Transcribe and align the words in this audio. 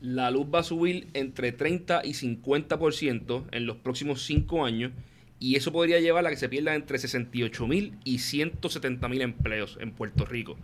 la 0.00 0.30
luz 0.30 0.46
va 0.52 0.60
a 0.60 0.64
subir 0.64 1.08
entre 1.14 1.52
30 1.52 2.02
y 2.04 2.10
50% 2.10 3.44
en 3.50 3.66
los 3.66 3.76
próximos 3.76 4.22
5 4.22 4.64
años 4.64 4.92
y 5.40 5.56
eso 5.56 5.72
podría 5.72 6.00
llevar 6.00 6.26
a 6.26 6.30
que 6.30 6.36
se 6.36 6.48
pierdan 6.48 6.74
entre 6.74 6.98
68 6.98 7.66
mil 7.66 7.96
y 8.04 8.18
170 8.18 9.08
mil 9.08 9.22
empleos 9.22 9.78
en 9.80 9.92
Puerto 9.92 10.24
Rico. 10.24 10.56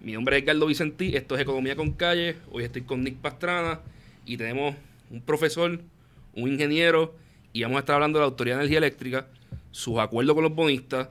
Mi 0.00 0.12
nombre 0.12 0.36
es 0.36 0.42
Edgardo 0.42 0.66
Vicentí, 0.66 1.14
esto 1.16 1.36
es 1.36 1.42
Economía 1.42 1.76
con 1.76 1.92
Calle, 1.92 2.36
hoy 2.50 2.64
estoy 2.64 2.82
con 2.82 3.04
Nick 3.04 3.16
Pastrana 3.16 3.80
y 4.26 4.36
tenemos 4.36 4.74
un 5.10 5.20
profesor, 5.20 5.80
un 6.34 6.48
ingeniero 6.48 7.14
y 7.52 7.62
vamos 7.62 7.76
a 7.76 7.80
estar 7.80 7.94
hablando 7.94 8.18
de 8.18 8.22
la 8.22 8.26
Autoridad 8.26 8.56
de 8.56 8.62
Energía 8.62 8.78
Eléctrica, 8.78 9.26
sus 9.70 9.98
acuerdos 9.98 10.34
con 10.34 10.44
los 10.44 10.54
bonistas, 10.54 11.08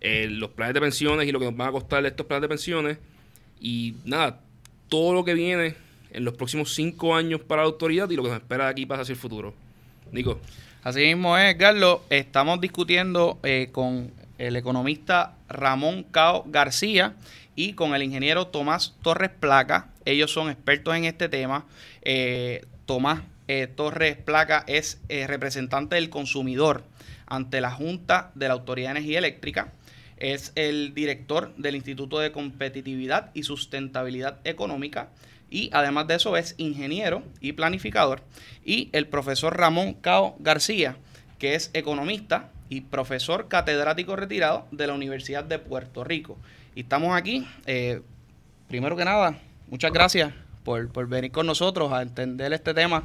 eh, 0.00 0.28
los 0.30 0.50
planes 0.50 0.74
de 0.74 0.80
pensiones 0.80 1.28
y 1.28 1.32
lo 1.32 1.38
que 1.38 1.46
nos 1.46 1.56
van 1.56 1.68
a 1.68 1.72
costar 1.72 2.04
estos 2.06 2.26
planes 2.26 2.42
de 2.42 2.48
pensiones 2.48 2.98
y 3.60 3.94
nada, 4.04 4.40
todo 4.88 5.12
lo 5.12 5.24
que 5.24 5.34
viene 5.34 5.74
en 6.12 6.24
los 6.24 6.34
próximos 6.34 6.74
cinco 6.74 7.14
años 7.14 7.40
para 7.40 7.62
la 7.62 7.66
autoridad 7.66 8.08
y 8.10 8.16
lo 8.16 8.22
que 8.22 8.28
nos 8.28 8.38
espera 8.38 8.64
de 8.66 8.70
aquí 8.70 8.86
para 8.86 9.02
hacia 9.02 9.12
el 9.12 9.18
futuro. 9.18 9.54
Nico. 10.10 10.38
Así 10.82 11.00
mismo 11.00 11.38
es, 11.38 11.54
Carlos. 11.56 12.00
Estamos 12.10 12.60
discutiendo 12.60 13.38
eh, 13.42 13.68
con 13.72 14.12
el 14.38 14.56
economista 14.56 15.36
Ramón 15.48 16.04
Cao 16.10 16.44
García 16.48 17.14
y 17.54 17.74
con 17.74 17.94
el 17.94 18.02
ingeniero 18.02 18.48
Tomás 18.48 18.94
Torres 19.02 19.30
Placa. 19.30 19.88
Ellos 20.04 20.32
son 20.32 20.50
expertos 20.50 20.94
en 20.96 21.04
este 21.04 21.28
tema. 21.28 21.66
Eh, 22.02 22.66
Tomás 22.84 23.22
eh, 23.48 23.68
Torres 23.74 24.16
Placa 24.16 24.64
es 24.66 25.00
representante 25.08 25.94
del 25.94 26.10
consumidor 26.10 26.84
ante 27.26 27.60
la 27.60 27.70
Junta 27.70 28.30
de 28.34 28.48
la 28.48 28.54
Autoridad 28.54 28.88
de 28.88 28.98
Energía 28.98 29.18
Eléctrica. 29.18 29.72
Es 30.16 30.52
el 30.54 30.94
director 30.94 31.54
del 31.56 31.76
Instituto 31.76 32.18
de 32.18 32.32
Competitividad 32.32 33.30
y 33.34 33.44
Sustentabilidad 33.44 34.38
Económica 34.44 35.08
y 35.52 35.68
además 35.74 36.06
de 36.06 36.14
eso 36.14 36.36
es 36.38 36.54
ingeniero 36.56 37.22
y 37.40 37.52
planificador. 37.52 38.22
Y 38.64 38.88
el 38.92 39.06
profesor 39.06 39.54
Ramón 39.54 39.92
Cao 39.92 40.34
García, 40.38 40.96
que 41.38 41.54
es 41.54 41.70
economista 41.74 42.50
y 42.70 42.80
profesor 42.80 43.48
catedrático 43.48 44.16
retirado 44.16 44.66
de 44.70 44.86
la 44.86 44.94
Universidad 44.94 45.44
de 45.44 45.58
Puerto 45.58 46.04
Rico. 46.04 46.38
Y 46.74 46.80
estamos 46.80 47.14
aquí, 47.14 47.46
eh, 47.66 48.00
primero 48.68 48.96
que 48.96 49.04
nada, 49.04 49.38
muchas 49.68 49.92
gracias 49.92 50.32
por, 50.64 50.90
por 50.90 51.06
venir 51.06 51.30
con 51.30 51.46
nosotros 51.46 51.92
a 51.92 52.00
entender 52.00 52.54
este 52.54 52.72
tema 52.72 53.04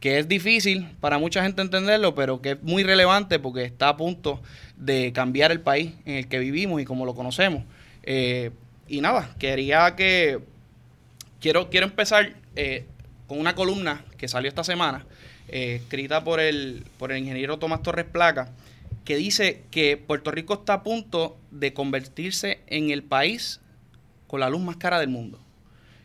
que 0.00 0.18
es 0.18 0.26
difícil 0.26 0.88
para 0.98 1.18
mucha 1.18 1.42
gente 1.42 1.60
entenderlo, 1.60 2.14
pero 2.14 2.40
que 2.40 2.52
es 2.52 2.62
muy 2.62 2.84
relevante 2.84 3.38
porque 3.38 3.64
está 3.64 3.90
a 3.90 3.96
punto 3.98 4.40
de 4.76 5.12
cambiar 5.12 5.52
el 5.52 5.60
país 5.60 5.92
en 6.06 6.16
el 6.16 6.26
que 6.26 6.38
vivimos 6.38 6.80
y 6.80 6.86
como 6.86 7.04
lo 7.04 7.14
conocemos. 7.14 7.64
Eh, 8.02 8.50
y 8.88 9.02
nada, 9.02 9.34
quería 9.38 9.94
que 9.94 10.40
Quiero, 11.42 11.70
quiero 11.70 11.86
empezar 11.86 12.34
eh, 12.54 12.84
con 13.26 13.40
una 13.40 13.56
columna 13.56 14.04
que 14.16 14.28
salió 14.28 14.48
esta 14.48 14.62
semana, 14.62 15.04
eh, 15.48 15.80
escrita 15.82 16.22
por 16.22 16.38
el, 16.38 16.84
por 16.98 17.10
el 17.10 17.18
ingeniero 17.18 17.58
Tomás 17.58 17.82
Torres 17.82 18.04
Placa, 18.04 18.52
que 19.04 19.16
dice 19.16 19.64
que 19.72 19.96
Puerto 19.96 20.30
Rico 20.30 20.54
está 20.54 20.74
a 20.74 20.82
punto 20.84 21.36
de 21.50 21.74
convertirse 21.74 22.60
en 22.68 22.90
el 22.90 23.02
país 23.02 23.60
con 24.28 24.38
la 24.38 24.48
luz 24.48 24.60
más 24.60 24.76
cara 24.76 25.00
del 25.00 25.08
mundo. 25.08 25.40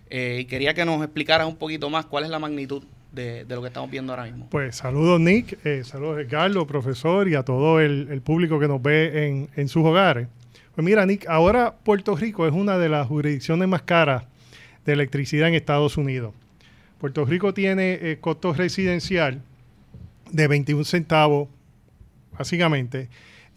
Eh, 0.09 0.39
y 0.41 0.45
quería 0.45 0.73
que 0.73 0.85
nos 0.85 1.03
explicaras 1.03 1.47
un 1.47 1.57
poquito 1.57 1.91
más 1.91 2.07
cuál 2.07 2.23
es 2.23 2.31
la 2.31 2.39
magnitud 2.39 2.83
de, 3.11 3.45
lo 3.47 3.61
que 3.61 3.67
estamos 3.67 3.91
viendo 3.91 4.13
ahora 4.13 4.23
mismo. 4.23 4.47
Pues 4.49 4.77
saludos 4.77 5.19
Nick, 5.19 5.59
saludos 5.83 6.25
Carlos, 6.27 6.65
profesor, 6.65 7.27
y 7.29 7.35
a 7.35 7.43
todo 7.43 7.79
el, 7.79 8.07
el 8.09 8.21
público 8.21 8.59
que 8.59 8.67
nos 8.67 8.81
ve 8.81 9.27
en, 9.27 9.49
en, 9.55 9.67
sus 9.67 9.85
hogares. 9.85 10.29
Pues 10.73 10.83
mira 10.83 11.05
Nick, 11.05 11.27
ahora 11.27 11.75
Puerto 11.83 12.15
Rico 12.15 12.47
es 12.47 12.53
una 12.53 12.79
de 12.79 12.89
las 12.89 13.05
jurisdicciones 13.05 13.67
más 13.67 13.83
caras 13.83 14.23
de 14.87 14.93
electricidad 14.93 15.49
en 15.49 15.53
Estados 15.53 15.97
Unidos. 15.97 16.33
Puerto 16.97 17.25
Rico 17.25 17.53
tiene 17.53 17.99
eh, 18.01 18.17
costo 18.21 18.53
residencial 18.53 19.41
de 20.31 20.47
21 20.47 20.85
centavos, 20.85 21.49
básicamente, 22.37 23.09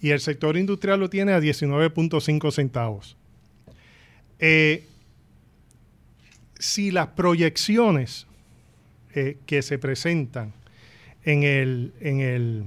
y 0.02 0.10
el 0.10 0.20
sector 0.20 0.56
industrial 0.56 0.98
lo 0.98 1.08
tiene 1.08 1.32
a 1.32 1.40
19.5 1.40 2.50
centavos. 2.50 3.16
Eh, 4.40 4.84
si 6.58 6.90
las 6.90 7.08
proyecciones 7.08 8.26
eh, 9.14 9.38
que 9.46 9.62
se 9.62 9.78
presentan 9.78 10.52
en 11.24 11.44
el, 11.44 11.92
en 12.00 12.20
el, 12.20 12.64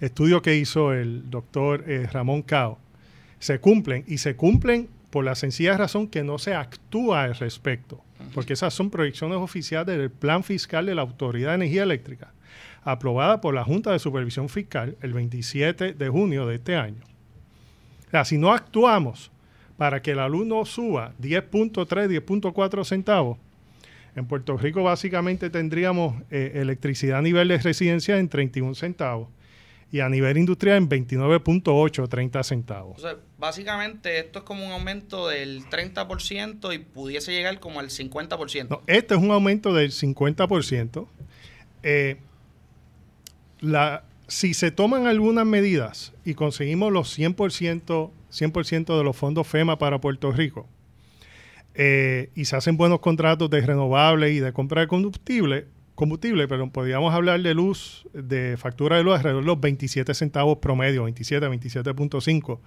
estudio 0.00 0.40
que 0.40 0.56
hizo 0.56 0.94
el 0.94 1.28
doctor 1.28 1.84
Ramón 2.10 2.40
Cao 2.40 2.78
se 3.38 3.58
cumplen 3.58 4.02
y 4.06 4.16
se 4.16 4.34
cumplen 4.34 4.88
por 5.10 5.24
la 5.24 5.34
sencilla 5.34 5.76
razón 5.76 6.08
que 6.08 6.22
no 6.22 6.38
se 6.38 6.54
actúa 6.54 7.24
al 7.24 7.34
respecto, 7.34 8.00
porque 8.34 8.52
esas 8.52 8.72
son 8.72 8.90
proyecciones 8.90 9.38
oficiales 9.38 9.98
del 9.98 10.10
Plan 10.10 10.44
Fiscal 10.44 10.86
de 10.86 10.94
la 10.94 11.02
Autoridad 11.02 11.50
de 11.50 11.56
Energía 11.56 11.82
Eléctrica, 11.82 12.32
aprobada 12.84 13.40
por 13.40 13.54
la 13.54 13.64
Junta 13.64 13.92
de 13.92 13.98
Supervisión 13.98 14.48
Fiscal 14.48 14.96
el 15.02 15.12
27 15.12 15.94
de 15.94 16.08
junio 16.08 16.46
de 16.46 16.56
este 16.56 16.76
año. 16.76 17.02
O 18.06 18.10
sea, 18.10 18.24
si 18.24 18.38
no 18.38 18.52
actuamos 18.52 19.30
para 19.76 20.02
que 20.02 20.12
el 20.12 20.18
alumno 20.18 20.64
suba 20.64 21.12
10.3, 21.20 21.86
10.4 22.24 22.84
centavos, 22.84 23.38
en 24.16 24.26
Puerto 24.26 24.56
Rico 24.56 24.82
básicamente 24.82 25.50
tendríamos 25.50 26.20
eh, 26.30 26.52
electricidad 26.56 27.18
a 27.18 27.22
nivel 27.22 27.48
de 27.48 27.58
residencia 27.58 28.18
en 28.18 28.28
31 28.28 28.74
centavos 28.74 29.28
y 29.92 30.00
a 30.00 30.08
nivel 30.08 30.38
industrial 30.38 30.76
en 30.76 30.88
29.8, 30.88 32.08
30 32.08 32.42
centavos. 32.44 32.98
O 32.98 33.00
sea, 33.00 33.16
básicamente 33.38 34.18
esto 34.20 34.40
es 34.40 34.44
como 34.44 34.64
un 34.64 34.72
aumento 34.72 35.28
del 35.28 35.64
30% 35.64 36.74
y 36.74 36.78
pudiese 36.78 37.32
llegar 37.32 37.58
como 37.58 37.80
al 37.80 37.90
50%. 37.90 38.68
No, 38.68 38.82
este 38.86 39.14
es 39.14 39.20
un 39.20 39.30
aumento 39.30 39.74
del 39.74 39.90
50%. 39.90 41.06
Eh, 41.82 42.18
la, 43.60 44.04
si 44.28 44.54
se 44.54 44.70
toman 44.70 45.06
algunas 45.06 45.44
medidas 45.44 46.12
y 46.24 46.34
conseguimos 46.34 46.92
los 46.92 47.18
100%, 47.18 48.10
100 48.30 48.84
de 48.84 49.04
los 49.04 49.16
fondos 49.16 49.48
FEMA 49.48 49.76
para 49.78 50.00
Puerto 50.00 50.30
Rico, 50.30 50.68
eh, 51.74 52.30
y 52.34 52.44
se 52.44 52.56
hacen 52.56 52.76
buenos 52.76 53.00
contratos 53.00 53.50
de 53.50 53.60
renovables 53.60 54.32
y 54.32 54.40
de 54.40 54.52
compra 54.52 54.82
de 54.82 54.88
combustible, 54.88 55.66
combustible, 56.00 56.48
pero 56.48 56.70
podríamos 56.70 57.12
hablar 57.12 57.42
de 57.42 57.52
luz, 57.52 58.06
de 58.14 58.56
factura 58.56 58.96
de 58.96 59.02
luz 59.02 59.16
alrededor 59.16 59.42
de 59.42 59.46
los 59.46 59.60
27 59.60 60.14
centavos 60.14 60.56
promedio, 60.56 61.04
27, 61.04 61.46
27.5, 61.46 62.58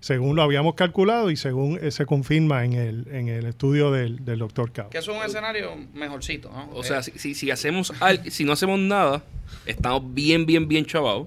según 0.00 0.36
lo 0.36 0.42
habíamos 0.42 0.74
calculado 0.74 1.30
y 1.30 1.36
según 1.36 1.78
eh, 1.80 1.90
se 1.90 2.04
confirma 2.04 2.62
en 2.62 2.74
el, 2.74 3.08
en 3.10 3.28
el 3.28 3.46
estudio 3.46 3.90
del, 3.90 4.22
doctor 4.38 4.70
Cao. 4.70 4.90
Que 4.90 4.98
es 4.98 5.08
un 5.08 5.16
escenario 5.16 5.70
mejorcito, 5.94 6.50
¿no? 6.50 6.68
O 6.74 6.84
sea, 6.84 7.02
si, 7.02 7.34
si, 7.34 7.50
hacemos 7.50 7.90
si 8.28 8.44
no 8.44 8.52
hacemos 8.52 8.78
nada, 8.78 9.24
estamos 9.64 10.02
bien, 10.12 10.44
bien, 10.44 10.68
bien 10.68 10.84
chavados. 10.84 11.26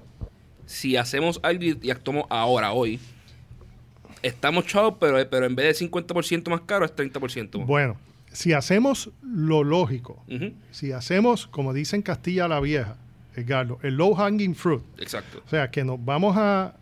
Si 0.64 0.96
hacemos 0.96 1.40
algo 1.42 1.64
y, 1.82 1.90
actuamos 1.90 2.26
ahora, 2.30 2.70
hoy, 2.70 3.00
estamos 4.22 4.64
chavos, 4.66 4.94
pero, 5.00 5.28
pero 5.28 5.46
en 5.46 5.56
vez 5.56 5.76
de 5.76 5.88
50% 5.88 6.50
más 6.50 6.60
caro, 6.60 6.84
es 6.84 6.94
30%. 6.94 7.66
Bueno, 7.66 7.96
si 8.32 8.52
hacemos 8.52 9.10
lo 9.22 9.64
lógico, 9.64 10.22
si 10.70 10.92
hacemos, 10.92 11.46
como 11.46 11.72
dicen 11.72 12.02
Castilla 12.02 12.48
la 12.48 12.60
Vieja, 12.60 12.96
Edgardo, 13.34 13.78
el 13.82 13.96
low 13.96 14.14
hanging 14.14 14.54
fruit. 14.54 14.82
Exacto. 14.98 15.42
O 15.46 15.48
sea, 15.48 15.70
que 15.70 15.84
nos 15.84 16.04
vamos 16.04 16.36
a, 16.36 16.74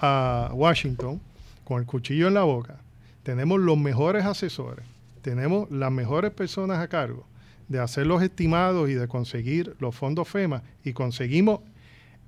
a 0.00 0.50
Washington 0.52 1.20
con 1.64 1.80
el 1.80 1.86
cuchillo 1.86 2.28
en 2.28 2.34
la 2.34 2.42
boca, 2.42 2.80
tenemos 3.22 3.60
los 3.60 3.78
mejores 3.78 4.24
asesores, 4.24 4.84
tenemos 5.22 5.70
las 5.70 5.90
mejores 5.90 6.30
personas 6.30 6.78
a 6.78 6.88
cargo 6.88 7.26
de 7.68 7.80
hacer 7.80 8.06
los 8.06 8.22
estimados 8.22 8.90
y 8.90 8.94
de 8.94 9.08
conseguir 9.08 9.74
los 9.80 9.94
fondos 9.94 10.28
FEMA 10.28 10.62
y 10.84 10.92
conseguimos 10.92 11.60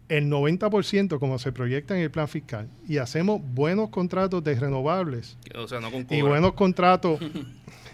el 0.09 0.31
90% 0.31 1.19
como 1.19 1.39
se 1.39 1.53
proyecta 1.53 1.97
en 1.97 2.03
el 2.03 2.11
plan 2.11 2.29
fiscal 2.29 2.69
y 2.89 2.99
hacemos 2.99 3.41
buenos 3.43 3.91
contratos 3.91 4.43
de 4.45 4.55
renovables 4.55 5.37
o 5.55 5.67
sea, 5.67 5.81
no 5.81 5.91
y 6.11 6.23
buenos 6.23 6.53
contratos 6.53 7.21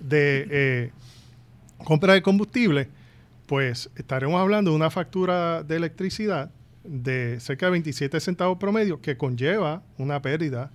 de 0.00 0.46
eh, 0.50 0.90
compra 1.78 2.14
de 2.14 2.22
combustible, 2.22 2.88
pues 3.46 3.90
estaremos 3.96 4.40
hablando 4.40 4.70
de 4.70 4.76
una 4.76 4.90
factura 4.90 5.62
de 5.62 5.76
electricidad 5.76 6.50
de 6.84 7.38
cerca 7.40 7.66
de 7.66 7.72
27 7.72 8.20
centavos 8.20 8.58
promedio 8.58 9.00
que 9.00 9.16
conlleva 9.16 9.82
una 9.96 10.20
pérdida 10.20 10.70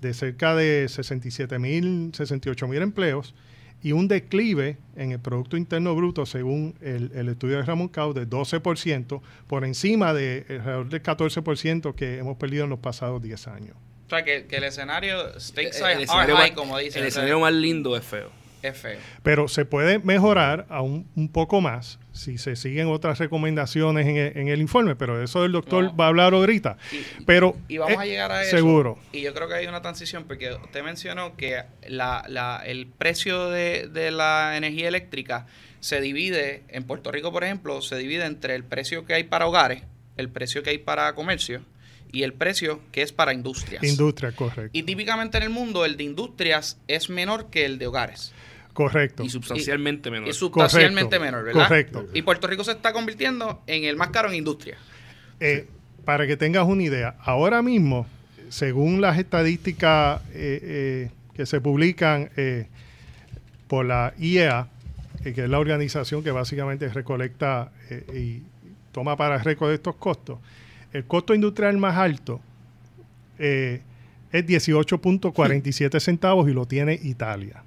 de 0.00 0.12
cerca 0.12 0.54
de 0.54 0.86
67 0.88 1.58
mil, 1.58 2.10
68 2.12 2.68
mil 2.68 2.82
empleos 2.82 3.34
y 3.82 3.92
un 3.92 4.08
declive 4.08 4.78
en 4.96 5.12
el 5.12 5.20
Producto 5.20 5.56
Interno 5.56 5.94
Bruto, 5.94 6.26
según 6.26 6.74
el, 6.80 7.28
estudio 7.28 7.58
de 7.58 7.62
Ramón 7.62 7.88
Cao, 7.88 8.14
de 8.14 8.28
12%, 8.28 9.20
por 9.46 9.64
encima 9.64 10.12
de 10.12 10.44
alrededor 10.48 10.88
del 10.88 11.02
14% 11.02 11.94
que 11.94 12.18
hemos 12.18 12.36
perdido 12.36 12.64
en 12.64 12.70
los 12.70 12.80
pasados 12.80 13.22
10 13.22 13.46
años. 13.48 13.76
O 14.06 14.08
sea, 14.08 14.22
que, 14.22 14.46
el 14.48 14.64
escenario 14.64 15.38
stakes 15.40 15.78
el, 15.78 16.06
high, 16.06 16.54
como 16.54 16.78
dicen. 16.78 17.02
El 17.02 17.08
escenario 17.08 17.40
más 17.40 17.52
lindo 17.52 17.96
es 17.96 18.04
feo. 18.04 18.30
Es 18.62 18.78
feo. 18.78 18.98
Pero 19.24 19.48
se 19.48 19.64
puede 19.64 19.98
mejorar 19.98 20.64
aún 20.68 21.08
un 21.16 21.28
poco 21.28 21.60
más 21.60 21.98
si 22.12 22.38
se 22.38 22.54
siguen 22.54 22.86
otras 22.86 23.18
recomendaciones 23.18 24.06
en 24.06 24.48
el, 24.48 24.60
informe, 24.60 24.94
pero 24.94 25.22
eso 25.22 25.44
el 25.44 25.52
doctor 25.52 25.98
va 25.98 26.06
a 26.06 26.08
hablar 26.08 26.34
ahorita. 26.34 26.78
Y, 26.92 27.24
pero 27.24 27.56
y 27.68 27.78
vamos 27.78 27.98
a 27.98 28.06
llegar 28.06 28.30
a 28.30 28.42
eso. 28.42 28.56
Seguro. 28.56 28.98
Y 29.12 29.22
yo 29.22 29.34
creo 29.34 29.48
que 29.48 29.54
hay 29.54 29.66
una 29.66 29.82
transición, 29.82 30.24
porque 30.24 30.52
usted 30.52 30.82
mencionó 30.84 31.36
que 31.36 31.64
la, 31.88 32.24
la, 32.28 32.62
el 32.64 32.86
precio 32.86 33.50
de, 33.50 33.88
de 33.88 34.12
la 34.12 34.56
energía 34.56 34.86
eléctrica 34.86 35.46
se 35.80 36.00
divide, 36.00 36.62
en 36.68 36.84
Puerto 36.84 37.10
Rico, 37.10 37.32
por 37.32 37.42
ejemplo, 37.42 37.82
se 37.82 37.96
divide 37.96 38.24
entre 38.24 38.54
el 38.54 38.64
precio 38.64 39.04
que 39.04 39.14
hay 39.14 39.24
para 39.24 39.46
hogares, 39.46 39.82
el 40.16 40.28
precio 40.30 40.62
que 40.62 40.70
hay 40.70 40.78
para 40.78 41.12
comercio 41.14 41.60
y 42.12 42.22
el 42.22 42.32
precio 42.32 42.80
que 42.92 43.02
es 43.02 43.12
para 43.12 43.32
industrias. 43.32 43.82
Industria, 43.82 44.32
correcto. 44.32 44.70
Y 44.72 44.82
típicamente 44.82 45.36
en 45.38 45.44
el 45.44 45.50
mundo 45.50 45.84
el 45.84 45.96
de 45.96 46.04
industrias 46.04 46.78
es 46.88 47.10
menor 47.10 47.50
que 47.50 47.64
el 47.64 47.78
de 47.78 47.86
hogares. 47.86 48.32
Correcto. 48.72 49.24
Y 49.24 49.30
sustancialmente 49.30 50.10
menor. 50.10 50.28
Y 50.28 50.32
sustancialmente 50.34 51.16
Correcto, 51.16 51.24
menor, 51.24 51.44
¿verdad? 51.44 51.68
correcto. 51.68 52.06
Y 52.12 52.22
Puerto 52.22 52.46
Rico 52.46 52.62
se 52.62 52.72
está 52.72 52.92
convirtiendo 52.92 53.62
en 53.66 53.84
el 53.84 53.96
más 53.96 54.08
caro 54.08 54.28
en 54.28 54.34
industria. 54.34 54.76
Eh, 55.40 55.66
para 56.04 56.26
que 56.26 56.36
tengas 56.36 56.66
una 56.66 56.82
idea, 56.82 57.16
ahora 57.22 57.62
mismo, 57.62 58.06
según 58.50 59.00
las 59.00 59.18
estadísticas 59.18 60.20
eh, 60.32 60.60
eh, 60.62 61.10
que 61.34 61.46
se 61.46 61.60
publican 61.60 62.30
eh, 62.36 62.66
por 63.66 63.86
la 63.86 64.14
IEA, 64.18 64.68
eh, 65.24 65.32
que 65.32 65.44
es 65.44 65.50
la 65.50 65.58
organización 65.58 66.22
que 66.22 66.30
básicamente 66.30 66.88
recolecta 66.88 67.72
eh, 67.90 68.04
y 68.14 68.42
toma 68.92 69.16
para 69.16 69.38
récord 69.38 69.72
estos 69.72 69.96
costos, 69.96 70.38
el 70.96 71.04
costo 71.06 71.34
industrial 71.34 71.76
más 71.78 71.96
alto 71.96 72.40
eh, 73.38 73.82
es 74.32 74.46
18.47 74.46 76.00
centavos 76.00 76.48
y 76.48 76.52
lo 76.52 76.66
tiene 76.66 76.98
Italia. 77.02 77.62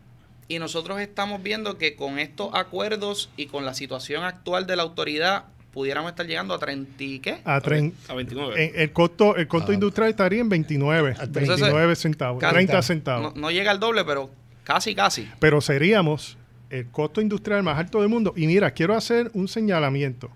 Y 0.48 0.58
nosotros 0.60 1.00
estamos 1.00 1.44
viendo 1.44 1.78
que 1.78 1.96
con 1.96 2.18
estos 2.20 2.50
acuerdos 2.54 3.30
y 3.38 3.46
con 3.46 3.66
la 3.66 3.74
situación 3.74 4.24
actual 4.24 4.66
de 4.66 4.76
la 4.76 4.84
autoridad 4.84 5.46
pudiéramos 5.72 6.10
estar 6.10 6.26
llegando 6.26 6.56
a 6.56 6.60
30 6.60 7.04
y 7.04 7.20
qué? 7.20 7.38
A 7.46 7.62
tren- 7.62 7.94
A 8.08 8.16
29. 8.16 8.66
en- 8.66 8.72
el 8.82 8.92
costo, 8.92 9.36
el 9.36 9.48
costo 9.48 9.72
Ah. 9.72 9.76
industrial 9.76 10.10
estaría 10.10 10.42
en 10.42 10.50
29, 10.50 11.16
A 11.20 11.26
29 11.28 11.96
centavos, 11.96 12.42
Casi. 12.42 12.54
30 12.56 12.74
No, 12.78 12.82
centavos. 12.82 13.36
no 13.36 13.52
llega 13.52 13.70
al 13.70 13.80
doble, 13.80 14.04
pero 14.04 14.32
casi, 14.64 14.96
casi. 14.96 15.30
pero 15.40 15.62
seríamos 15.62 16.36
el 16.72 16.88
costo 16.88 17.22
industrial 17.22 17.62
más 17.62 17.78
alto 17.78 18.00
del 18.02 18.10
mundo. 18.10 18.34
Y 18.36 18.48
mira, 18.48 18.72
quiero 18.72 18.96
hacer 18.96 19.30
un 19.36 19.48
señalamiento. 19.48 20.32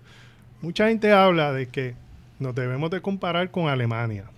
Mucha 0.62 0.88
gente 0.88 1.10
habla 1.12 1.52
de 1.52 1.66
que 1.66 1.94
nos 2.38 2.54
debemos 2.54 2.90
de 2.90 3.00
comparar 3.00 3.50
con 3.50 3.68
Alemania. 3.68 4.30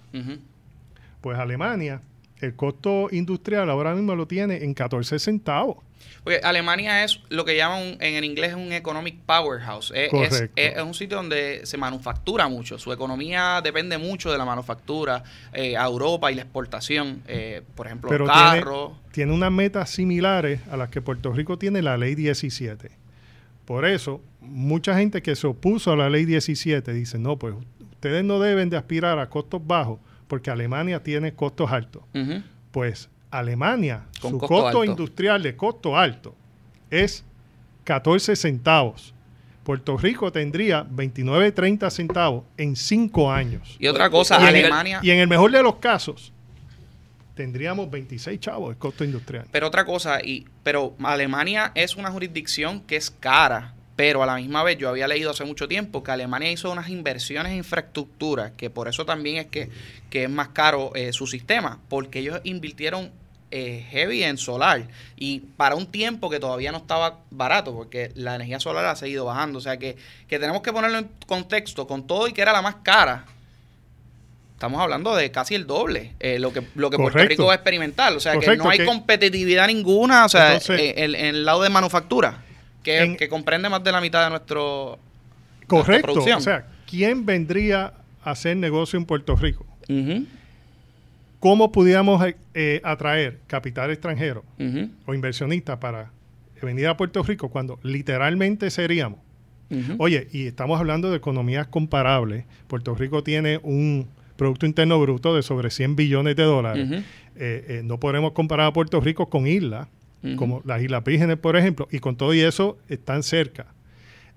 Pues 1.21 1.39
Alemania, 1.39 2.01
el 2.41 2.55
costo 2.55 3.09
industrial 3.11 3.69
ahora 3.69 3.95
mismo 3.95 4.15
lo 4.15 4.27
tiene 4.27 4.65
en 4.65 4.75
14 4.75 5.19
centavos. 5.19 5.79
Porque 6.23 6.41
Alemania 6.43 7.05
es 7.05 7.21
lo 7.29 7.45
que 7.45 7.57
llaman 7.57 7.99
en 8.01 8.15
el 8.15 8.25
inglés 8.25 8.55
un 8.55 8.73
economic 8.73 9.17
powerhouse. 9.27 9.93
Es, 9.95 10.11
un 10.83 10.95
sitio 10.95 11.19
donde 11.19 11.61
se 11.65 11.77
manufactura 11.77 12.49
mucho. 12.49 12.79
Su 12.79 12.93
economía 12.93 13.61
depende 13.63 13.97
mucho 13.97 14.33
de 14.33 14.39
la 14.39 14.45
manufactura 14.45 15.23
eh, 15.53 15.77
a 15.77 15.85
Europa 15.85 16.33
y 16.33 16.35
la 16.35 16.43
exportación. 16.43 17.23
eh, 17.29 17.63
por 17.75 17.87
ejemplo, 17.87 18.11
Pero 18.11 18.27
tiene, 18.27 18.65
tiene 19.13 19.33
unas 19.33 19.53
metas 19.53 19.91
similares 19.91 20.61
a 20.71 20.77
las 20.77 20.89
que 20.89 21.01
Puerto 21.01 21.33
Rico 21.33 21.59
tiene 21.59 21.81
la 21.81 21.97
ley 21.97 22.15
17. 22.15 22.91
Por 23.65 23.85
eso, 23.85 24.21
mucha 24.41 24.97
gente 24.97 25.23
que 25.23 25.37
se 25.37 25.47
opuso 25.47 25.93
a 25.93 25.97
la 25.97 26.11
ley 26.11 26.25
17 26.25 26.93
dice, 26.93 27.19
no, 27.19 27.37
pues 27.37 27.55
ustedes 28.07 28.25
no 28.25 28.39
deben 28.39 28.71
de 28.71 28.77
aspirar 28.77 29.19
a 29.19 29.29
costos 29.29 29.67
bajos 29.67 29.99
porque 30.29 30.51
Alemania 30.51 31.03
tiene 31.03 31.35
costos 31.35 31.71
altos. 31.73 32.03
Pues 32.71 33.09
Alemania, 33.31 34.05
Con 34.21 34.33
su 34.33 34.39
costo 34.39 34.85
industrial 34.85 35.43
de 35.43 35.57
costo 35.57 35.97
alto 35.97 36.35
es 36.91 37.25
14 37.85 38.37
centavos. 38.37 39.13
Puerto 39.65 39.97
Rico 39.97 40.31
tendría 40.31 40.87
29.30 40.87 41.91
centavos 41.91 42.45
en 42.57 42.77
5 42.77 43.33
años. 43.33 43.77
Y 43.81 43.89
otra 43.89 44.09
cosa, 44.11 44.37
y, 44.41 44.43
en 44.43 44.49
el, 44.49 44.65
Alemania. 44.67 45.01
y 45.03 45.11
en 45.11 45.19
el 45.19 45.27
mejor 45.27 45.51
de 45.51 45.61
los 45.61 45.77
casos, 45.77 46.33
tendríamos 47.35 47.91
26 47.91 48.39
chavos 48.39 48.71
el 48.71 48.79
costo 48.79 49.03
industrial. 49.03 49.47
Pero 49.51 49.67
otra 49.67 49.85
cosa, 49.85 50.21
y, 50.23 50.47
pero 50.63 50.95
Alemania 51.03 51.73
es 51.75 51.97
una 51.97 52.13
jurisdicción 52.13 52.81
que 52.81 52.95
es 52.95 53.11
cara, 53.11 53.75
pero 53.97 54.23
a 54.23 54.27
la 54.27 54.37
misma 54.37 54.63
vez 54.63 54.77
yo 54.79 54.91
había 54.91 55.09
leído 55.09 55.31
hace 55.31 55.45
mucho 55.45 55.67
tiempo 55.69 56.05
que 56.05 56.11
Alemania 56.11 56.53
hizo 56.53 56.71
unas 56.71 56.91
inversiones 56.91 57.53
en 57.53 57.59
infraestructura, 57.59 58.53
que 58.57 58.69
por 58.71 58.89
eso 58.89 59.07
también 59.07 59.37
es 59.39 59.47
que, 59.47 59.71
que 60.11 60.25
es 60.25 60.31
más 60.31 60.49
caro 60.49 60.93
eh, 60.95 61.13
su 61.15 61.27
sistema, 61.27 61.79
porque 61.89 62.19
ellos 62.19 62.41
invirtieron 62.45 63.11
eh, 63.53 63.87
heavy 63.91 64.23
en 64.25 64.37
solar 64.39 64.83
y 65.17 65.41
para 65.57 65.77
un 65.77 65.87
tiempo 65.87 66.29
que 66.29 66.39
todavía 66.41 66.73
no 66.73 66.79
estaba 66.79 67.21
barato, 67.31 67.73
porque 67.75 68.13
la 68.15 68.35
energía 68.35 68.61
solar 68.61 68.85
ha 68.85 68.97
seguido 68.97 69.25
bajando, 69.25 69.59
o 69.59 69.63
sea 69.63 69.79
que, 69.79 69.97
que 70.29 70.39
tenemos 70.39 70.61
que 70.63 70.73
ponerlo 70.75 70.99
en 70.99 71.09
contexto, 71.27 71.87
con 71.87 72.07
todo 72.07 72.29
y 72.29 72.33
que 72.35 72.43
era 72.43 72.53
la 72.53 72.61
más 72.61 72.77
cara. 72.83 73.25
Estamos 74.55 74.81
hablando 74.81 75.15
de 75.15 75.31
casi 75.31 75.55
el 75.55 75.67
doble, 75.67 76.13
eh, 76.19 76.39
lo 76.39 76.53
que, 76.53 76.63
lo 76.75 76.91
que 76.91 76.97
Puerto. 76.97 77.19
Rico 77.19 77.45
va 77.47 77.53
a 77.53 77.57
experimentar. 77.57 78.15
O 78.15 78.21
sea, 78.21 78.39
que 78.39 78.57
no 78.57 78.69
hay 78.71 78.79
que- 78.79 78.85
competitividad 78.87 79.67
ninguna, 79.67 80.25
o 80.25 80.29
sea, 80.29 80.55
Entonces- 80.55 80.95
en 80.97 81.15
el 81.15 81.45
lado 81.45 81.63
de 81.63 81.69
manufactura, 81.69 82.43
que, 82.87 83.03
En- 83.03 83.17
que 83.17 83.29
comprende 83.29 83.69
más 83.69 83.83
de 83.83 83.91
la 83.93 84.01
mitad 84.01 84.23
de 84.25 84.31
nuestro... 84.31 84.99
Correcto. 85.67 86.13
O 86.13 86.41
sea, 86.41 86.67
¿quién 86.89 87.27
vendría 87.27 87.93
a 88.25 88.31
hacer 88.31 88.57
negocio 88.57 88.97
en 88.99 89.05
Puerto 89.05 89.35
Rico? 89.35 89.67
¿Cómo 91.41 91.71
pudiéramos 91.73 92.25
eh, 92.25 92.37
eh, 92.55 92.81
atraer 92.85 93.41
capital 93.47 93.91
extranjero 93.91 94.45
o 95.05 95.15
inversionistas 95.15 95.79
para 95.79 96.11
venir 96.63 96.87
a 96.87 96.97
Puerto 96.97 97.23
Rico 97.23 97.49
cuando 97.51 97.79
literalmente 97.83 98.71
seríamos? 98.71 99.19
Oye, 99.99 100.29
y 100.33 100.47
estamos 100.47 100.79
hablando 100.79 101.11
de 101.11 101.17
economías 101.17 101.67
comparables. 101.67 102.45
Puerto 102.69 102.95
Rico 102.95 103.25
tiene 103.25 103.59
un 103.65 104.07
Producto 104.37 104.65
Interno 104.67 105.01
Bruto 105.01 105.35
de 105.35 105.43
sobre 105.43 105.71
100 105.71 105.97
billones 105.97 106.37
de 106.37 106.43
dólares. 106.45 106.89
Eh, 106.93 107.03
eh, 107.37 107.81
no 107.85 107.99
podemos 107.99 108.31
comparar 108.33 108.67
a 108.69 108.73
Puerto 108.73 109.01
Rico 109.01 109.29
con 109.29 109.47
islas, 109.49 109.89
Como 110.35 110.63
las 110.65 110.83
Islas 110.83 111.05
Vírgenes, 111.05 111.37
por 111.37 111.57
ejemplo, 111.57 111.87
y 111.91 112.01
con 112.01 112.17
todo 112.17 112.35
y 112.35 112.41
eso 112.41 112.79
están 112.89 113.23
cerca 113.23 113.67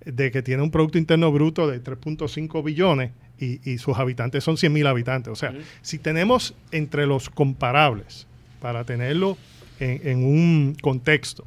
de 0.06 0.32
que 0.32 0.42
tiene 0.42 0.64
un 0.64 0.72
Producto 0.72 0.98
Interno 0.98 1.32
Bruto 1.32 1.68
de 1.68 1.84
3.5 1.84 2.64
billones 2.64 3.12
y, 3.40 3.60
y 3.70 3.78
sus 3.78 3.98
habitantes 3.98 4.44
son 4.44 4.58
100 4.58 4.72
mil 4.72 4.88
habitantes. 4.88 5.32
O 5.32 5.36
sea, 5.36 5.54
si 5.82 5.98
tenemos 5.98 6.54
entre 6.72 7.06
los 7.06 7.30
comparables, 7.30 8.28
para 8.62 8.84
tenerlo 8.84 9.38
en, 9.80 10.08
en 10.08 10.24
un 10.26 10.76
contexto, 10.82 11.46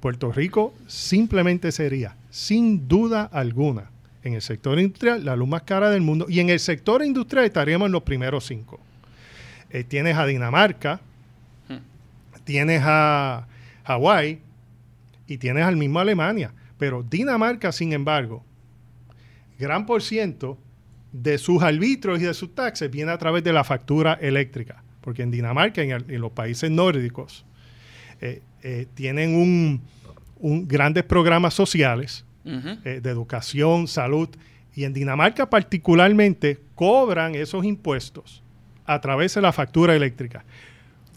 Puerto 0.00 0.32
Rico 0.32 0.74
simplemente 0.86 1.72
sería, 1.72 2.16
sin 2.30 2.88
duda 2.88 3.24
alguna, 3.24 3.90
en 4.22 4.34
el 4.34 4.42
sector 4.42 4.78
industrial, 4.78 5.24
la 5.24 5.36
luz 5.36 5.48
más 5.48 5.62
cara 5.62 5.90
del 5.90 6.02
mundo. 6.02 6.26
Y 6.28 6.40
en 6.40 6.50
el 6.50 6.60
sector 6.60 7.04
industrial 7.04 7.44
estaríamos 7.44 7.86
en 7.86 7.92
los 7.92 8.02
primeros 8.02 8.46
cinco. 8.46 8.80
Eh, 9.70 9.84
tienes 9.84 10.16
a 10.16 10.26
Dinamarca, 10.26 11.00
tienes 12.44 12.82
a 12.84 13.46
Hawái 13.88 14.40
y 15.26 15.38
tienes 15.38 15.64
al 15.64 15.76
mismo 15.76 15.98
Alemania. 15.98 16.52
Pero 16.78 17.02
Dinamarca, 17.02 17.72
sin 17.72 17.92
embargo, 17.94 18.44
gran 19.58 19.86
por 19.86 20.02
ciento 20.02 20.58
de 21.12 21.38
sus 21.38 21.62
arbitrios 21.62 22.20
y 22.20 22.24
de 22.24 22.34
sus 22.34 22.54
taxes 22.54 22.90
viene 22.90 23.10
a 23.12 23.18
través 23.18 23.42
de 23.42 23.52
la 23.52 23.64
factura 23.64 24.12
eléctrica. 24.20 24.82
Porque 25.00 25.22
en 25.22 25.30
Dinamarca, 25.30 25.82
en, 25.82 25.90
el- 25.92 26.04
en 26.10 26.20
los 26.20 26.32
países 26.32 26.70
nórdicos, 26.70 27.46
eh, 28.20 28.42
eh, 28.62 28.86
tienen 28.94 29.34
un, 29.34 29.80
un- 30.38 30.68
grandes 30.68 31.04
programas 31.04 31.54
sociales 31.54 32.24
eh, 32.84 33.00
de 33.02 33.10
educación, 33.10 33.88
salud, 33.88 34.28
y 34.74 34.84
en 34.84 34.92
Dinamarca 34.92 35.48
particularmente 35.50 36.58
cobran 36.74 37.34
esos 37.34 37.64
impuestos 37.64 38.42
a 38.86 39.00
través 39.00 39.34
de 39.34 39.40
la 39.42 39.52
factura 39.52 39.94
eléctrica. 39.96 40.44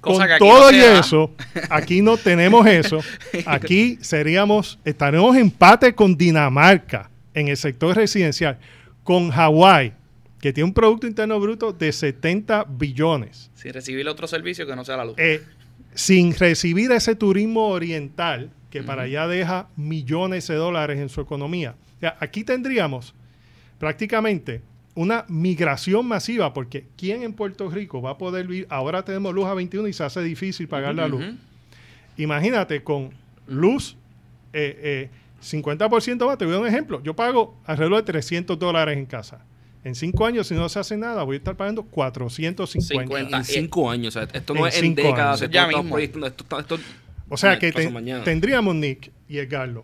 Cosa 0.02 0.20
Con 0.20 0.28
que 0.28 0.34
aquí 0.34 0.40
todo 0.40 0.72
y 0.72 0.78
da. 0.80 1.00
eso, 1.00 1.32
aquí 1.70 2.02
no 2.02 2.18
tenemos 2.18 2.66
eso. 2.66 3.00
Aquí 3.46 4.00
seríamos, 4.02 4.80
estaremos 4.84 5.36
en 5.36 5.44
empate 5.44 5.94
con 5.94 6.18
Dinamarca 6.18 7.10
en 7.36 7.48
el 7.48 7.56
sector 7.58 7.96
residencial, 7.96 8.58
con 9.04 9.30
Hawái, 9.30 9.94
que 10.40 10.52
tiene 10.52 10.66
un 10.70 10.74
Producto 10.74 11.06
Interno 11.06 11.40
Bruto 11.40 11.72
de 11.72 11.92
70 11.92 12.66
billones 12.68 13.52
Sin 13.54 13.74
recibir 13.74 14.08
otro 14.08 14.28
servicio 14.28 14.66
que 14.66 14.76
no 14.76 14.84
sea 14.84 14.98
la 14.98 15.06
luz. 15.06 15.16
eh, 15.18 15.44
sin 15.94 16.34
recibir 16.36 16.92
ese 16.92 17.16
turismo 17.16 17.68
oriental 17.68 18.50
que 18.72 18.82
para 18.82 19.04
allá 19.04 19.28
deja 19.28 19.68
millones 19.76 20.48
de 20.48 20.56
dólares 20.56 21.00
en 21.00 21.10
su 21.10 21.22
economía. 21.22 21.76
O 21.98 22.00
sea, 22.00 22.16
aquí 22.20 22.44
tendríamos 22.44 23.14
prácticamente 23.78 24.62
una 24.94 25.26
migración 25.30 26.06
masiva, 26.06 26.54
porque 26.54 26.86
¿quién 26.98 27.24
en 27.24 27.34
Puerto 27.34 27.70
Rico 27.70 28.02
va 28.02 28.12
a 28.12 28.18
poder 28.18 28.48
vivir? 28.48 28.68
Ahora 28.70 29.04
tenemos 29.06 29.34
luz 29.34 29.46
a 29.48 29.54
21 29.54 29.88
y 29.88 29.94
se 29.94 30.04
hace 30.04 30.22
difícil 30.22 30.68
pagar 30.68 30.96
la 30.96 31.08
luz. 31.08 31.24
Imagínate 32.18 32.84
con 32.84 33.12
luz 33.48 33.96
eh, 34.54 35.10
eh, 35.10 35.10
50% 35.44 36.26
más. 36.26 36.38
Te 36.38 36.46
voy 36.46 36.54
a 36.54 36.58
dar 36.58 36.62
un 36.64 36.68
ejemplo. 36.68 37.02
Yo 37.04 37.16
pago 37.16 37.56
alrededor 37.66 37.98
de 37.98 38.04
300 38.12 38.60
dólares 38.60 38.98
en 38.98 39.06
casa. 39.06 39.44
En 39.84 39.96
cinco 39.96 40.26
años, 40.28 40.46
si 40.48 40.54
no 40.54 40.70
se 40.70 40.78
hace 40.78 40.96
nada, 40.98 41.24
voy 41.24 41.36
a 41.36 41.38
estar 41.38 41.56
pagando 41.58 41.84
450. 41.84 43.04
50. 43.08 43.38
En 43.38 43.44
cinco 43.46 43.90
años. 43.90 44.16
o 44.16 44.20
sea, 44.20 44.28
esto 44.32 44.54
no 44.54 44.62
En 44.62 44.68
es 44.68 44.78
en 44.84 44.94
décadas. 44.96 45.42
Esto 45.42 45.90
proyectando, 45.90 46.28
esto 46.28 46.44
está- 46.44 46.60
esto- 46.60 46.78
O 47.30 47.38
sea 47.38 47.58
que 47.58 47.72
tendríamos, 48.24 48.76
Nick 48.76 49.10
y 49.28 49.38
Edgardo, 49.40 49.84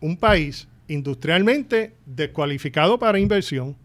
un 0.00 0.16
país 0.16 0.66
industrialmente 0.88 1.92
descualificado 2.06 2.98
para 2.98 3.18
inversión 3.20 3.76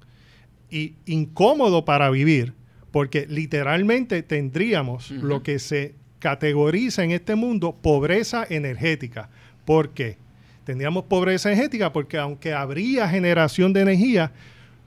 y 0.71 0.95
incómodo 1.05 1.85
para 1.85 2.09
vivir, 2.09 2.53
porque 2.91 3.27
literalmente 3.29 4.23
tendríamos 4.23 5.11
lo 5.11 5.43
que 5.43 5.59
se 5.59 5.95
categoriza 6.19 7.03
en 7.03 7.11
este 7.11 7.35
mundo 7.35 7.75
pobreza 7.81 8.45
energética. 8.49 9.29
¿Por 9.65 9.89
qué? 9.89 10.17
Tendríamos 10.63 11.05
pobreza 11.05 11.51
energética 11.51 11.91
porque 11.91 12.17
aunque 12.17 12.53
habría 12.53 13.09
generación 13.09 13.73
de 13.73 13.81
energía, 13.81 14.31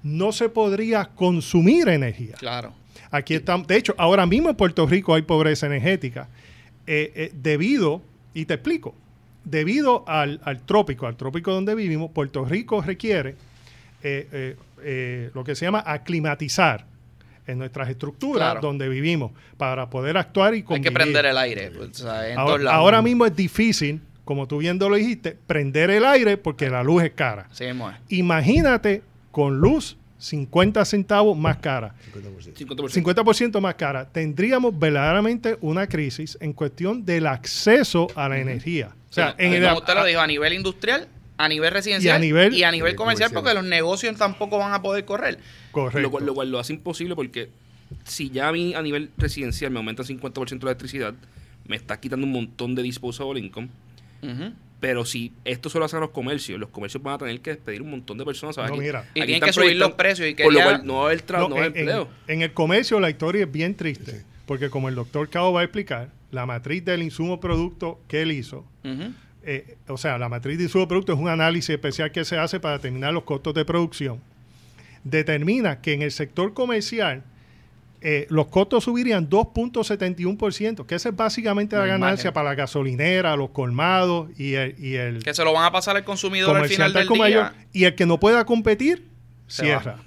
no 0.02 0.32
se 0.32 0.48
podría 0.48 1.06
consumir 1.06 1.88
energía. 1.88 2.36
Claro. 2.38 2.72
Aquí 3.10 3.34
estamos, 3.34 3.66
de 3.66 3.76
hecho, 3.76 3.94
ahora 3.98 4.26
mismo 4.26 4.50
en 4.50 4.56
Puerto 4.56 4.86
Rico 4.86 5.14
hay 5.14 5.22
pobreza 5.22 5.66
energética 5.66 6.28
eh, 6.86 7.12
eh, 7.14 7.32
debido, 7.34 8.02
y 8.32 8.44
te 8.44 8.54
explico, 8.54 8.94
debido 9.44 10.04
al, 10.08 10.40
al 10.44 10.62
trópico, 10.62 11.06
al 11.06 11.16
trópico 11.16 11.52
donde 11.52 11.74
vivimos, 11.74 12.10
Puerto 12.10 12.44
Rico 12.44 12.82
requiere 12.82 13.34
eh, 14.02 14.56
eh, 14.84 15.30
lo 15.34 15.42
que 15.44 15.54
se 15.54 15.64
llama 15.64 15.82
aclimatizar 15.86 16.86
en 17.46 17.58
nuestras 17.58 17.88
estructuras 17.90 18.52
Claro. 18.52 18.60
donde 18.60 18.88
vivimos 18.88 19.32
para 19.58 19.90
poder 19.90 20.16
actuar 20.16 20.54
y 20.54 20.58
Hay 20.58 20.62
convivir. 20.62 20.88
que 20.88 20.94
prender 20.94 21.26
el 21.26 21.36
aire. 21.38 21.70
pues, 21.70 21.90
o 22.00 22.04
sea, 22.04 22.28
en 22.28 22.36
todos 22.36 22.48
Ahora, 22.50 22.64
lados. 22.64 22.78
ahora 22.78 23.02
mismo 23.02 23.26
es 23.26 23.36
difícil, 23.36 24.00
como 24.24 24.46
tú 24.48 24.58
bien 24.58 24.78
lo 24.78 24.94
dijiste, 24.94 25.36
prender 25.46 25.90
el 25.90 26.04
aire 26.06 26.36
porque 26.38 26.70
la 26.70 26.82
luz 26.82 27.02
es 27.02 27.10
cara. 27.12 27.46
Sí. 27.52 27.66
Imagínate 28.08 29.02
con 29.30 29.58
luz 29.58 29.96
50 30.18 30.84
centavos 30.86 31.36
más 31.36 31.58
cara. 31.58 31.94
50%. 32.14 32.88
50% 32.88 33.60
más 33.60 33.74
cara, 33.74 34.06
tendríamos 34.08 34.78
verdaderamente 34.78 35.58
una 35.60 35.86
crisis 35.86 36.38
en 36.40 36.54
cuestión 36.54 37.04
del 37.04 37.26
acceso 37.26 38.06
a 38.14 38.28
la 38.30 38.38
energía. 38.38 38.88
O 39.10 39.12
sea, 39.12 39.30
Sí, 39.32 39.44
en 39.44 39.52
el, 39.54 39.64
como 39.64 39.78
usted 39.80 39.94
lo 39.94 40.04
dijo, 40.04 40.20
a 40.20 40.26
nivel 40.26 40.54
industrial, 40.54 41.08
a 41.36 41.48
nivel 41.48 41.72
residencial 41.72 42.14
Y 42.14 42.16
a 42.16 42.20
nivel- 42.20 42.44
comercial, 42.50 42.72
nivel 42.72 42.94
porque 42.94 43.34
comercial. 43.34 43.54
los 43.56 43.64
negocios 43.64 44.16
tampoco 44.16 44.58
van 44.58 44.72
a 44.72 44.82
poder 44.82 45.04
correr. 45.04 45.38
correcto. 45.72 46.00
Lo 46.00 46.10
cual, 46.10 46.26
lo 46.26 46.34
cual 46.34 46.50
lo 46.50 46.58
hace 46.58 46.72
imposible 46.72 47.14
porque 47.16 47.48
si 48.04 48.30
ya 48.30 48.48
a 48.48 48.52
mí 48.52 48.74
a 48.74 48.82
nivel 48.82 49.10
residencial 49.18 49.70
me 49.70 49.78
aumenta 49.78 50.02
el 50.02 50.08
50% 50.08 50.64
la 50.64 50.70
electricidad, 50.70 51.14
me 51.66 51.76
está 51.76 51.98
quitando 51.98 52.26
un 52.26 52.32
montón 52.32 52.74
de 52.74 52.82
disposable 52.82 53.40
income. 53.40 53.68
Ujú. 54.22 54.52
Pero 54.80 55.04
si 55.06 55.32
esto 55.44 55.70
solo 55.70 55.86
hace 55.86 55.96
a 55.96 56.00
los 56.00 56.10
comercios, 56.10 56.60
los 56.60 56.68
comercios 56.68 57.02
van 57.02 57.14
a 57.14 57.18
tener 57.18 57.40
que 57.40 57.50
despedir 57.50 57.80
un 57.82 57.90
montón 57.90 58.18
de 58.18 58.24
personas. 58.24 58.54
¿sabes? 58.56 58.70
No, 58.70 58.76
Aquí- 58.76 58.84
mira. 58.84 59.00
Y 59.14 59.20
aquí 59.20 59.26
tienen 59.32 59.34
están 59.36 59.48
que 59.48 59.52
subir 59.54 59.76
los 59.76 59.92
precios 59.92 60.28
y 60.28 60.34
que 60.34 60.44
Por 60.44 60.52
lo 60.52 60.60
cual 60.62 60.82
no 60.86 60.94
va 60.96 61.00
a 61.00 61.04
haber, 61.06 61.26
tra- 61.26 61.38
No, 61.38 61.48
no 61.48 61.54
va 61.56 61.62
a 61.62 61.64
haber 61.66 61.78
en, 61.78 61.88
en- 61.88 61.94
empleo. 61.96 62.08
en 62.28 62.42
el 62.42 62.52
comercio 62.52 63.00
la 63.00 63.08
historia 63.10 63.44
es 63.44 63.50
bien 63.52 63.74
triste, 63.74 64.24
porque 64.46 64.68
como 64.70 64.88
el 64.90 64.94
doctor 64.94 65.28
Cao 65.30 65.52
va 65.54 65.60
a 65.60 65.64
explicar, 65.64 66.10
la 66.30 66.44
matriz 66.46 66.84
del 66.84 67.02
insumo 67.02 67.40
producto 67.40 67.98
que 68.08 68.20
él 68.22 68.32
hizo. 68.32 68.64
Eh, 69.46 69.76
o 69.88 69.96
sea, 69.96 70.18
la 70.18 70.28
matriz 70.28 70.58
de 70.58 70.64
insumo 70.64 70.88
producto 70.88 71.12
es 71.12 71.18
un 71.18 71.28
análisis 71.28 71.70
especial 71.70 72.10
que 72.12 72.24
se 72.24 72.38
hace 72.38 72.60
para 72.60 72.76
determinar 72.76 73.12
los 73.12 73.24
costos 73.24 73.54
de 73.54 73.64
producción, 73.64 74.20
determina 75.02 75.80
que 75.80 75.92
en 75.92 76.02
el 76.02 76.10
sector 76.12 76.54
comercial 76.54 77.22
eh, 78.06 78.26
los 78.28 78.48
costos 78.48 78.84
subirían 78.84 79.30
2.71%, 79.30 80.84
que 80.84 80.94
esa 80.94 81.08
es 81.08 81.16
básicamente 81.16 81.74
la 81.74 81.86
ganancia 81.86 82.30
eh. 82.30 82.32
para 82.32 82.50
la 82.50 82.54
gasolinera, 82.54 83.34
los 83.34 83.48
colmados 83.50 84.28
y 84.38 84.54
el, 84.54 84.74
y 84.78 84.96
el 84.96 85.22
Que 85.22 85.32
se 85.32 85.42
lo 85.42 85.54
van 85.54 85.64
a 85.64 85.72
pasar 85.72 85.96
al 85.96 86.04
consumidor 86.04 86.54
al 86.54 86.68
final 86.68 86.92
del 86.92 87.08
mayor. 87.08 87.52
día. 87.52 87.66
Y 87.72 87.84
el 87.84 87.94
que 87.94 88.04
no 88.04 88.20
pueda 88.20 88.44
competir, 88.44 89.08
Se 89.46 89.62
cierra. 89.64 89.92
va. 89.92 90.04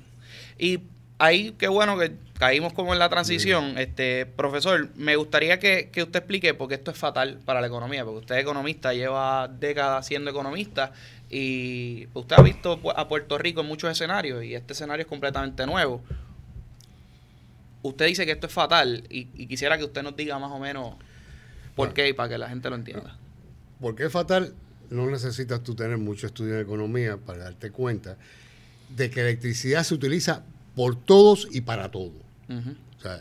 Y 0.60 0.80
ahí, 1.20 1.54
qué 1.58 1.68
bueno 1.68 1.98
que 1.98 2.14
caímos 2.38 2.74
como 2.74 2.94
en 2.94 3.00
la 3.00 3.10
transición. 3.10 3.78
Este, 3.78 4.26
profesor, 4.26 4.90
me 4.96 5.16
gustaría 5.16 5.60
que, 5.60 5.90
que 5.92 6.04
usted 6.04 6.20
explique, 6.20 6.54
porque 6.54 6.76
esto 6.76 6.92
es 6.92 6.98
fatal 6.98 7.40
para 7.46 7.62
la 7.62 7.68
economía, 7.68 8.04
porque 8.06 8.20
usted 8.20 8.36
es 8.36 8.42
economista, 8.42 8.94
lleva 8.94 9.48
décadas 9.48 10.06
siendo 10.06 10.30
economista 10.30 10.92
y 11.30 12.08
usted 12.14 12.36
ha 12.38 12.42
visto 12.42 12.80
a 12.96 13.08
Puerto 13.08 13.38
Rico 13.38 13.62
en 13.62 13.68
muchos 13.68 13.92
escenarios 13.92 14.44
y 14.44 14.56
este 14.56 14.74
escenario 14.74 15.02
es 15.02 15.08
completamente 15.08 15.66
nuevo. 15.66 16.02
Usted 17.82 18.06
dice 18.08 18.26
que 18.26 18.32
esto 18.34 18.48
es 18.48 18.54
fatal 18.54 19.04
y, 19.10 19.28
y 19.36 19.48
quisiera 19.48 19.78
que 19.78 19.84
usted 19.84 20.04
nos 20.04 20.16
diga 20.16 20.38
más 20.40 20.52
o 20.52 20.60
menos 20.60 20.92
por 21.76 21.88
Bueno. 21.88 21.94
qué 21.94 22.10
y 22.10 22.14
para 22.14 22.30
que 22.30 22.38
la 22.38 22.50
gente 22.50 22.70
lo 22.70 22.76
entienda. 22.76 23.18
Porque 23.80 24.06
es 24.06 24.12
fatal, 24.12 24.54
no 24.90 25.10
necesitas 25.10 25.64
tú 25.64 25.76
tener 25.76 25.98
mucho 25.98 26.28
estudio 26.28 26.56
en 26.56 26.62
economía 26.62 27.18
para 27.18 27.46
darte 27.46 27.72
cuenta 27.72 28.18
de 28.90 29.10
que 29.10 29.22
electricidad 29.22 29.84
se 29.84 29.94
utiliza 29.94 30.44
por 30.78 30.96
todos 30.96 31.48
y 31.52 31.60
para 31.62 31.90
todo. 31.92 32.14
Ujú. 32.50 32.76
O 32.98 33.02
sea, 33.02 33.20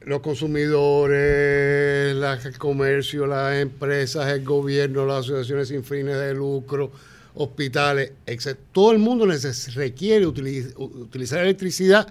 los 0.00 0.20
consumidores, 0.20 2.16
la- 2.16 2.34
el 2.42 2.58
comercio, 2.58 3.26
las 3.26 3.56
empresas, 3.56 4.26
el 4.32 4.44
gobierno, 4.44 5.04
las 5.06 5.26
asociaciones 5.26 5.68
sin 5.68 5.84
fines 5.84 6.16
de 6.16 6.32
lucro, 6.34 6.90
hospitales, 7.34 8.12
etc. 8.26 8.56
Todo 8.72 8.92
el 8.92 8.98
mundo 8.98 9.26
requiere 9.74 10.26
utiliz- 10.26 10.72
utilizar 10.78 11.40
electricidad 11.40 12.08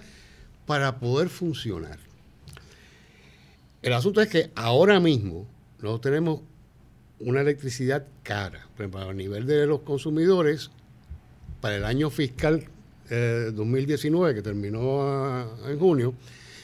para 0.66 1.00
poder 1.00 1.30
funcionar. 1.30 1.98
El 3.82 3.94
asunto 3.94 4.22
es 4.22 4.28
que 4.30 4.52
ahora 4.56 5.00
mismo 5.00 5.48
nosotros 5.82 6.02
tenemos 6.02 6.42
una 7.20 7.42
electricidad 7.42 8.06
cara. 8.24 8.68
Por 8.76 8.82
ejemplo, 8.86 9.02
a 9.10 9.14
nivel 9.14 9.46
de 9.48 9.66
los 9.66 9.82
consumidores, 9.82 10.70
para 11.62 11.78
el 11.78 11.86
año 11.86 12.10
fiscal 12.10 12.66
eh, 13.10 13.52
2019, 13.54 14.36
que 14.36 14.42
terminó 14.42 15.48
en 15.68 15.80
junio, 15.80 16.14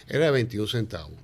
era 0.07 0.25
de 0.25 0.31
21 0.31 0.67
centavos. 0.67 1.17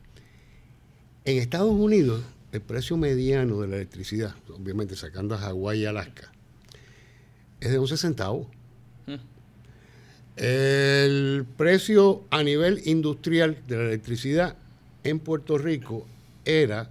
En 1.26 1.38
Estados 1.38 1.72
Unidos, 1.72 2.24
el 2.52 2.62
precio 2.62 2.98
mediano 2.98 3.62
de 3.62 3.68
la 3.68 3.76
electricidad, 3.76 4.36
obviamente 4.50 4.96
sacando 4.96 5.36
a 5.36 5.38
Hawái 5.38 5.82
y 5.82 5.86
Alaska, 5.86 6.32
es 7.60 7.72
de 7.72 7.78
11 7.78 7.98
centavos. 7.98 8.48
Mm. 9.06 9.16
El 10.38 11.46
precio 11.58 12.24
a 12.30 12.44
nivel 12.44 12.82
industrial 12.86 13.58
de 13.68 13.78
la 13.78 13.84
electricidad 13.86 14.56
en 15.04 15.20
Puerto 15.20 15.58
Rico 15.58 16.06
era 16.46 16.90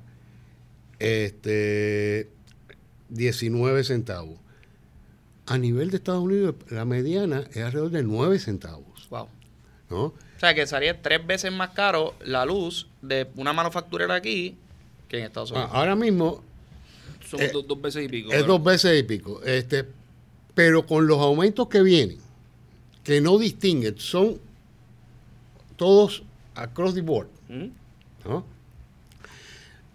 este, 0.99 2.29
19 3.09 3.85
centavos. 3.85 4.39
A 5.47 5.59
nivel 5.59 5.91
de 5.91 5.99
Estados 5.99 6.23
Unidos, 6.23 6.55
la 6.71 6.85
mediana 6.85 7.45
es 7.53 7.59
alrededor 7.59 7.91
de 7.91 8.03
9 8.03 8.39
centavos. 8.39 9.09
Wow. 9.11 9.29
¿no? 9.91 10.03
O 10.07 10.15
sea, 10.41 10.55
que 10.55 10.67
sería 10.67 11.01
tres 11.01 11.25
veces 11.27 11.53
más 11.53 11.71
caro 11.71 12.15
la 12.25 12.45
luz 12.45 12.89
de 13.03 13.29
una 13.37 13.53
manufacturera 13.53 14.17
aquí 14.17 14.57
que 15.09 15.19
en 15.19 15.25
Estados 15.27 15.53
Ah, 15.53 15.55
Unidos. 15.55 15.71
Ahora 15.75 15.95
mismo 15.97 16.43
Son 17.29 17.41
Eh, 17.41 17.51
dos, 17.53 17.67
dos 17.67 17.81
veces 17.81 18.05
y 18.05 18.09
pico. 18.09 18.33
es 18.33 18.47
dos 18.47 18.63
veces 18.63 18.99
y 19.01 19.03
pico. 19.05 19.41
Este, 19.45 19.85
pero 20.55 20.87
con 20.87 21.07
los 21.07 21.19
aumentos 21.19 21.69
que 21.69 21.83
vienen, 21.83 22.19
que 23.05 23.21
no 23.21 23.37
distinguen, 23.39 23.99
son 23.99 24.39
todos 25.77 26.23
across 26.55 26.95
the 26.95 27.01
board. 27.03 27.29
¿no? 28.25 28.45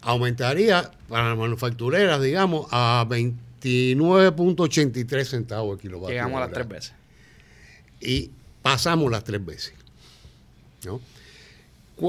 Aumentaría 0.02 0.92
para 1.08 1.30
las 1.30 1.38
manufactureras, 1.38 2.22
digamos, 2.22 2.68
a 2.72 3.06
29.83 3.62 5.24
centavos 5.26 5.76
el 5.76 5.82
kilovatio. 5.82 6.16
Llegamos 6.16 6.38
a 6.38 6.42
las 6.42 6.52
tres 6.52 6.68
veces. 6.68 6.94
Y 8.00 8.32
pasamos 8.62 9.12
las 9.12 9.24
tres 9.24 9.46
veces. 9.46 9.74
¿no? 10.86 11.00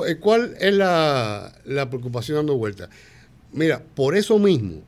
Eh, 0.07 0.17
¿Cuál 0.17 0.55
es 0.59 0.75
la, 0.75 1.55
la 1.65 1.89
preocupación 1.91 2.37
dando 2.39 2.57
vuelta? 2.57 2.89
Mira, 3.53 3.83
por 3.95 4.17
eso 4.17 4.39
mismo, 4.39 4.83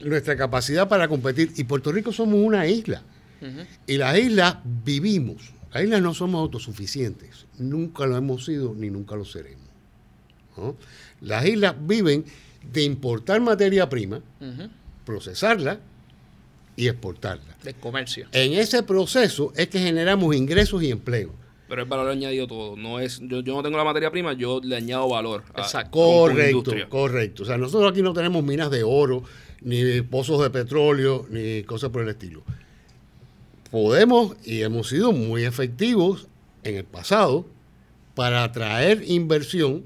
nuestra 0.00 0.36
capacidad 0.36 0.88
para 0.88 1.08
competir, 1.08 1.52
y 1.56 1.64
Puerto 1.64 1.90
Rico 1.92 2.12
somos 2.12 2.34
una 2.34 2.66
isla, 2.66 3.02
y 3.88 3.96
las 3.96 4.16
islas 4.18 4.58
vivimos. 4.84 5.52
Las 5.72 5.82
islas 5.82 6.00
no 6.00 6.14
somos 6.14 6.40
autosuficientes. 6.42 7.46
Nunca 7.58 8.06
lo 8.06 8.16
hemos 8.16 8.44
sido 8.44 8.72
ni 8.74 8.88
nunca 8.88 9.16
lo 9.16 9.24
seremos. 9.24 9.66
¿no? 10.56 10.76
Las 11.20 11.44
islas 11.46 11.74
viven 11.80 12.24
de 12.72 12.84
importar 12.84 13.40
materia 13.40 13.88
prima. 13.88 14.20
Procesarla 15.04 15.78
y 16.76 16.88
exportarla. 16.88 17.56
Del 17.62 17.74
comercio. 17.76 18.26
En 18.32 18.54
ese 18.54 18.82
proceso 18.82 19.52
es 19.56 19.68
que 19.68 19.78
generamos 19.78 20.34
ingresos 20.34 20.82
y 20.82 20.90
empleo. 20.90 21.32
Pero 21.68 21.82
el 21.82 21.88
valor 21.88 22.08
añadido 22.10 22.46
todo. 22.46 22.76
No 22.76 22.98
es, 23.00 23.18
yo, 23.20 23.40
yo 23.40 23.54
no 23.54 23.62
tengo 23.62 23.78
la 23.78 23.84
materia 23.84 24.10
prima, 24.10 24.32
yo 24.34 24.60
le 24.62 24.76
añado 24.76 25.08
valor. 25.08 25.42
a- 25.54 25.60
Exacto. 25.62 25.90
Correcto, 25.92 26.72
correcto. 26.88 27.42
O 27.44 27.46
sea, 27.46 27.56
nosotros 27.56 27.90
aquí 27.90 28.02
no 28.02 28.12
tenemos 28.12 28.42
minas 28.44 28.70
de 28.70 28.82
oro, 28.82 29.22
ni 29.62 30.00
pozos 30.02 30.42
de 30.42 30.50
petróleo, 30.50 31.26
ni 31.30 31.62
cosas 31.62 31.90
por 31.90 32.02
el 32.02 32.08
estilo. 32.10 32.42
Podemos 33.70 34.36
y 34.44 34.62
hemos 34.62 34.88
sido 34.88 35.12
muy 35.12 35.44
efectivos 35.44 36.26
en 36.62 36.76
el 36.76 36.84
pasado 36.84 37.46
para 38.14 38.44
atraer 38.44 39.02
inversión 39.06 39.82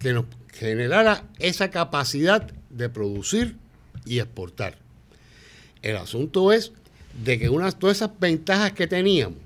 que 0.00 0.12
nos 0.12 0.24
generara 0.52 1.24
esa 1.38 1.70
capacidad 1.70 2.50
de 2.70 2.88
producir 2.88 3.56
y 4.06 4.20
exportar. 4.20 4.78
El 5.82 5.96
asunto 5.96 6.52
es 6.52 6.72
de 7.24 7.38
que 7.38 7.48
unas, 7.48 7.78
todas 7.78 7.98
esas 7.98 8.10
ventajas 8.18 8.72
que 8.72 8.86
teníamos 8.86 9.38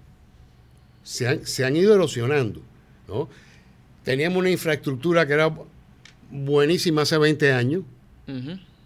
se 1.02 1.26
han, 1.26 1.46
se 1.46 1.64
han 1.64 1.76
ido 1.76 1.94
erosionando. 1.94 2.60
¿no? 3.08 3.28
Teníamos 4.04 4.38
una 4.38 4.50
infraestructura 4.50 5.26
que 5.26 5.32
era 5.32 5.52
buenísima 6.30 7.02
hace 7.02 7.18
20 7.18 7.52
años, 7.52 7.82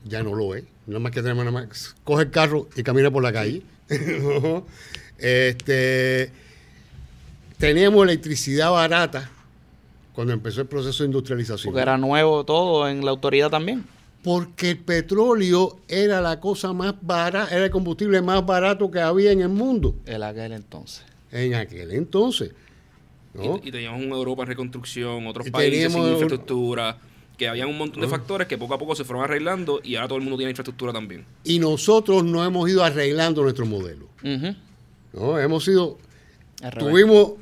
ya 0.04 0.22
no 0.22 0.34
lo 0.34 0.54
es. 0.54 0.64
Nada 0.86 1.00
más 1.00 1.12
que 1.12 1.22
tenemos 1.22 1.44
nada 1.44 1.52
más. 1.52 1.94
Coge 2.04 2.24
el 2.24 2.30
carro 2.30 2.68
y 2.76 2.82
camina 2.82 3.10
por 3.10 3.22
la 3.22 3.32
calle. 3.32 3.62
¿no? 4.22 4.66
este, 5.18 6.30
teníamos 7.58 8.04
electricidad 8.04 8.70
barata 8.70 9.30
cuando 10.14 10.32
empezó 10.32 10.62
el 10.62 10.66
proceso 10.66 11.02
de 11.02 11.08
industrialización. 11.08 11.72
Porque 11.72 11.82
era 11.82 11.98
nuevo 11.98 12.44
todo 12.44 12.88
en 12.88 13.04
la 13.04 13.10
autoridad 13.10 13.50
también. 13.50 13.84
Porque 14.24 14.70
el 14.70 14.78
petróleo 14.78 15.76
era 15.86 16.20
la 16.22 16.40
cosa 16.40 16.72
más 16.72 16.94
barata, 17.02 17.54
era 17.54 17.66
el 17.66 17.70
combustible 17.70 18.20
más 18.22 18.44
barato 18.44 18.90
que 18.90 18.98
había 18.98 19.30
en 19.30 19.42
el 19.42 19.50
mundo 19.50 19.94
El 20.06 20.22
aquel 20.22 20.52
entonces. 20.52 21.04
en 21.30 21.54
aquel 21.54 21.92
entonces. 21.92 22.50
¿no? 23.34 23.60
Y, 23.62 23.68
y 23.68 23.70
teníamos 23.70 24.00
una 24.02 24.16
Europa 24.16 24.42
en 24.44 24.48
reconstrucción, 24.48 25.26
otros 25.26 25.46
Y 25.46 25.50
países 25.50 25.92
sin 25.92 26.02
infraestructura, 26.02 26.96
que 27.36 27.48
habían 27.48 27.68
un 27.68 27.76
montón 27.76 28.00
de 28.00 28.08
factores 28.08 28.46
que 28.48 28.56
poco 28.56 28.74
a 28.74 28.78
poco 28.78 28.94
se 28.94 29.04
fueron 29.04 29.24
arreglando 29.24 29.80
y 29.84 29.96
ahora 29.96 30.08
todo 30.08 30.18
el 30.18 30.24
mundo 30.24 30.38
tiene 30.38 30.50
infraestructura 30.50 30.92
también. 30.92 31.26
Y 31.44 31.58
nosotros 31.58 32.24
no 32.24 32.44
hemos 32.44 32.68
ido 32.70 32.82
arreglando 32.82 33.42
nuestro 33.42 33.66
modelo. 33.66 34.06
¿no? 35.12 35.38
Hemos 35.38 35.64
sido, 35.64 35.98
tuvimos, 36.78 37.32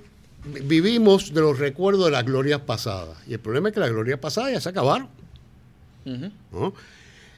vivimos 0.64 1.32
de 1.32 1.40
los 1.42 1.58
recuerdos 1.58 2.06
de 2.06 2.10
las 2.10 2.24
glorias 2.24 2.60
pasadas. 2.60 3.18
Y 3.28 3.34
el 3.34 3.40
problema 3.40 3.68
es 3.68 3.74
que 3.74 3.80
las 3.80 3.90
glorias 3.90 4.18
pasadas 4.18 4.52
ya 4.52 4.60
se 4.60 4.68
acabaron. 4.70 5.08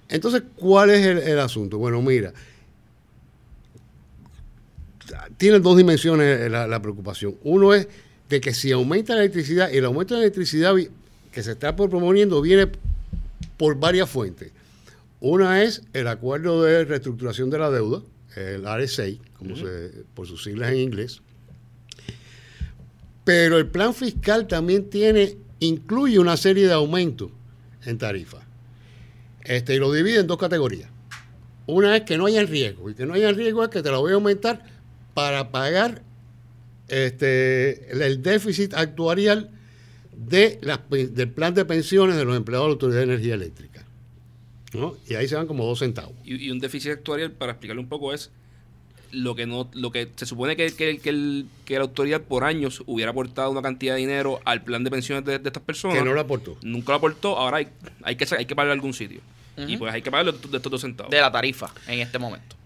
Entonces, 0.09 0.43
¿cuál 0.57 0.91
es 0.91 1.07
el, 1.07 1.19
el 1.19 1.39
asunto? 1.39 1.79
Bueno, 1.79 2.01
mira, 2.03 2.33
tiene 5.37 5.61
dos 5.61 5.77
dimensiones 5.77 6.51
la, 6.51 6.67
la 6.67 6.81
preocupación. 6.83 7.37
Uno 7.43 7.75
es 7.75 7.89
de 8.29 8.41
que 8.41 8.55
si 8.55 8.73
aumenta 8.73 9.15
la 9.15 9.21
electricidad, 9.21 9.71
y 9.71 9.77
el 9.77 9.85
aumento 9.85 10.15
de 10.15 10.21
la 10.21 10.27
electricidad 10.27 10.75
que 11.31 11.43
se 11.43 11.53
está 11.53 11.75
proponiendo 11.77 12.41
viene 12.41 12.69
por 13.57 13.79
varias 13.79 14.09
fuentes. 14.09 14.53
Una 15.21 15.63
es 15.63 15.83
el 15.93 16.09
acuerdo 16.09 16.63
de 16.63 16.85
reestructuración 16.85 17.51
de 17.51 17.59
la 17.59 17.71
deuda, 17.71 18.03
el 18.37 18.65
RSA, 18.65 19.05
como 19.39 19.57
se, 19.57 20.05
por 20.15 20.27
sus 20.27 20.43
siglas 20.45 20.73
en 20.73 20.79
inglés. 20.79 21.21
Pero 23.25 23.57
el 23.59 23.69
plan 23.69 23.95
fiscal 23.95 24.47
también 24.47 24.91
tiene, 24.91 25.37
incluye 25.61 26.19
una 26.19 26.37
serie 26.37 26.67
de 26.67 26.75
aumentos 26.75 27.31
en 27.85 27.97
tarifas. 27.97 28.44
Este, 29.45 29.75
y 29.75 29.79
lo 29.79 29.93
divide 29.93 30.21
en 30.21 30.27
dos 30.27 30.39
categorías. 30.39 30.91
Una 31.67 31.97
es 31.97 32.03
que 32.03 32.19
no 32.19 32.27
haya 32.27 32.43
riesgo, 32.45 32.91
y 32.91 32.95
que 32.95 33.07
no 33.07 33.15
haya 33.15 33.33
riesgo 33.33 33.63
es 33.63 33.71
que 33.71 33.83
te 33.83 33.91
lo 33.91 34.01
voy 34.01 34.13
a 34.13 34.15
aumentar 34.15 34.65
para 35.15 35.51
pagar 35.51 36.03
este, 36.89 37.91
el, 38.07 38.23
déficit 38.23 38.75
actuarial 38.75 39.51
de 40.17 40.61
pe- 40.91 41.07
del 41.09 41.31
plan 41.31 41.55
de 41.55 41.65
pensiones 41.65 42.17
de 42.17 42.25
los 42.25 42.37
empleados 42.37 42.67
de 42.67 42.69
la 42.69 42.73
Autoridad 42.75 42.99
de 42.99 43.05
Energía 43.05 43.35
Eléctrica. 43.35 43.85
¿no? 44.75 44.97
Y 45.09 45.15
ahí 45.15 45.29
se 45.29 45.37
van 45.37 45.47
como 45.47 45.65
dos 45.65 45.79
centavos. 45.79 46.15
Y, 46.25 46.51
un 46.51 46.59
déficit 46.59 46.93
actuarial, 46.93 47.33
para 47.33 47.53
explicarlo 47.53 47.81
un 47.81 47.89
poco, 47.89 48.13
es 48.13 48.31
lo 49.15 49.35
que 49.35 49.47
no 49.47 49.71
lo 49.75 49.91
que 49.91 50.11
se 50.17 50.27
supone 50.27 50.57
que, 50.57 50.71
que, 50.73 50.99
que 50.99 51.09
el- 51.11 51.47
que 51.65 51.75
la 51.75 51.83
autoridad 51.83 52.21
por 52.21 52.45
años 52.45 52.83
hubiera 52.87 53.11
aportado 53.13 53.51
una 53.51 53.63
cantidad 53.63 53.95
de 53.95 54.01
dinero 54.01 54.41
al 54.45 54.63
plan 54.63 54.85
de 54.85 54.91
pensiones 54.91 55.25
de, 55.25 55.39
de 55.39 55.49
estas 55.49 55.63
personas. 55.63 55.97
Que 55.99 56.05
no 56.05 56.13
lo 56.13 56.21
aportó. 56.21 56.57
Nunca 56.63 56.93
lo 56.93 56.97
aportó, 56.99 57.37
ahora 57.39 57.59
hay, 57.59 57.69
hay 58.03 58.17
que 58.17 58.27
hay 58.37 58.45
que 58.47 58.55
pagarlo 58.55 58.73
en 58.75 58.79
algún 58.79 58.93
sitio. 58.95 59.21
Y 59.57 59.77
pues 59.77 59.95
hay 59.95 60.03
que 60.03 60.11
pagarlo 60.11 60.33
de, 60.33 60.57
estos 60.57 60.71
dos 60.71 60.81
centavos. 60.81 61.11
De 61.11 61.21
la 61.21 61.31
tarifa 61.31 61.73
en 61.87 62.01
este 62.01 62.19
momento. 62.19 62.57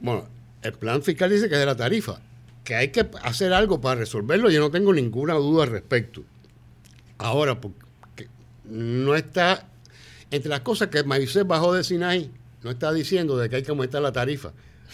Bueno, 0.00 0.26
el 0.62 0.72
plan 0.72 1.02
fiscal 1.02 1.30
dice 1.30 1.48
que 1.48 1.54
es 1.54 1.60
de 1.60 1.66
la 1.66 1.76
tarifa, 1.76 2.20
que 2.64 2.74
hay 2.74 2.88
que 2.88 3.06
hacer 3.22 3.52
algo 3.52 3.80
para 3.80 4.00
resolverlo, 4.00 4.50
yo 4.50 4.58
no 4.60 4.70
tengo 4.70 4.92
ninguna 4.92 5.34
duda 5.34 5.62
al 5.64 5.70
respecto. 5.70 6.24
Ahora, 7.18 7.60
porque 7.60 8.28
no 8.64 9.14
está, 9.14 9.66
entre 10.30 10.48
las 10.50 10.60
cosas 10.60 10.88
que 10.88 11.02
Moisés 11.04 11.46
bajó 11.46 11.72
de 11.72 11.84
Sinai, 11.84 12.30
no 12.62 12.70
está 12.70 12.92
diciendo 12.92 13.36
de 13.38 13.48
que 13.48 13.56
hay 13.56 13.62
que 13.62 13.70
aumentar 13.70 14.02
la 14.02 14.12
tarifa 14.12 14.52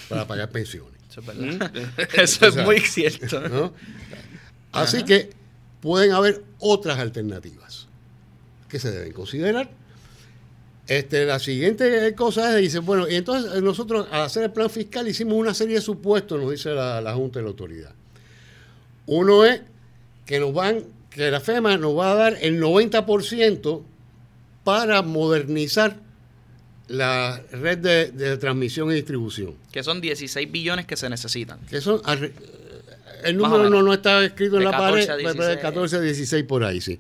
para 0.09 0.27
pagar 0.27 0.51
pensiones. 0.51 0.93
Eso 1.11 1.21
es 1.21 1.27
Mm. 1.27 1.59
verdad. 1.59 1.73
Eso 2.15 2.45
O 2.45 2.49
es 2.49 2.55
sea, 2.55 2.65
muy 2.65 2.81
cierto. 2.81 3.49
¿no? 3.49 3.73
Así 4.73 5.05
que 5.05 5.31
pueden 5.81 6.13
haber 6.13 6.43
otras 6.59 6.99
alternativas 6.99 7.87
que 8.69 8.79
se 8.79 8.91
deben 8.91 9.13
considerar. 9.13 9.71
Este, 10.87 11.25
la 11.27 11.39
siguiente 11.39 12.13
cosa 12.15 12.55
es, 12.57 12.63
dice, 12.63 12.79
bueno, 12.81 13.09
y 13.09 13.15
entonces 13.15 13.63
nosotros 13.63 14.09
al 14.11 14.23
hacer 14.23 14.43
el 14.45 14.51
plan 14.53 14.69
fiscal 14.69 15.07
hicimos 15.07 15.35
una 15.35 15.55
serie 15.55 15.77
de 15.77 15.81
supuestos, 15.81 16.41
nos 16.41 16.51
dice 16.51 16.71
la, 16.71 17.01
la 17.01 17.15
Junta 17.15 17.39
de 17.39 17.45
la 17.45 17.51
Autoridad. 17.51 17.93
Uno 19.07 19.45
es 19.45 19.61
que 20.27 20.41
nos 20.41 20.53
van, 20.53 20.85
que 21.11 21.31
la 21.31 21.41
FEMA 21.41 21.77
nos 21.77 21.97
va 21.97 22.13
a 22.13 22.15
dar 22.15 22.39
el 22.41 22.61
90% 22.61 23.83
para 24.65 25.03
modernizar 25.03 25.97
la 26.93 27.41
red 27.53 27.79
de, 27.79 28.11
de 28.13 28.37
transmisión 28.37 28.91
y 28.91 28.95
distribución. 28.95 29.55
Que 29.73 29.83
son 29.83 30.01
16 30.01 30.51
billones 30.53 30.87
que 30.87 30.97
se 30.97 31.09
necesitan. 31.09 31.59
Que 31.67 31.81
son 31.81 32.01
arre- 32.05 32.33
el 33.25 33.37
número 33.37 33.71
no, 33.71 33.83
no 33.83 33.93
está 33.95 34.25
escrito 34.25 34.59
en 34.59 34.65
la 34.65 34.71
14 34.73 35.07
pared, 35.07 35.25
pero 35.25 35.33
de 35.35 35.39
16. 35.57 35.59
14 35.63 35.97
a 35.97 36.01
16 36.01 36.45
por 36.45 36.65
ahí, 36.65 36.81
sí. 36.81 36.99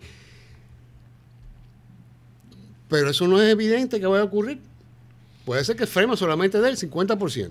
Pero 2.88 3.10
eso 3.10 3.26
no 3.26 3.40
es 3.40 3.50
evidente 3.50 3.98
que 4.00 4.06
vaya 4.06 4.22
a 4.22 4.26
ocurrir. 4.26 4.58
Puede 5.44 5.64
ser 5.64 5.76
que 5.76 5.86
FEMA 5.86 6.16
solamente 6.16 6.60
dé 6.60 6.68
el 6.68 6.76
50%. 6.76 7.50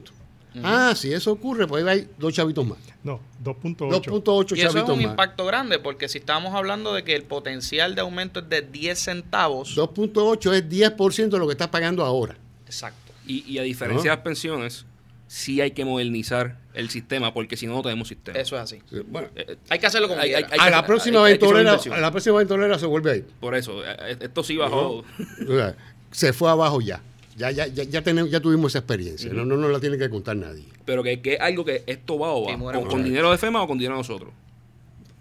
Ah, 0.64 0.94
si 0.96 1.14
eso 1.14 1.32
ocurre, 1.32 1.66
pues 1.68 1.86
ahí 1.86 2.00
hay 2.00 2.08
dos 2.18 2.34
chavitos 2.34 2.66
más. 2.66 2.78
No, 3.04 3.20
2.8. 3.44 3.78
2.8 4.04 4.58
Y 4.58 4.60
eso 4.60 4.68
es 4.68 4.74
chavitos 4.74 4.90
un 4.96 5.02
más. 5.04 5.12
impacto 5.12 5.46
grande, 5.46 5.80
porque 5.80 6.08
si 6.10 6.18
estamos 6.20 6.54
hablando 6.54 6.94
de 6.94 7.04
que 7.04 7.16
el 7.16 7.24
potencial 7.24 7.96
de 7.96 8.02
aumento 8.02 8.42
es 8.42 8.50
de 8.50 8.62
10 8.62 9.00
centavos. 9.00 9.76
2.8 9.78 10.54
es 10.54 10.70
10% 10.70 11.30
de 11.30 11.40
lo 11.40 11.48
que 11.48 11.54
estás 11.54 11.70
pagando 11.70 12.04
ahora. 12.04 12.36
Exacto. 12.66 13.14
Y, 13.26 13.44
y 13.52 13.60
a 13.60 13.64
diferencia 13.64 14.12
de 14.12 14.18
las 14.18 14.24
pensiones, 14.24 14.86
sí 15.28 15.62
hay 15.62 15.72
que 15.72 15.86
modernizar 15.86 16.58
el 16.74 16.90
sistema, 16.90 17.34
porque 17.34 17.56
si 17.58 17.66
no, 17.68 17.76
no 17.76 17.82
tenemos 17.82 18.08
sistema. 18.10 18.38
Eso 18.38 18.56
es 18.58 18.62
así. 18.62 18.80
Bueno, 19.08 19.30
Eh, 19.36 19.46
eh, 19.50 19.58
Hay 19.70 19.80
que 19.80 19.88
hacerlo 19.88 20.08
como 20.10 20.20
Hay- 20.22 20.30
quiera. 20.34 20.48
hay- 20.52 20.60
a 20.60 20.66
que- 20.66 20.72
la 20.72 20.86
próxima 20.86 21.22
ventolera, 21.24 21.74
a 21.92 21.98
la 22.00 22.12
próxima 22.12 22.38
ventolera 22.38 22.78
se 22.78 22.86
vuelve 22.86 23.12
ahí. 23.12 23.26
Por 23.40 23.56
eso, 23.56 23.84
eh, 23.86 23.96
eh, 24.00 24.18
esto 24.20 24.44
sí 24.44 24.58
bajó. 24.58 24.98
O 25.00 25.06
sea, 25.48 25.76
se 26.12 26.34
fue 26.34 26.50
abajo 26.50 26.82
ya. 26.82 27.02
Ya, 27.42 27.50
ya, 27.50 27.66
ya, 27.66 27.84
ya, 27.86 28.04
tenemos, 28.04 28.30
ya 28.30 28.40
tuvimos 28.40 28.72
esa 28.72 28.80
experiencia. 28.80 29.34
No, 29.34 29.46
no 29.46 29.58
nos 29.58 29.72
la 29.72 29.80
tiene 29.80 29.98
que 29.98 30.08
contar 30.12 30.38
nadie. 30.38 30.64
Pero 30.86 31.02
que, 31.02 31.24
que 31.24 31.34
es 31.34 31.42
algo 31.42 31.66
que 31.66 31.84
esto 31.88 32.20
va 32.20 32.34
o 32.34 32.46
va. 32.46 32.72
Con, 32.88 33.04
dinero 33.04 33.32
de 33.32 33.40
FEMA 33.40 33.64
o 33.64 33.68
con 33.68 33.80
dinero 33.80 33.96
de 33.96 34.02
nosotros. 34.02 34.32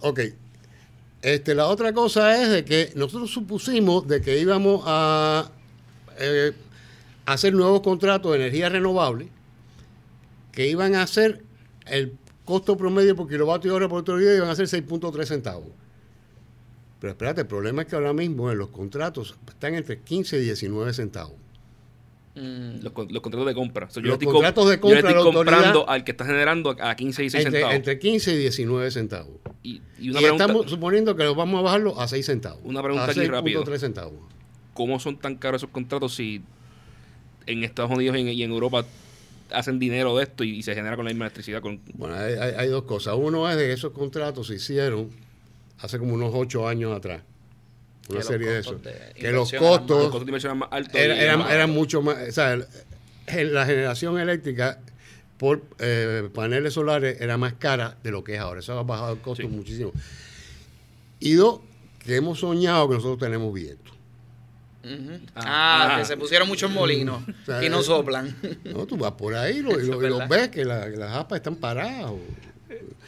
Ok. 0.00 0.20
Este, 1.22 1.54
la 1.54 1.66
otra 1.68 1.94
cosa 1.94 2.42
es 2.42 2.50
de 2.50 2.62
que 2.66 2.92
nosotros 2.94 3.30
supusimos 3.30 4.06
de 4.06 4.20
que 4.20 4.38
íbamos 4.38 4.82
a 4.84 5.50
eh, 6.18 6.52
hacer 7.24 7.54
nuevos 7.54 7.80
contratos 7.80 8.32
de 8.32 8.36
energía 8.36 8.68
renovable 8.68 9.28
que 10.52 10.68
iban 10.68 10.96
a 10.96 11.06
ser 11.06 11.42
el 11.86 12.18
costo 12.44 12.76
promedio 12.76 13.16
por 13.16 13.30
kilovatio 13.30 13.74
hora 13.74 13.88
por 13.88 13.96
autoridad 13.98 14.34
iban 14.34 14.50
a 14.50 14.56
ser 14.56 14.66
6.3 14.66 15.24
centavos. 15.24 15.68
Pero 17.00 17.12
espérate, 17.12 17.40
el 17.40 17.46
problema 17.46 17.80
es 17.80 17.88
que 17.88 17.96
ahora 17.96 18.12
mismo 18.12 18.50
en 18.50 18.58
los 18.58 18.68
contratos 18.68 19.36
están 19.48 19.74
entre 19.74 20.00
15 20.00 20.36
y 20.36 20.40
19 20.42 20.92
centavos. 20.92 21.40
Mm, 22.40 22.82
Los, 22.82 22.92
los 23.12 23.22
contratos 23.22 23.46
de 23.46 23.54
compra. 23.54 23.86
O 23.86 23.90
sea, 23.90 24.02
Los 24.02 24.12
estoy 24.14 24.26
co- 24.26 24.32
contratos 24.32 24.68
de 24.70 24.76
yo 24.76 24.80
compra 24.80 24.98
estoy 25.00 25.14
la 25.14 25.22
comprando 25.22 25.88
al 25.88 26.04
que 26.04 26.10
está 26.12 26.24
generando 26.24 26.74
a 26.80 26.94
15 26.96 27.22
y 27.22 27.24
16 27.24 27.44
Entre, 27.46 27.60
centavos. 27.60 27.76
entre 27.76 27.98
15 27.98 28.32
y 28.34 28.38
19 28.38 28.90
centavos. 28.90 29.32
y, 29.62 29.70
y 29.70 29.82
Y, 30.00 30.10
una 30.10 30.20
pregunta, 30.20 30.44
estamos 30.44 30.70
suponiendo 30.70 31.14
que 31.16 31.24
los 31.24 31.36
vamos 31.36 31.58
a 31.58 31.62
bajarlo 31.62 32.00
a 32.00 32.08
6 32.08 32.24
centavos. 32.24 32.60
Una 32.64 32.82
pregunta 32.82 33.06
a 33.06 33.10
aquí 33.10 33.26
rápido. 33.26 33.62
6.3 33.64 33.78
centavos. 33.78 34.14
¿cómo 34.72 34.98
son 34.98 35.18
tan 35.18 35.36
caros 35.36 35.60
esos 35.62 35.70
contratos 35.70 36.14
si 36.14 36.40
en 37.46 37.64
Estados 37.64 37.90
Unidos 37.90 38.16
y 38.16 38.20
en, 38.20 38.28
y 38.28 38.42
en 38.42 38.50
Europa 38.50 38.86
hacen 39.52 39.78
dinero 39.78 40.16
de 40.16 40.22
esto 40.22 40.44
y, 40.44 40.50
y 40.56 40.62
se 40.62 40.74
genera 40.74 40.96
con 40.96 41.04
la 41.04 41.10
misma 41.10 41.26
electricidad? 41.26 41.60
Con, 41.60 41.80
Bueno, 41.94 42.14
hay, 42.14 42.34
hay- 42.34 42.54
hay 42.56 42.68
dos 42.68 42.84
cosas. 42.84 43.14
Uno 43.18 43.50
es 43.50 43.56
de 43.56 43.64
que 43.66 43.72
esos 43.72 43.92
contratos 43.92 44.46
se 44.46 44.54
hicieron 44.54 45.10
hace 45.78 45.98
como 45.98 46.14
unos 46.14 46.30
ocho 46.32 46.66
años 46.66 46.96
atrás. 46.96 47.22
Una 48.10 48.18
los 48.18 48.26
serie 48.26 48.48
de 48.50 48.62
costos 48.62 48.82
de 48.82 49.12
Que 49.14 49.32
los 49.32 49.52
más- 49.52 49.60
los 49.60 49.70
costos 49.70 50.02
costos 50.04 50.20
de 50.20 50.30
inversión 50.30 50.50
eran 50.50 50.58
más 50.58 50.68
altos. 50.72 50.94
era- 50.94 51.16
eran, 51.20 51.40
eran 51.50 51.70
mucho 51.70 52.02
más. 52.02 52.16
O 52.28 52.32
sea, 52.32 52.52
el- 52.54 52.66
el- 53.26 53.54
la 53.54 53.66
generación 53.66 54.18
eléctrica 54.18 54.78
por 55.38 55.62
eh, 55.78 56.28
paneles 56.34 56.74
solares 56.74 57.20
era 57.20 57.36
más 57.38 57.54
cara 57.54 57.96
de 58.02 58.10
lo 58.10 58.22
que 58.24 58.34
es 58.34 58.40
ahora. 58.40 58.60
Eso 58.60 58.78
ha 58.78 58.82
bajado 58.82 59.14
el 59.14 59.20
costo 59.20 59.42
Sí. 59.42 59.48
muchísimo. 59.48 59.92
Y 61.18 61.32
dos, 61.34 61.60
que 61.98 62.16
hemos 62.16 62.40
soñado 62.40 62.88
que 62.88 62.94
nosotros 62.96 63.18
tenemos 63.18 63.52
viento. 63.52 63.90
Ah, 64.82 64.88
Ah, 65.34 65.88
ah. 65.94 65.98
que 65.98 66.06
se 66.06 66.16
pusieron 66.16 66.48
muchos 66.48 66.70
molinos 66.70 67.22
O 67.42 67.44
sea, 67.46 67.62
y 67.62 67.68
no 67.68 67.80
eh, 67.80 67.84
soplan. 67.84 68.34
No, 68.64 68.86
tú 68.86 68.96
vas 68.96 69.12
por 69.12 69.34
ahí 69.34 69.58
y 69.58 69.62
lo, 69.62 69.72
y 69.78 69.82
Eso 69.82 69.92
lo- 69.92 70.00
es 70.00 70.06
y 70.06 70.10
lo 70.10 70.18
verdad. 70.18 70.28
ves 70.28 70.48
que, 70.48 70.64
la- 70.64 70.90
que 70.90 70.96
las 70.96 71.12
japas 71.12 71.36
están 71.36 71.56
paradas. 71.56 72.10
o- 72.10 72.20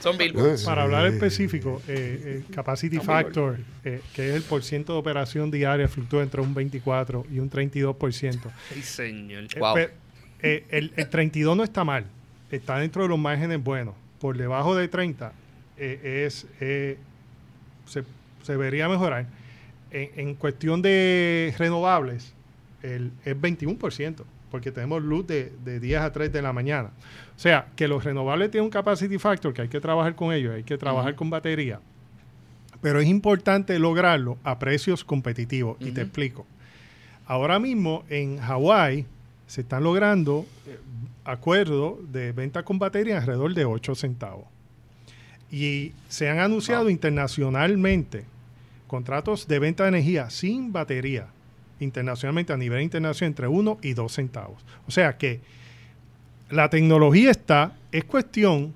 Son 0.02 0.14
Ah, 0.14 0.18
billboards. 0.18 0.64
Para 0.64 0.82
hablar 0.82 1.06
específico, 1.06 1.80
eh, 1.86 2.42
el 2.48 2.54
capacity 2.54 2.98
factor, 2.98 3.58
eh, 3.84 4.00
que 4.14 4.30
es 4.30 4.34
el 4.36 4.42
porciento 4.42 4.94
de 4.94 4.98
operación 4.98 5.50
diaria, 5.50 5.86
fluctúa 5.88 6.22
entre 6.22 6.40
un 6.40 6.52
24 6.54 7.24
y 7.30 7.38
un 7.38 7.48
32%. 7.48 8.50
Ay, 8.74 8.82
señor. 8.82 9.44
Eh, 9.44 9.58
Wow. 9.58 9.76
eh, 9.78 10.64
el, 10.70 10.92
el 10.96 11.08
32 11.08 11.56
no 11.56 11.62
está 11.62 11.84
mal, 11.84 12.04
está 12.50 12.78
dentro 12.78 13.02
de 13.04 13.08
los 13.08 13.18
márgenes 13.18 13.62
buenos. 13.62 13.94
Por 14.20 14.36
debajo 14.36 14.74
de 14.74 14.88
30 14.88 15.32
eh, 15.78 16.24
es 16.26 16.46
eh, 16.60 16.96
se, 17.86 18.02
se 18.42 18.56
vería 18.56 18.88
mejorar. 18.88 19.26
En, 19.92 20.10
en 20.16 20.34
cuestión 20.34 20.80
de 20.82 21.54
renovables, 21.58 22.32
el, 22.82 23.12
es 23.24 23.36
21%, 23.36 24.22
porque 24.52 24.70
tenemos 24.70 25.02
luz 25.02 25.26
de, 25.26 25.50
de 25.64 25.80
10 25.80 26.02
a 26.02 26.12
3 26.12 26.30
de 26.30 26.42
la 26.42 26.52
mañana. 26.52 26.90
O 27.34 27.38
sea, 27.38 27.68
que 27.74 27.88
los 27.88 28.04
renovables 28.04 28.50
tienen 28.50 28.66
un 28.66 28.70
capacity 28.70 29.18
factor, 29.18 29.54
que 29.54 29.62
hay 29.62 29.68
que 29.68 29.80
trabajar 29.80 30.14
con 30.14 30.30
ellos, 30.30 30.54
hay 30.54 30.62
que 30.62 30.76
trabajar 30.76 31.14
con 31.14 31.30
batería. 31.30 31.80
Pero 32.82 33.00
es 33.00 33.08
importante 33.08 33.78
lograrlo 33.78 34.36
a 34.44 34.58
precios 34.58 35.04
competitivos, 35.04 35.78
y 35.80 35.92
te 35.92 36.02
explico. 36.02 36.46
ahora 37.26 37.58
mismo 37.58 38.04
en 38.10 38.38
Hawái 38.38 39.06
se 39.46 39.62
están 39.62 39.84
logrando 39.84 40.44
eh, 40.66 40.78
acuerdos 41.24 42.12
de 42.12 42.32
venta 42.32 42.62
con 42.62 42.78
batería 42.78 43.18
alrededor 43.18 43.54
de 43.54 43.64
8 43.64 43.94
centavos. 43.94 44.44
Y 45.50 45.92
se 46.10 46.28
han 46.28 46.40
anunciado 46.40 46.90
internacionalmente 46.90 48.24
contratos 48.86 49.48
de 49.48 49.58
venta 49.58 49.84
de 49.84 49.88
energía 49.88 50.28
sin 50.28 50.72
batería 50.72 51.28
internacionalmente 51.82 52.52
a 52.52 52.56
nivel 52.56 52.82
internacional 52.82 53.30
entre 53.30 53.48
1 53.48 53.78
y 53.82 53.92
2 53.94 54.12
centavos. 54.12 54.64
O 54.86 54.90
sea 54.90 55.16
que 55.18 55.40
la 56.50 56.70
tecnología 56.70 57.30
está, 57.30 57.76
es 57.92 58.04
cuestión 58.04 58.74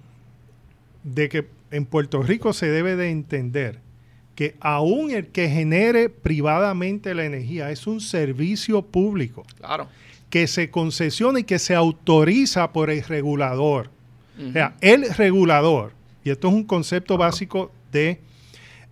de 1.05 1.29
que 1.29 1.47
en 1.71 1.85
Puerto 1.85 2.23
Rico 2.23 2.53
se 2.53 2.69
debe 2.69 2.97
de 2.97 3.11
entender 3.11 3.81
que 4.35 4.55
aún 4.61 5.11
el 5.11 5.29
que 5.29 5.49
genere 5.49 6.09
privadamente 6.09 7.15
la 7.15 7.25
energía 7.25 7.71
es 7.71 7.87
un 7.87 8.01
servicio 8.01 8.83
público. 8.83 9.45
Claro. 9.59 9.89
Que 10.29 10.47
se 10.47 10.71
concesiona 10.71 11.41
y 11.41 11.45
que 11.45 11.59
se 11.59 11.75
autoriza 11.75 12.73
por 12.73 12.91
el 12.91 13.03
regulador. 13.03 13.91
O 14.39 14.53
sea, 14.53 14.77
el 14.83 15.09
regulador, 15.15 15.93
y 16.23 16.29
esto 16.29 16.49
es 16.49 16.55
un 16.55 16.65
concepto 16.65 17.17
básico 17.17 17.73
de 17.91 18.21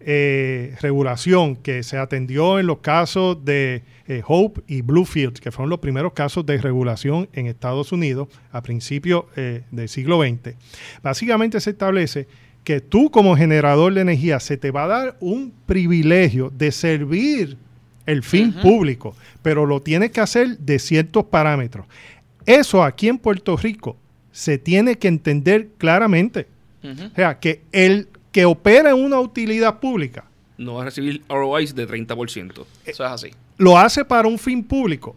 eh, 0.06 0.76
regulación 0.80 1.56
que 1.56 1.82
se 1.82 1.96
atendió 1.96 2.58
en 2.58 2.66
los 2.66 2.78
casos 2.78 3.42
de 3.44 3.82
eh, 4.06 4.22
Hope 4.26 4.60
y 4.66 4.82
Bluefield, 4.82 5.38
que 5.38 5.50
fueron 5.50 5.70
los 5.70 5.78
primeros 5.78 6.12
casos 6.12 6.44
de 6.44 6.58
regulación 6.58 7.28
en 7.32 7.46
Estados 7.46 7.90
Unidos 7.90 8.28
a 8.52 8.62
principios 8.62 9.24
eh, 9.36 9.62
del 9.70 9.88
siglo 9.88 10.20
XX. 10.22 10.56
Básicamente 11.02 11.58
se 11.60 11.70
establece 11.70 12.28
que 12.64 12.80
tú 12.80 13.10
como 13.10 13.34
generador 13.34 13.94
de 13.94 14.02
energía 14.02 14.40
se 14.40 14.58
te 14.58 14.70
va 14.70 14.84
a 14.84 14.88
dar 14.88 15.16
un 15.20 15.54
privilegio 15.64 16.50
de 16.50 16.70
servir 16.70 17.56
el 18.04 18.22
fin 18.22 18.52
público, 18.52 19.16
pero 19.40 19.64
lo 19.64 19.80
tienes 19.80 20.10
que 20.10 20.20
hacer 20.20 20.58
de 20.58 20.78
ciertos 20.78 21.24
parámetros. 21.24 21.86
Eso 22.44 22.82
aquí 22.82 23.08
en 23.08 23.16
Puerto 23.16 23.56
Rico 23.56 23.96
se 24.32 24.58
tiene 24.58 24.96
que 24.96 25.08
entender 25.08 25.68
claramente. 25.78 26.48
O 26.82 27.14
sea, 27.14 27.38
que 27.38 27.62
el 27.72 28.08
que 28.34 28.44
opera 28.44 28.90
en 28.90 28.96
una 28.96 29.20
utilidad 29.20 29.78
pública 29.78 30.24
no 30.58 30.74
va 30.74 30.82
a 30.82 30.84
recibir 30.86 31.22
ROIs 31.28 31.72
de 31.74 31.86
30%. 31.88 32.64
Eso 32.84 33.04
es 33.04 33.10
así. 33.10 33.30
Lo 33.58 33.78
hace 33.78 34.04
para 34.04 34.26
un 34.26 34.40
fin 34.40 34.64
público. 34.64 35.14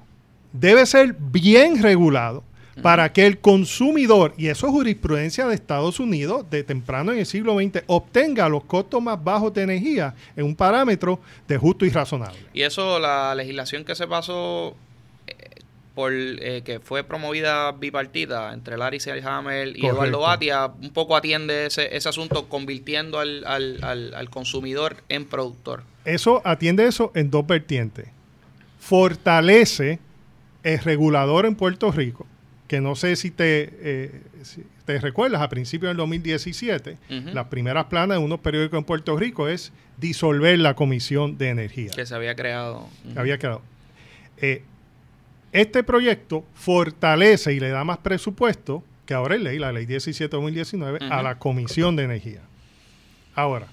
Debe 0.54 0.86
ser 0.86 1.16
bien 1.18 1.82
regulado 1.82 2.44
para 2.84 3.12
que 3.12 3.26
el 3.26 3.40
consumidor, 3.40 4.36
y 4.38 4.50
eso 4.50 4.68
es 4.68 4.72
jurisprudencia 4.72 5.48
de 5.48 5.56
Estados 5.56 6.00
Unidos 6.00 6.46
de 6.52 6.64
temprano 6.64 7.12
en 7.12 7.18
el 7.18 7.26
siglo 7.26 7.58
XX, 7.58 7.84
obtenga 7.88 8.48
los 8.50 8.66
costos 8.66 9.02
más 9.02 9.24
bajos 9.24 9.52
de 9.52 9.64
energía 9.64 10.14
en 10.36 10.46
un 10.46 10.56
parámetro 10.56 11.20
de 11.48 11.58
justo 11.58 11.86
y 11.86 11.90
razonable. 11.90 12.38
Y 12.54 12.62
eso, 12.62 13.00
la 13.00 13.34
legislación 13.34 13.84
que 13.84 13.96
se 13.96 14.06
pasó 14.06 14.76
por 15.98 16.14
eh, 16.14 16.62
que 16.64 16.80
fue 16.80 17.04
promovida 17.04 17.72
bipartita 17.72 18.54
entre 18.54 18.78
Larry 18.78 19.00
Selhammer 19.00 19.76
y 19.76 19.84
Eduardo 19.84 20.20
Batia, 20.20 20.68
un 20.68 20.92
poco 20.92 21.16
atiende 21.16 21.66
ese, 21.66 21.98
ese 21.98 22.08
asunto 22.08 22.48
convirtiendo 22.50 23.18
al, 23.18 23.44
al, 23.48 24.14
al, 24.14 24.30
consumidor 24.30 24.98
en 25.10 25.26
productor. 25.26 25.82
Eso 26.06 26.44
atiende 26.46 26.86
eso 26.86 27.12
en 27.16 27.32
dos 27.32 27.48
vertientes. 27.48 28.10
Fortalece 28.80 29.98
el 30.62 30.78
regulador 30.78 31.48
en 31.48 31.56
Puerto 31.56 31.92
Rico, 31.92 32.28
que 32.68 32.80
no 32.80 32.96
sé 32.96 33.16
si 33.16 33.32
te, 33.32 33.74
eh, 33.82 34.22
te 34.86 35.00
recuerdas, 35.00 35.42
a 35.42 35.50
principios 35.50 35.90
del 35.90 35.98
2017, 35.98 36.96
las 37.34 37.48
primeras 37.48 37.86
planas 37.86 38.20
de 38.20 38.24
unos 38.24 38.42
periódicos 38.42 38.78
en 38.78 38.84
Puerto 38.84 39.18
Rico 39.18 39.48
es 39.48 39.74
disolver 39.98 40.60
la 40.60 40.76
Comisión 40.76 41.40
de 41.40 41.50
Energía. 41.50 41.90
Que 41.96 42.06
se 42.06 42.14
había 42.14 42.36
creado. 42.36 42.88
había 43.16 43.40
creado. 43.40 43.64
Eh, 44.40 44.62
este 45.52 45.84
proyecto 45.84 46.46
fortalece 46.54 47.54
y 47.54 47.60
le 47.60 47.70
da 47.70 47.84
más 47.84 48.00
presupuesto, 48.00 48.84
que 49.06 49.14
ahora 49.14 49.36
es 49.36 49.42
ley, 49.42 49.60
la 49.60 49.72
ley 49.72 49.86
17-2019, 49.86 51.10
a 51.10 51.24
la 51.24 51.40
Comisión 51.40 51.96
de 51.96 52.04
Energía. 52.04 52.42
Ahora, 53.36 53.68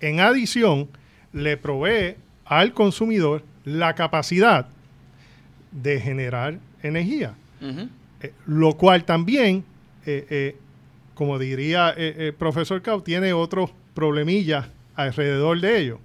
en 0.00 0.20
adición, 0.20 0.88
le 1.32 1.56
provee 1.56 2.16
al 2.44 2.72
consumidor 2.72 3.44
la 3.64 3.94
capacidad 3.94 4.66
de 5.70 6.00
generar 6.00 6.58
energía, 6.82 7.34
eh, 8.22 8.32
lo 8.46 8.76
cual 8.76 9.04
también, 9.04 9.64
eh, 10.06 10.26
eh, 10.30 10.56
como 11.14 11.38
diría 11.38 11.90
el 11.90 12.32
profesor 12.34 12.80
Cao, 12.80 13.02
tiene 13.02 13.32
otros 13.34 13.70
problemillas 13.94 14.66
alrededor 14.96 15.60
de 15.60 15.78
ello. 15.78 16.00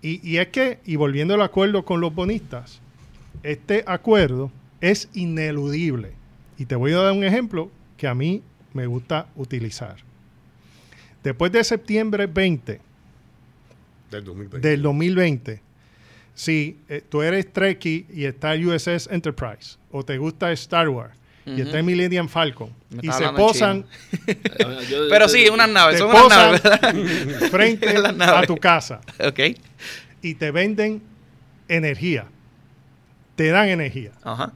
Y, 0.00 0.26
y 0.28 0.38
es 0.38 0.48
que, 0.48 0.78
y 0.86 0.96
volviendo 0.96 1.34
al 1.34 1.42
acuerdo 1.42 1.84
con 1.84 2.00
los 2.00 2.14
bonistas, 2.14 2.80
este 3.42 3.84
acuerdo 3.86 4.50
es 4.80 5.08
ineludible. 5.14 6.12
Y 6.56 6.66
te 6.66 6.76
voy 6.76 6.92
a 6.92 6.98
dar 6.98 7.12
un 7.12 7.24
ejemplo 7.24 7.70
que 7.96 8.06
a 8.06 8.14
mí 8.14 8.42
me 8.72 8.86
gusta 8.86 9.28
utilizar. 9.36 9.96
Después 11.22 11.52
de 11.52 11.62
septiembre 11.64 12.26
20 12.26 12.80
del 14.60 14.82
2020, 14.82 15.60
si 16.34 16.78
eh, 16.88 17.02
tú 17.06 17.22
eres 17.22 17.52
Trekkie 17.52 18.06
y 18.12 18.24
está 18.24 18.54
USS 18.54 19.08
Enterprise, 19.10 19.76
o 19.90 20.04
te 20.04 20.16
gusta 20.18 20.52
Star 20.52 20.88
Wars, 20.88 21.14
y 21.44 21.62
está 21.62 21.82
Millennium 21.82 22.28
Falcon, 22.28 22.70
y 23.00 23.10
se 23.10 23.26
posan... 23.30 23.86
Pero 25.10 25.28
sí, 25.28 25.48
unas 25.48 25.68
naves, 25.68 25.98
son 25.98 26.10
unas 26.10 26.62
naves, 26.62 27.50
frente 27.50 27.88
a 28.20 28.42
tu 28.42 28.56
casa. 28.58 29.00
Ok. 29.18 29.40
Y 30.20 30.34
te 30.34 30.50
venden 30.50 31.00
energía 31.68 32.26
te 33.38 33.50
dan 33.50 33.68
energía. 33.68 34.10
Ajá. 34.24 34.52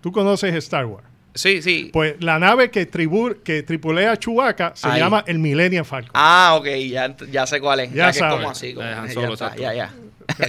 Tú 0.00 0.12
conoces 0.12 0.54
Star 0.54 0.86
Wars. 0.86 1.04
Sí, 1.34 1.62
sí. 1.62 1.90
Pues 1.92 2.14
la 2.20 2.38
nave 2.38 2.70
que, 2.70 2.88
que 3.42 3.62
tripulea 3.64 4.16
Chewbacca 4.16 4.72
se 4.76 4.88
llama 4.88 5.24
el 5.26 5.40
Millennium 5.40 5.84
Falcon. 5.84 6.12
Ah, 6.14 6.54
ok, 6.56 6.66
ya, 6.88 7.16
ya 7.30 7.44
sé 7.46 7.60
cuál 7.60 7.80
es. 7.80 7.92
Ya, 7.92 8.12
sabes. 8.12 8.36
como 8.36 8.50
así. 8.50 8.72
Como, 8.72 8.86
eh, 8.86 8.92
Han 8.92 9.10
Solo, 9.10 9.34
ya, 9.34 9.56
ya, 9.56 9.74
ya. 9.74 9.94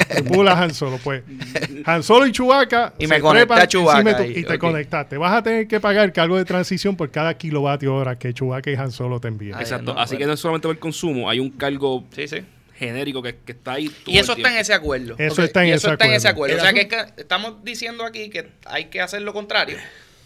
Tripula 0.09 0.53
Han 0.61 0.75
Solo, 0.75 0.99
pues. 1.03 1.23
Han 1.85 2.03
Solo 2.03 2.27
y 2.27 2.31
Chewbacca 2.31 2.93
y 2.99 3.07
me 3.07 3.19
conecté 3.19 3.53
a 3.53 3.67
Chewbacca 3.67 4.27
y, 4.27 4.43
te 4.43 4.59
conectaste. 4.59 5.17
Vas 5.17 5.33
a 5.33 5.41
tener 5.41 5.67
que 5.67 5.79
pagar 5.79 6.13
cargo 6.13 6.37
de 6.37 6.45
transición 6.45 6.95
por 6.95 7.09
cada 7.09 7.33
kilovatio 7.35 7.95
hora 7.95 8.15
que 8.15 8.31
Chewbacca 8.31 8.69
y 8.69 8.75
Han 8.75 8.91
Solo 8.91 9.19
te 9.19 9.27
envían. 9.27 9.59
Exacto. 9.59 9.97
así 9.97 10.17
que 10.17 10.27
no 10.27 10.33
es 10.33 10.39
solamente 10.39 10.67
por 10.67 10.75
el 10.75 10.79
consumo, 10.79 11.31
hay 11.31 11.39
un 11.39 11.49
cargo 11.49 12.03
sí, 12.11 12.27
sí 12.27 12.43
genérico 12.87 13.21
que, 13.21 13.37
está 13.45 13.73
ahí. 13.73 13.91
y 14.07 14.17
eso 14.17 14.33
está 14.33 14.51
en 14.51 14.57
ese 14.57 14.73
acuerdo. 14.73 15.15
Eso 15.17 15.43
está 15.43 15.63
en, 15.63 15.73
ese, 15.73 15.87
acuerdo. 16.27 16.57
O 16.57 16.59
sea 16.59 16.73
que, 16.73 16.87
estamos 17.17 17.63
diciendo 17.63 18.03
aquí 18.03 18.29
que 18.29 18.49
hay 18.65 18.85
que 18.85 19.01
hacer 19.01 19.21
lo 19.21 19.33
contrario. 19.33 19.77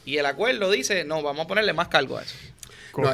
Y 0.05 0.17
el 0.17 0.25
acuerdo 0.25 0.71
dice, 0.71 1.03
no, 1.03 1.21
vamos 1.21 1.45
a 1.45 1.47
ponerle 1.47 1.73
más 1.73 1.89
cargo 1.89 2.17
a 2.17 2.23
eso. 2.23 2.35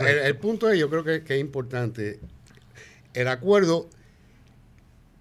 el, 0.05 0.35
punto 0.37 0.69
es, 0.69 0.77
yo 0.77 0.89
creo 0.89 1.03
que, 1.03 1.23
es 1.27 1.39
importante. 1.39 2.19
El 3.15 3.27
acuerdo, 3.27 3.89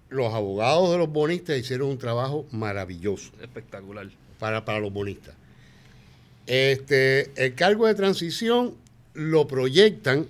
los 0.09 0.33
abogados 0.33 0.91
de 0.91 0.99
los 0.99 1.09
bonistas 1.09 1.57
hicieron 1.57 1.89
un 1.89 1.97
trabajo 1.97 2.45
maravilloso. 2.51 3.31
Espectacular. 3.41 4.07
Para, 4.37 4.65
para 4.65 4.79
los 4.79 4.93
bonistas. 4.93 5.33
Este, 6.45 7.31
el 7.43 7.55
cargo 7.55 7.87
de 7.87 7.95
transición 7.95 8.75
lo 9.13 9.47
proyectan 9.47 10.27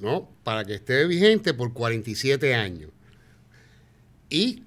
¿no? 0.00 0.28
Para 0.44 0.64
que 0.64 0.74
esté 0.74 1.06
vigente 1.06 1.54
por 1.54 1.72
47 1.72 2.54
años. 2.54 2.90
Y 4.28 4.62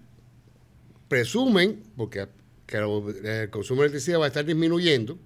presumen, 1.07 1.83
porque 1.97 2.27
el 2.67 3.49
consumo 3.49 3.81
de 3.81 3.87
electricidad 3.87 4.19
va 4.19 4.25
a 4.25 4.27
estar 4.29 4.45
disminuyendo, 4.45 5.17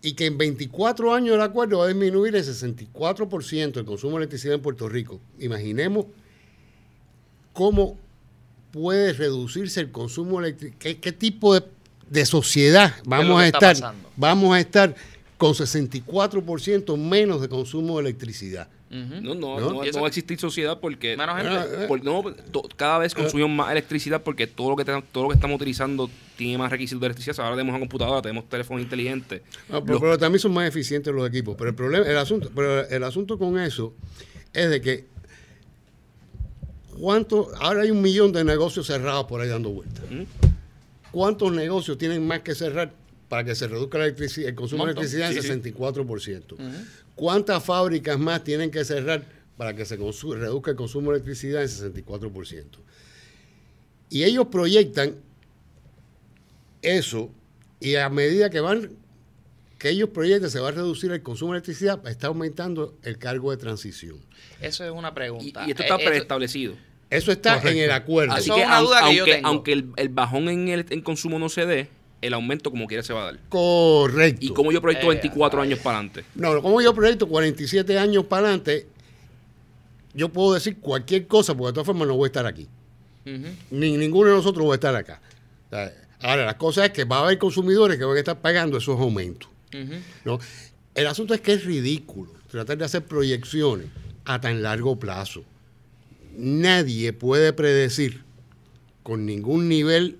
y 0.00 0.14
que 0.14 0.26
en 0.26 0.36
24 0.36 1.14
años 1.14 1.34
el 1.36 1.40
acuerdo 1.40 1.78
va 1.78 1.84
a 1.84 1.88
disminuir 1.88 2.34
el 2.34 2.44
64% 2.44 3.76
el 3.76 3.84
consumo 3.84 4.12
de 4.12 4.24
electricidad 4.24 4.54
en 4.54 4.62
Puerto 4.62 4.88
Rico. 4.88 5.20
Imaginemos 5.38 6.06
cómo 7.52 7.98
puede 8.72 9.12
reducirse 9.12 9.80
el 9.80 9.92
consumo 9.92 10.40
eléctrico, 10.40 10.76
qué, 10.80 11.12
tipo 11.12 11.54
de, 11.54 12.26
sociedad 12.26 12.94
vamos 13.04 13.40
a 13.40 13.46
estar. 13.46 13.94
Vamos 14.16 14.54
a 14.54 14.60
estar 14.60 14.96
con 15.38 15.54
64% 15.54 16.96
menos 16.96 17.40
de 17.40 17.48
consumo 17.48 17.96
de 17.96 18.02
electricidad 18.02 18.68
no, 18.92 19.34
no, 19.34 19.58
no, 19.58 19.78
va 19.78 20.04
a 20.04 20.08
existir 20.08 20.38
sociedad 20.38 20.78
porque, 20.78 21.16
cada 22.76 22.98
vez 22.98 23.14
consumimos 23.14 23.50
más 23.50 23.72
electricidad 23.72 24.22
porque 24.22 24.46
todo 24.46 24.70
lo 24.70 24.76
que 24.76 24.84
todo 24.84 25.22
lo 25.22 25.28
que 25.30 25.34
estamos 25.34 25.56
utilizando 25.56 26.10
tiene 26.36 26.58
más 26.58 26.70
requisitos 26.70 27.00
de 27.00 27.06
electricidad. 27.06 27.40
Ahora 27.40 27.56
tenemos 27.56 27.72
una 27.72 27.80
computadora, 27.80 28.20
tenemos 28.20 28.48
teléfonos 28.50 28.82
inteligentes. 28.82 29.40
pero, 29.86 30.18
también 30.18 30.40
son 30.40 30.52
más 30.52 30.68
eficientes 30.68 31.12
los 31.14 31.26
equipos. 31.26 31.56
Pero 31.56 31.70
el 31.70 31.76
problema, 31.76 32.06
el 32.06 32.18
asunto, 32.18 32.50
pero 32.54 32.86
el 32.86 33.02
asunto 33.02 33.38
con 33.38 33.58
eso 33.58 33.94
es 34.52 34.68
de 34.68 34.80
que 34.82 35.06
cuánto, 36.98 37.48
ahora 37.60 37.82
hay 37.82 37.90
un 37.90 38.02
millón 38.02 38.30
de 38.32 38.44
negocios 38.44 38.86
cerrados 38.86 39.24
por 39.24 39.40
ahí 39.40 39.48
dando 39.48 39.70
vueltas. 39.70 40.04
¿Cuántos 41.10 41.50
negocios 41.50 41.96
tienen 41.96 42.26
más 42.26 42.40
que 42.40 42.54
cerrar 42.54 42.92
para 43.30 43.44
que 43.44 43.54
se 43.54 43.68
reduzca 43.68 43.96
la 43.96 44.04
electricidad, 44.04 44.50
el 44.50 44.54
consumo 44.54 44.84
de 44.84 44.92
electricidad 44.92 45.32
en 45.32 45.62
64%? 45.62 46.56
¿Cuántas 47.22 47.62
fábricas 47.64 48.18
más 48.18 48.42
tienen 48.42 48.72
que 48.72 48.84
cerrar 48.84 49.22
para 49.56 49.76
que 49.76 49.84
se 49.84 49.96
reduzca 49.96 50.72
el 50.72 50.76
consumo 50.76 51.12
de 51.12 51.18
electricidad 51.18 51.62
en 51.62 51.68
64%? 51.68 52.64
Y 54.10 54.24
ellos 54.24 54.48
proyectan 54.50 55.14
eso, 56.82 57.30
y 57.78 57.94
a 57.94 58.08
medida 58.08 58.50
que 58.50 58.58
van, 58.58 58.90
que 59.78 59.90
ellos 59.90 60.08
proyectan, 60.08 60.50
se 60.50 60.58
va 60.58 60.70
a 60.70 60.72
reducir 60.72 61.12
el 61.12 61.22
consumo 61.22 61.52
de 61.52 61.58
electricidad, 61.58 62.04
está 62.08 62.26
aumentando 62.26 62.98
el 63.04 63.18
cargo 63.18 63.52
de 63.52 63.56
transición. 63.56 64.16
Eso 64.60 64.84
es 64.84 64.90
una 64.90 65.14
pregunta. 65.14 65.64
y 65.64 65.70
esto 65.70 65.82
Eh, 65.82 65.86
está 65.86 65.94
esto- 65.98 66.08
preestablecido. 66.10 66.74
Eso 67.08 67.30
está 67.30 67.50
Correcto. 67.60 67.78
en 67.78 67.84
el 67.84 67.92
acuerdo. 67.92 68.32
Así 68.32 68.50
que, 68.50 68.62
es 68.62 68.66
una 68.66 68.78
aun- 68.80 68.84
duda 68.86 68.98
que 69.08 69.14
yo 69.14 69.22
aunque, 69.22 69.34
tengo. 69.36 69.48
aunque 69.48 69.72
el, 69.74 69.92
el 69.94 70.08
bajón 70.08 70.48
en 70.48 70.68
el 70.70 70.86
en 70.90 71.02
consumo 71.02 71.38
no 71.38 71.48
se 71.48 71.66
dé, 71.66 71.88
el 72.22 72.32
aumento 72.34 72.70
como 72.70 72.86
quiera 72.86 73.02
se 73.02 73.12
va 73.12 73.22
a 73.22 73.24
dar. 73.26 73.38
Correcto. 73.50 74.44
Y 74.46 74.48
como 74.50 74.72
yo 74.72 74.80
proyecto 74.80 75.06
Eh, 75.06 75.16
24 75.16 75.60
ay. 75.60 75.68
años 75.68 75.80
para 75.80 75.98
adelante. 75.98 76.24
No, 76.34 76.62
como 76.62 76.80
yo 76.80 76.94
proyecto 76.94 77.28
47 77.28 77.98
años 77.98 78.24
para 78.24 78.46
adelante, 78.46 78.86
yo 80.14 80.28
puedo 80.30 80.54
decir 80.54 80.78
cualquier 80.78 81.26
cosa, 81.26 81.54
porque 81.54 81.68
de 81.68 81.72
todas 81.74 81.86
formas 81.86 82.08
no 82.08 82.14
voy 82.16 82.26
a 82.26 82.28
estar 82.28 82.46
aquí. 82.46 82.66
Ni 83.70 83.96
ninguno 83.96 84.30
de 84.30 84.36
nosotros 84.36 84.66
va 84.66 84.72
a 84.72 84.74
estar 84.74 84.94
acá. 84.96 85.20
Ahora, 86.20 86.44
la 86.46 86.56
cosa 86.58 86.84
es 86.86 86.92
que 86.92 87.04
va 87.04 87.18
a 87.18 87.24
haber 87.24 87.38
consumidores 87.38 87.98
que 87.98 88.04
van 88.04 88.16
a 88.16 88.18
estar 88.20 88.40
pagando 88.40 88.78
esos 88.78 88.98
aumentos. 89.00 89.48
¿no? 90.24 90.38
El 90.94 91.06
asunto 91.06 91.34
es 91.34 91.40
que 91.40 91.54
es 91.54 91.64
ridículo 91.64 92.30
tratar 92.50 92.76
de 92.78 92.84
hacer 92.84 93.02
proyecciones 93.04 93.86
a 94.24 94.40
tan 94.40 94.62
largo 94.62 94.98
plazo. 94.98 95.42
Nadie 96.36 97.12
puede 97.12 97.52
predecir 97.52 98.22
con 99.02 99.24
ningún 99.26 99.68
nivel 99.68 100.18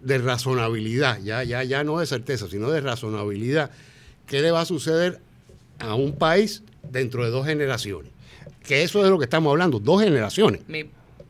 de 0.00 0.18
razonabilidad, 0.18 1.20
ya, 1.22 1.42
ya, 1.42 1.62
ya 1.64 1.84
no 1.84 1.98
de 1.98 2.06
certeza, 2.06 2.48
sino 2.48 2.70
de 2.70 2.80
razonabilidad, 2.80 3.70
qué 4.26 4.40
le 4.40 4.50
va 4.50 4.60
a 4.62 4.64
suceder 4.64 5.20
a 5.78 5.94
un 5.94 6.12
país 6.16 6.62
dentro 6.90 7.24
de 7.24 7.30
dos 7.30 7.46
generaciones. 7.46 8.10
Que 8.66 8.82
eso 8.82 8.98
es 8.98 9.04
de 9.04 9.10
lo 9.10 9.18
que 9.18 9.24
estamos 9.24 9.50
hablando, 9.50 9.78
dos 9.78 10.02
generaciones. 10.02 10.60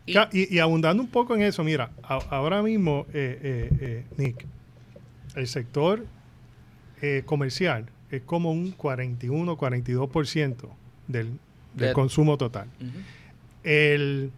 Y- 0.06 0.12
Ca- 0.12 0.30
Y, 0.32 0.54
y 0.54 0.58
abundando 0.60 1.02
un 1.02 1.08
poco 1.08 1.34
en 1.34 1.42
eso, 1.42 1.64
mira, 1.64 1.90
a- 2.02 2.14
ahora 2.30 2.62
mismo, 2.62 3.06
eh, 3.12 3.38
eh, 3.42 3.70
eh, 3.80 4.04
Nick, 4.16 4.46
el 5.34 5.48
sector 5.48 6.06
eh, 7.02 7.22
comercial 7.26 7.86
es 8.10 8.22
como 8.22 8.52
un 8.52 8.70
41, 8.70 9.56
42% 9.58 10.68
del, 11.08 11.26
del 11.74 11.88
De- 11.88 11.92
consumo 11.92 12.38
total. 12.38 12.68
El 13.64 14.30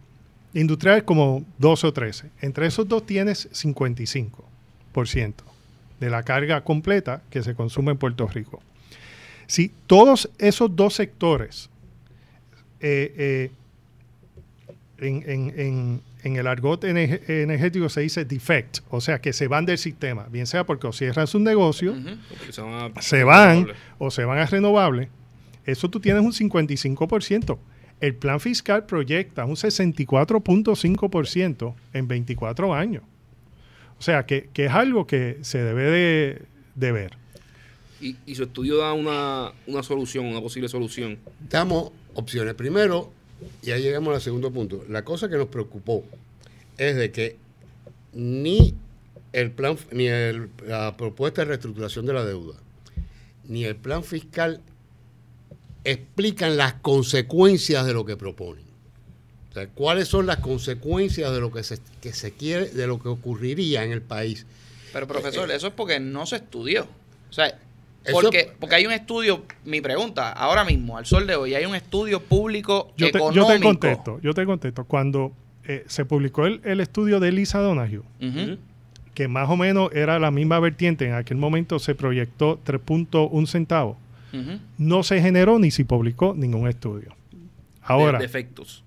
industrial 0.53 1.05
como 1.05 1.45
12 1.57 1.87
o 1.87 1.93
13. 1.93 2.29
Entre 2.41 2.65
esos 2.65 2.87
dos 2.87 3.05
tienes 3.05 3.49
55% 3.51 5.33
de 5.99 6.09
la 6.09 6.23
carga 6.23 6.63
completa 6.63 7.21
que 7.29 7.43
se 7.43 7.53
consume 7.55 7.91
en 7.91 7.97
Puerto 7.97 8.27
Rico. 8.27 8.61
Si 9.47 9.71
todos 9.87 10.29
esos 10.37 10.75
dos 10.75 10.93
sectores 10.95 11.69
eh, 12.81 13.13
eh, 13.17 13.51
en, 14.99 15.23
en- 15.29 15.59
en- 15.59 16.01
en 16.21 16.35
el 16.35 16.47
argot 16.47 16.83
ener- 16.83 17.21
energético 17.29 17.87
se 17.87 18.01
dice 18.01 18.25
defect, 18.25 18.79
o 18.89 18.99
sea, 18.99 19.19
que 19.21 19.31
se 19.31 19.47
van 19.47 19.65
del 19.65 19.77
sistema, 19.77 20.25
bien 20.29 20.45
sea 20.47 20.65
porque 20.65 20.85
o 20.87 20.91
cierran 20.91 21.27
su 21.27 21.39
negocio, 21.39 21.93
se 22.51 22.61
van 22.61 22.93
se 23.01 23.23
van 23.23 23.67
o 23.99 24.11
se 24.11 24.25
van 24.25 24.37
a 24.39 24.45
renovables, 24.45 25.07
eso 25.65 25.89
tú 25.89 25.99
tienes 26.01 26.21
un 26.23 26.33
55%. 26.33 27.57
El 28.01 28.15
plan 28.15 28.39
fiscal 28.39 28.85
proyecta 28.85 29.45
un 29.45 29.55
64.5% 29.55 31.73
en 31.93 32.07
24 32.07 32.73
años. 32.73 33.03
O 33.97 34.01
sea, 34.01 34.25
que, 34.25 34.49
que 34.53 34.65
es 34.67 34.71
algo 34.71 35.05
que 35.05 35.37
se 35.41 35.59
debe 35.61 35.83
de, 35.83 36.41
de 36.75 36.91
ver. 36.91 37.17
Y, 38.01 38.15
y 38.25 38.35
su 38.35 38.43
estudio 38.43 38.77
da 38.77 38.93
una, 38.93 39.51
una 39.67 39.83
solución, 39.83 40.25
una 40.25 40.39
posible 40.39 40.69
solución. 40.69 41.17
Damos 41.49 41.91
opciones. 42.13 42.53
Primero, 42.53 43.11
y 43.61 43.71
ahí 43.71 43.81
llegamos 43.81 44.15
al 44.15 44.21
segundo 44.21 44.51
punto. 44.51 44.85
La 44.87 45.03
cosa 45.03 45.27
que 45.29 45.35
nos 45.35 45.47
preocupó 45.47 46.05
es 46.77 46.95
de 46.95 47.11
que 47.11 47.35
ni 48.13 48.73
el 49.33 49.51
plan, 49.51 49.75
ni 49.91 50.07
el- 50.07 50.47
la 50.65 50.95
propuesta 50.95 51.41
de 51.41 51.49
reestructuración 51.49 52.05
de 52.05 52.13
la 52.13 52.23
deuda, 52.23 52.55
ni 53.45 53.65
el 53.65 53.75
plan 53.75 54.05
fiscal 54.05 54.61
explican 55.91 56.57
las 56.57 56.73
consecuencias 56.75 57.85
de 57.85 57.93
lo 57.93 58.05
que 58.05 58.15
proponen. 58.17 58.63
O 59.49 59.53
sea, 59.53 59.67
cuáles 59.67 60.07
son 60.07 60.25
las 60.27 60.37
consecuencias 60.37 61.31
de 61.31 61.39
lo 61.39 61.51
que 61.51 61.63
se, 61.63 61.79
que 62.01 62.13
se 62.13 62.31
quiere, 62.33 62.69
de 62.69 62.87
lo 62.87 62.99
que 62.99 63.09
ocurriría 63.09 63.83
en 63.83 63.91
el 63.91 64.01
país. 64.01 64.45
Pero 64.93 65.07
profesor, 65.07 65.49
eso 65.51 65.67
es 65.67 65.73
porque 65.73 65.99
no 65.99 66.25
se 66.25 66.37
estudió. 66.37 66.83
O 67.29 67.33
sea, 67.33 67.47
Eso- 68.03 68.21
porque, 68.21 68.51
porque 68.59 68.75
hay 68.75 68.85
un 68.85 68.91
estudio, 68.93 69.43
mi 69.65 69.81
pregunta, 69.81 70.31
ahora 70.31 70.63
mismo, 70.63 70.97
al 70.97 71.05
sol 71.05 71.25
de 71.27 71.35
hoy, 71.35 71.55
hay 71.55 71.65
un 71.65 71.75
estudio 71.75 72.21
público 72.21 72.91
Yo 72.97 73.11
te, 73.11 73.17
económico. 73.17 73.45
yo 73.47 73.53
te 73.55 73.59
contesto, 73.59 74.19
yo 74.21 74.33
te 74.33 74.45
contesto. 74.45 74.83
Cuando 74.85 75.31
eh, 75.65 75.83
se 75.87 76.05
publicó 76.05 76.45
el, 76.45 76.61
el 76.63 76.79
estudio 76.79 77.19
de 77.19 77.31
Lisa 77.31 77.59
Donahue, 77.59 78.01
que 79.13 79.27
más 79.27 79.49
o 79.49 79.57
menos 79.57 79.91
era 79.93 80.17
la 80.19 80.31
misma 80.31 80.59
vertiente, 80.59 81.05
en 81.05 81.13
aquel 81.13 81.37
momento 81.37 81.77
se 81.79 81.93
proyectó 81.93 82.59
3.1 82.65 83.45
centavos, 83.47 83.97
No 84.77 85.03
se 85.03 85.21
generó 85.21 85.59
ni 85.59 85.71
se 85.71 85.85
publicó 85.85 86.33
ningún 86.35 86.67
estudio. 86.67 87.15
Ahora, 87.81 88.19
de, 88.19 88.19
de 88.19 88.25
efectos. 88.25 88.83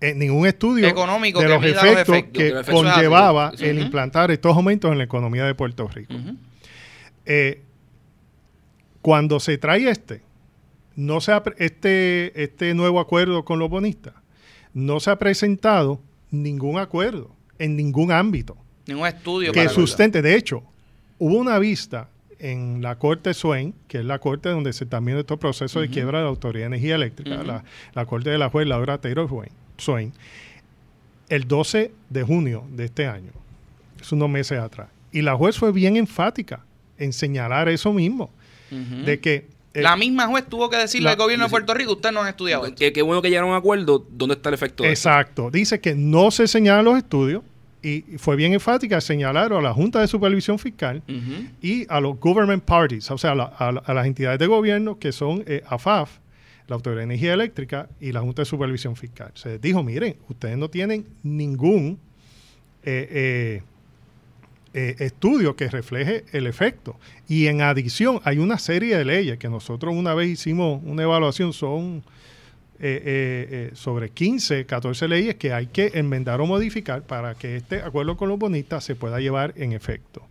en 0.00 0.18
ningún 0.18 0.46
estudio 0.46 0.86
Económico 0.86 1.40
de 1.40 1.46
que 1.46 1.52
los 1.52 1.64
efectos 1.64 2.16
que 2.32 2.44
De 2.44 2.50
los 2.50 2.60
efectos 2.62 2.82
conllevaba 2.82 3.52
el 3.58 3.78
implantar 3.80 4.30
estos 4.30 4.56
aumentos 4.56 4.90
en 4.92 4.98
la 4.98 5.04
economía 5.04 5.44
de 5.44 5.54
Puerto 5.54 5.86
Rico. 5.88 6.14
Eh, 7.26 7.62
cuando 9.02 9.40
se 9.40 9.58
trae 9.58 9.88
este, 9.90 10.22
no 10.96 11.20
se 11.20 11.32
ha 11.32 11.42
este, 11.58 12.42
este 12.42 12.74
nuevo 12.74 13.00
acuerdo 13.00 13.44
con 13.44 13.58
los 13.58 13.68
bonistas, 13.70 14.14
no 14.74 15.00
se 15.00 15.10
ha 15.10 15.18
presentado 15.18 16.00
ningún 16.30 16.78
acuerdo 16.78 17.30
en 17.58 17.76
ningún 17.76 18.12
ámbito 18.12 18.56
Ningún 18.86 19.06
estudio 19.06 19.52
que 19.52 19.60
para- 19.64 19.70
sustente. 19.74 20.22
De 20.22 20.34
hecho, 20.34 20.62
hubo 21.18 21.36
una 21.36 21.58
vista 21.58 22.08
en 22.38 22.82
la 22.82 22.96
Corte 22.98 23.34
Swain, 23.34 23.74
que 23.88 23.98
es 23.98 24.04
la 24.04 24.18
corte 24.20 24.48
donde 24.48 24.72
se 24.72 24.86
también 24.86 25.18
estos 25.18 25.38
procesos 25.38 25.82
de 25.82 25.88
quiebra 25.88 26.18
de 26.18 26.24
la 26.24 26.30
Autoridad 26.30 26.64
de 26.64 26.76
Energía 26.76 26.94
Eléctrica, 26.94 27.42
la, 27.42 27.64
la 27.94 28.06
corte 28.06 28.30
de 28.30 28.38
la 28.38 28.48
juez 28.48 28.66
Laura 28.66 28.98
Taylor 28.98 29.28
Swain, 29.76 30.12
el 31.28 31.46
12 31.48 31.92
de 32.10 32.22
junio 32.22 32.64
de 32.70 32.84
este 32.86 33.06
año, 33.06 33.32
es 34.00 34.12
unos 34.12 34.28
meses 34.30 34.58
atrás. 34.58 34.88
Y 35.12 35.22
la 35.22 35.34
juez 35.36 35.56
fue 35.58 35.72
bien 35.72 35.96
enfática 35.96 36.64
en 36.98 37.12
señalar 37.12 37.68
eso 37.68 37.92
mismo, 37.92 38.30
de 38.70 39.18
que... 39.20 39.46
eh, 39.74 39.82
La 39.82 39.96
misma 39.96 40.26
juez 40.26 40.44
tuvo 40.48 40.68
que 40.70 40.76
decirle 40.76 41.06
la- 41.06 41.10
al 41.12 41.16
gobierno 41.16 41.44
de 41.46 41.50
Puerto 41.50 41.74
Rico, 41.74 41.92
ustedes 41.92 42.14
no 42.14 42.22
han 42.22 42.28
estudiado 42.28 42.66
esto. 42.66 42.76
Qué, 42.92 43.02
bueno 43.02 43.22
que 43.22 43.28
llegaron 43.30 43.50
a 43.50 43.52
un 43.54 43.58
acuerdo. 43.58 44.06
¿Dónde 44.10 44.34
está 44.34 44.48
el 44.50 44.54
efecto 44.54 44.82
de 44.84 44.92
eso? 44.92 45.08
Exacto. 45.08 45.50
Dice 45.50 45.80
que 45.80 45.94
no 45.94 46.30
se 46.30 46.46
señalan 46.48 46.84
los 46.84 46.98
estudios 46.98 47.42
y 47.82 48.02
fue 48.18 48.34
bien 48.36 48.52
enfática 48.54 48.96
en 48.96 49.00
señalar 49.00 49.52
a 49.52 49.60
la 49.60 49.72
Junta 49.72 50.00
de 50.00 50.08
Supervisión 50.08 50.58
Fiscal 50.58 51.02
y 51.62 51.86
a 51.88 52.00
los 52.00 52.18
government 52.18 52.64
parties, 52.64 53.10
o 53.10 53.18
sea, 53.18 53.32
a, 53.32 53.34
la- 53.34 53.44
a 53.44 53.72
la- 53.72 53.80
a 53.84 53.94
las 53.94 54.06
entidades 54.06 54.38
de 54.38 54.46
gobierno 54.46 54.98
que 54.98 55.12
son 55.12 55.44
eh, 55.46 55.62
AFAF, 55.68 56.18
la 56.66 56.74
Autoridad 56.76 56.98
de 57.00 57.04
Energía 57.04 57.34
Eléctrica 57.34 57.88
y 58.00 58.12
la 58.12 58.20
Junta 58.20 58.42
de 58.42 58.46
Supervisión 58.46 58.94
Fiscal. 58.96 59.30
Se 59.34 59.48
les 59.50 59.60
dijo, 59.60 59.82
miren, 59.82 60.16
ustedes 60.28 60.58
no 60.58 60.68
tienen 60.68 61.06
ningún 61.22 61.98
eh, 62.82 63.62
eh, 64.74 64.94
estudio 64.98 65.56
que 65.56 65.68
refleje 65.68 66.24
el 66.32 66.46
efecto. 66.46 66.96
Y 67.26 67.46
en 67.46 67.62
adición, 67.62 68.20
hay 68.24 68.38
una 68.38 68.58
serie 68.58 68.96
de 68.98 69.04
leyes 69.04 69.38
que 69.38 69.48
nosotros 69.48 69.94
una 69.94 70.14
vez 70.14 70.28
hicimos 70.28 70.80
una 70.84 71.02
evaluación, 71.04 71.52
son 71.52 72.02
eh, 72.80 73.02
eh, 73.04 73.48
eh, 73.50 73.70
sobre 73.74 74.10
15, 74.10 74.64
14 74.64 75.08
leyes 75.08 75.34
que 75.34 75.52
hay 75.52 75.66
que 75.66 75.92
enmendar 75.94 76.40
o 76.40 76.46
modificar 76.46 77.02
para 77.02 77.34
que 77.34 77.56
este 77.56 77.82
acuerdo 77.82 78.16
con 78.16 78.28
los 78.28 78.38
bonistas 78.38 78.84
se 78.84 78.94
pueda 78.94 79.18
llevar 79.18 79.52
en 79.56 79.72
efecto. 79.72 80.22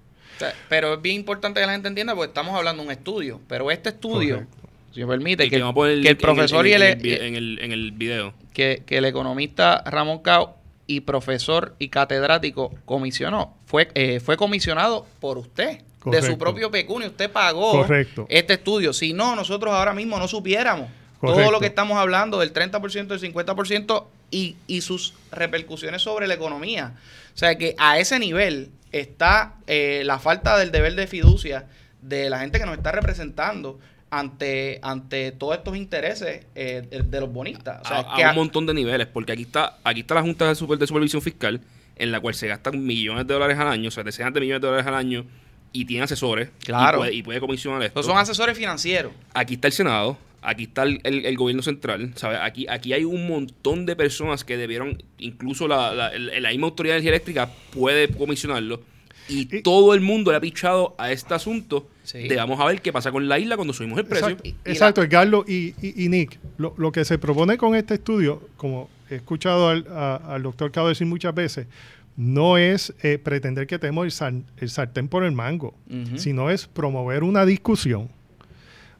Pero 0.69 0.93
es 0.93 1.01
bien 1.01 1.17
importante 1.17 1.59
que 1.59 1.65
la 1.65 1.73
gente 1.73 1.87
entienda 1.87 2.15
porque 2.15 2.29
estamos 2.29 2.55
hablando 2.55 2.83
de 2.83 2.87
un 2.87 2.91
estudio. 2.93 3.41
Pero 3.47 3.69
este 3.71 3.89
estudio, 3.89 4.35
Correcto. 4.35 4.69
si 4.93 5.01
me 5.01 5.07
permite, 5.07 5.49
que, 5.49 5.55
el 5.57 6.07
en 6.07 6.17
profesor 6.17 6.65
en 6.65 6.71
y 6.71 6.75
el, 6.75 6.83
en 6.83 7.35
el, 7.35 7.59
en 7.59 7.71
el 7.71 7.91
video. 7.91 8.33
que, 8.53 8.83
que 8.85 8.97
el 8.99 9.05
economista 9.05 9.83
Ramón 9.85 10.19
Cao 10.19 10.57
y 10.85 11.01
profesor 11.01 11.75
y 11.79 11.89
catedrático 11.89 12.73
comisionó, 12.85 13.57
fue, 13.65 13.89
eh, 13.93 14.19
fue 14.21 14.37
comisionado 14.37 15.05
por 15.19 15.37
usted, 15.37 15.81
de 16.05 16.21
su 16.21 16.37
propio 16.37 16.71
pecunio. 16.71 17.09
Usted 17.09 17.29
pagó 17.29 17.71
Correcto. 17.71 18.25
este 18.29 18.53
estudio. 18.53 18.93
Si 18.93 19.11
no, 19.11 19.35
nosotros 19.35 19.73
ahora 19.73 19.93
mismo 19.93 20.17
no 20.17 20.29
supiéramos 20.29 20.87
todo 21.21 21.51
lo 21.51 21.59
que 21.59 21.65
estamos 21.67 21.97
hablando 21.97 22.39
del 22.39 22.53
30%, 22.53 23.07
del 23.07 23.19
50% 23.19 24.05
y, 24.31 24.55
y 24.67 24.81
sus 24.81 25.13
repercusiones 25.31 26.01
sobre 26.01 26.27
la 26.27 26.33
economía. 26.35 26.93
O 27.33 27.37
sea 27.37 27.57
que 27.57 27.75
a 27.77 27.97
ese 27.99 28.19
nivel 28.19 28.69
está 28.91 29.55
eh, 29.67 30.01
la 30.05 30.19
falta 30.19 30.57
del 30.57 30.71
deber 30.71 30.95
de 30.95 31.07
fiducia 31.07 31.65
de 32.01 32.29
la 32.29 32.39
gente 32.39 32.59
que 32.59 32.65
nos 32.65 32.77
está 32.77 32.91
representando 32.91 33.79
ante, 34.09 34.79
ante 34.81 35.31
todos 35.33 35.57
estos 35.57 35.75
intereses 35.75 36.45
eh, 36.55 36.85
de, 36.89 37.01
de 37.03 37.19
los 37.19 37.31
bonistas. 37.31 37.81
O 37.83 37.87
sea, 37.87 37.99
a, 37.99 38.15
que 38.15 38.23
a 38.23 38.27
a- 38.27 38.29
un 38.31 38.37
montón 38.37 38.65
de 38.65 38.73
niveles, 38.73 39.07
porque 39.07 39.33
aquí 39.33 39.41
está, 39.43 39.77
aquí 39.83 40.01
está 40.01 40.15
la 40.15 40.21
Junta 40.21 40.47
de, 40.47 40.55
Super- 40.55 40.77
de 40.77 40.87
Supervisión 40.87 41.21
Fiscal, 41.21 41.59
en 41.97 42.11
la 42.11 42.19
cual 42.19 42.33
se 42.35 42.47
gastan 42.47 42.83
millones 42.85 43.27
de 43.27 43.33
dólares 43.33 43.57
al 43.59 43.67
año, 43.67 43.89
o 43.89 43.91
sea, 43.91 44.03
decenas 44.03 44.33
de 44.33 44.39
millones 44.39 44.61
de 44.61 44.67
dólares 44.67 44.87
al 44.87 44.95
año, 44.95 45.25
y 45.73 45.83
tiene 45.85 46.03
asesores, 46.05 46.49
Claro. 46.63 46.97
y, 46.97 47.01
puede, 47.01 47.13
y 47.15 47.23
puede 47.23 47.39
comisionar 47.41 47.81
esto. 47.83 47.99
Estos 47.99 48.05
son 48.13 48.17
asesores 48.21 48.57
financieros. 48.57 49.11
Aquí 49.33 49.55
está 49.55 49.67
el 49.67 49.73
Senado, 49.73 50.17
aquí 50.49 50.63
está 50.63 50.83
el, 50.83 50.99
el- 51.03 51.25
el 51.25 51.35
gobierno 51.37 51.61
central, 51.61 52.11
¿sabes? 52.15 52.39
Aquí, 52.41 52.65
aquí 52.69 52.93
hay 52.93 53.03
un 53.03 53.27
montón 53.27 53.85
de 53.85 53.95
personas 53.95 54.43
que 54.43 54.57
debieron, 54.57 55.03
incluso 55.19 55.67
la, 55.67 55.93
la, 56.17 56.49
misma 56.49 56.67
autoridad 56.67 56.93
de 56.95 56.99
energía 56.99 57.11
eléctrica 57.11 57.49
puede 57.71 58.07
comisionarlo. 58.09 58.81
Y, 59.29 59.41
Y- 59.57 59.61
todo 59.61 59.93
el 59.93 59.99
mundo 60.01 60.31
le 60.31 60.37
ha 60.37 60.41
pichado 60.41 60.95
a 60.97 61.11
este 61.11 61.33
asunto 61.33 61.89
Sí. 62.03 62.29
de 62.29 62.35
vamos 62.37 62.57
a 62.61 62.65
ver 62.65 62.81
qué 62.81 62.93
pasa 62.93 63.11
con 63.11 63.27
la 63.27 63.37
isla 63.37 63.57
cuando 63.57 63.73
subimos 63.73 63.99
el 63.99 64.05
precio. 64.05 64.27
Exacto, 64.29 64.47
Y- 64.47 64.51
y 64.51 64.71
exacto, 64.71 65.03
Edgardo 65.03 65.43
y, 65.45 65.75
y- 65.81 66.05
y 66.05 66.07
Nick. 66.07 66.39
Lo, 66.57 66.73
lo 66.77 66.93
que 66.93 67.03
se 67.03 67.17
propone 67.17 67.57
con 67.57 67.75
este 67.75 67.95
estudio, 67.95 68.41
como 68.55 68.89
he 69.09 69.15
escuchado 69.15 69.67
al, 69.67 69.85
a- 69.89 70.15
al 70.33 70.43
doctor 70.43 70.71
Cabo 70.71 70.87
decir 70.87 71.05
muchas 71.07 71.35
veces, 71.35 71.67
no 72.15 72.57
es 72.57 72.93
eh, 73.03 73.17
pretender 73.19 73.67
que 73.67 73.77
tenemos 73.77 74.05
el, 74.05 74.11
sar- 74.11 74.41
el 74.57 74.69
sartén 74.69 75.09
por 75.09 75.23
el 75.25 75.33
mango, 75.33 75.75
sino 76.15 76.49
es 76.49 76.65
promover 76.67 77.23
una 77.23 77.45
discusión. 77.45 78.09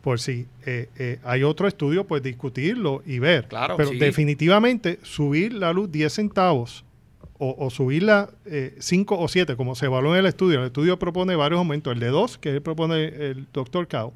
Por 0.07 0.21
si 0.21 0.45
eh, 0.65 0.87
eh, 0.97 1.19
hay 1.25 1.43
otro 1.43 1.67
estudio, 1.67 2.05
pues 2.07 2.23
discutirlo 2.23 3.03
y 3.05 3.19
ver. 3.19 3.49
Claro, 3.49 3.75
Pero 3.75 3.89
sí. 3.89 3.97
definitivamente 3.97 4.99
subir 5.03 5.51
la 5.51 5.73
luz 5.73 5.91
10 5.91 6.13
centavos 6.13 6.85
o, 7.37 7.53
o 7.59 7.69
subirla 7.69 8.29
5 8.79 9.19
o 9.19 9.27
7, 9.27 9.57
como 9.57 9.75
se 9.75 9.87
evaluó 9.87 10.13
en 10.13 10.19
el 10.21 10.25
estudio. 10.27 10.59
El 10.61 10.67
estudio 10.67 10.97
propone 10.97 11.35
varios 11.35 11.57
aumentos. 11.57 11.91
El 11.91 11.99
de 11.99 12.07
2, 12.07 12.37
que 12.37 12.51
él 12.51 12.61
propone 12.61 13.03
el 13.07 13.47
doctor 13.51 13.85
Cao. 13.89 14.13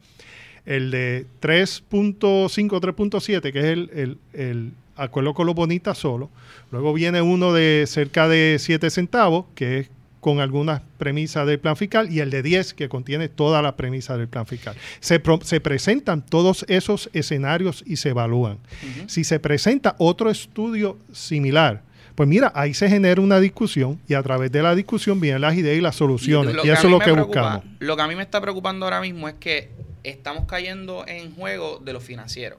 El 0.66 0.92
de 0.92 1.26
3.5 1.42 2.80
3.7, 2.80 3.52
que 3.52 3.60
es 3.60 3.66
el, 3.66 3.90
el- 3.94 4.18
el 4.32 4.72
acuerdo 4.96 5.34
con 5.34 5.46
los 5.46 5.56
bonistas 5.56 5.98
solo. 5.98 6.30
Luego 6.72 6.94
viene 6.94 7.22
uno 7.22 7.52
de 7.52 7.84
cerca 7.86 8.30
de 8.30 8.56
7 8.60 8.90
centavos, 8.92 9.44
que 9.56 9.80
es 9.80 9.90
con 10.22 10.40
algunas 10.40 10.82
premisas 10.98 11.46
del 11.46 11.60
plan 11.60 11.76
fiscal, 11.76 12.10
y 12.14 12.20
el 12.22 12.30
de 12.30 12.42
10, 12.44 12.74
que 12.76 12.88
contiene 12.88 13.28
todas 13.28 13.62
las 13.62 13.74
premisas 13.74 14.18
del 14.18 14.28
plan 14.30 14.46
fiscal. 14.46 14.76
Se, 15.02 15.20
pro- 15.20 15.42
se 15.44 15.60
presentan 15.60 16.26
todos 16.26 16.64
esos 16.70 17.10
escenarios 17.12 17.84
y 17.86 17.98
se 17.98 18.10
evalúan. 18.10 18.60
Si 19.08 19.24
se 19.26 19.40
presenta 19.40 19.96
otro 19.98 20.30
estudio 20.30 20.98
similar, 21.12 21.82
pues 22.16 22.30
mira, 22.30 22.52
ahí 22.56 22.74
se 22.74 22.88
genera 22.88 23.20
una 23.20 23.40
discusión 23.40 24.00
y 24.08 24.14
a 24.14 24.22
través 24.22 24.52
de 24.52 24.62
la 24.62 24.76
discusión 24.76 25.20
vienen 25.20 25.42
las 25.42 25.56
ideas 25.56 25.78
y 25.78 25.82
las 25.82 25.96
soluciones. 25.96 26.56
Y, 26.64 26.70
eso 26.70 26.86
es 26.88 26.92
lo 26.92 27.00
que 27.00 27.12
preocupa- 27.14 27.26
buscamos. 27.58 27.66
Lo 27.80 27.96
que 27.96 28.02
a 28.04 28.08
mí 28.08 28.16
me 28.16 28.22
está 28.24 28.40
preocupando 28.40 28.86
ahora 28.86 29.02
mismo 29.02 29.28
es 29.28 29.36
que 29.40 29.70
estamos 30.04 30.46
cayendo 30.46 31.04
en 31.08 31.34
juego 31.34 31.80
de 31.84 31.94
lo 31.94 32.00
financiero. 32.00 32.58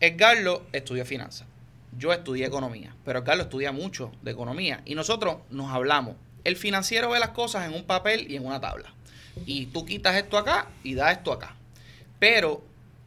Edgardo 0.00 0.62
estudió 0.72 1.04
finanzas. 1.04 1.46
Yo 1.98 2.12
estudié 2.12 2.46
economía, 2.46 2.94
pero 3.04 3.18
Edgardo 3.20 3.42
estudia 3.42 3.72
mucho 3.72 4.12
de 4.22 4.30
economía. 4.30 4.80
Y 4.84 4.94
nosotros 4.94 5.36
nos 5.50 5.70
hablamos. 5.72 6.14
El 6.44 6.56
financiero 6.56 7.10
ve 7.10 7.18
las 7.20 7.30
cosas 7.30 7.66
en 7.68 7.74
un 7.74 7.84
papel 7.84 8.30
y 8.30 8.36
en 8.36 8.46
una 8.46 8.60
tabla. 8.60 8.92
Y 9.46 9.66
tú 9.66 9.84
quitas 9.84 10.16
esto 10.16 10.38
acá 10.38 10.68
y 10.82 10.94
das 10.94 11.12
esto 11.18 11.32
acá. 11.32 11.54
Pero 12.18 12.62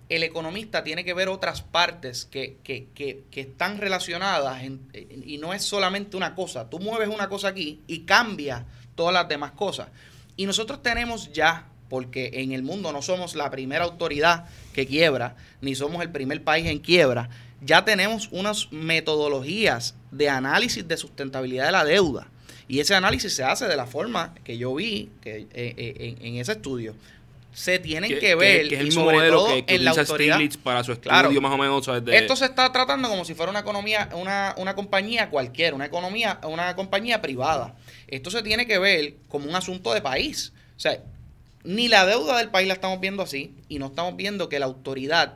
el 0.10 0.24
economista 0.24 0.84
tiene 0.84 1.04
que 1.04 1.14
ver 1.14 1.28
otras 1.30 1.62
partes 1.62 2.26
que, 2.26 2.58
que- 2.64 2.88
que- 2.94 3.24
están 3.42 3.78
relacionadas 3.80 4.62
y 4.64 5.38
no 5.38 5.54
es 5.54 5.64
solamente 5.64 6.18
una 6.18 6.36
cosa. 6.36 6.70
Tú 6.70 6.80
mueves 6.80 7.10
una 7.10 7.30
cosa 7.30 7.48
aquí 7.50 7.82
y 7.88 8.00
cambia 8.02 8.66
todas 8.96 9.14
las 9.14 9.28
demás 9.28 9.52
cosas. 9.52 9.88
Y 10.36 10.46
nosotros 10.46 10.82
tenemos 10.84 11.32
ya, 11.32 11.68
porque 11.90 12.32
en 12.34 12.52
el 12.54 12.64
mundo 12.64 12.92
no 12.92 13.02
somos 13.02 13.36
la 13.36 13.50
primera 13.50 13.86
autoridad 13.86 14.46
que 14.74 14.86
quiebra, 14.88 15.36
ni 15.62 15.76
somos 15.76 16.02
el 16.02 16.12
primer 16.12 16.44
país 16.44 16.66
en 16.68 16.80
quiebra, 16.80 17.30
ya 17.62 17.86
tenemos 17.86 18.30
unas 18.32 18.72
metodologías 18.72 19.96
de 20.12 20.30
análisis 20.30 20.88
de 20.88 20.98
sustentabilidad 20.98 21.68
de 21.68 21.72
la 21.72 21.86
deuda. 21.86 22.28
Y 22.68 22.80
ese 22.80 22.96
análisis 22.96 23.36
se 23.36 23.44
hace 23.44 23.66
de 23.68 23.76
la 23.76 23.86
forma 23.86 24.34
que 24.44 24.58
yo 24.58 24.74
vi 24.76 25.10
que, 25.22 25.38
eh, 25.38 25.48
eh, 25.54 26.16
en, 26.20 26.26
en 26.26 26.36
ese 26.42 26.54
estudio. 26.54 26.96
Se 27.54 27.78
tienen 27.78 28.18
que, 28.18 28.34
ver, 28.34 28.62
que 28.62 28.66
es 28.66 28.72
y 28.72 28.76
el 28.78 28.86
mismo 28.86 29.04
sobre 29.04 29.18
modelo 29.18 29.36
todo 29.38 29.48
que, 29.56 29.66
que 29.66 29.76
en 29.76 29.86
la 29.86 29.92
autoridad. 29.92 30.36
Stiglitz 30.38 30.58
para 30.58 30.84
su 30.84 30.92
estudio 30.92 31.12
Claro. 31.12 31.42
más 31.42 31.52
o 31.52 31.58
menos. 31.60 31.86
¿sabes? 31.86 32.04
De- 32.04 32.18
Esto 32.18 32.36
se 32.36 32.46
está 32.46 32.72
tratando 32.72 33.08
como 33.10 33.26
si 33.26 33.36
fuera 33.36 33.52
una 33.52 33.60
economía, 33.60 34.10
una, 34.14 34.56
una 34.58 34.74
compañía 34.74 35.30
cualquiera, 35.30 35.76
una 35.76 35.86
economía, 35.86 36.40
una 36.46 36.76
compañía 36.76 37.22
privada. 37.22 37.76
Esto 38.08 38.32
se 38.32 38.42
tiene 38.42 38.66
que 38.66 38.80
ver 38.80 39.14
como 39.30 39.48
un 39.48 39.56
asunto 39.56 39.94
de 39.94 40.02
país. 40.02 40.52
O 40.76 40.80
sea, 40.80 40.98
ni 41.64 41.90
la 41.90 42.08
deuda 42.08 42.40
del 42.40 42.50
país 42.50 42.68
la 42.68 42.74
estamos 42.74 43.00
viendo 43.00 43.22
así 43.22 43.54
y 43.70 43.78
no 43.78 43.86
estamos 43.88 44.16
viendo 44.16 44.50
que 44.50 44.58
la 44.58 44.66
autoridad 44.66 45.36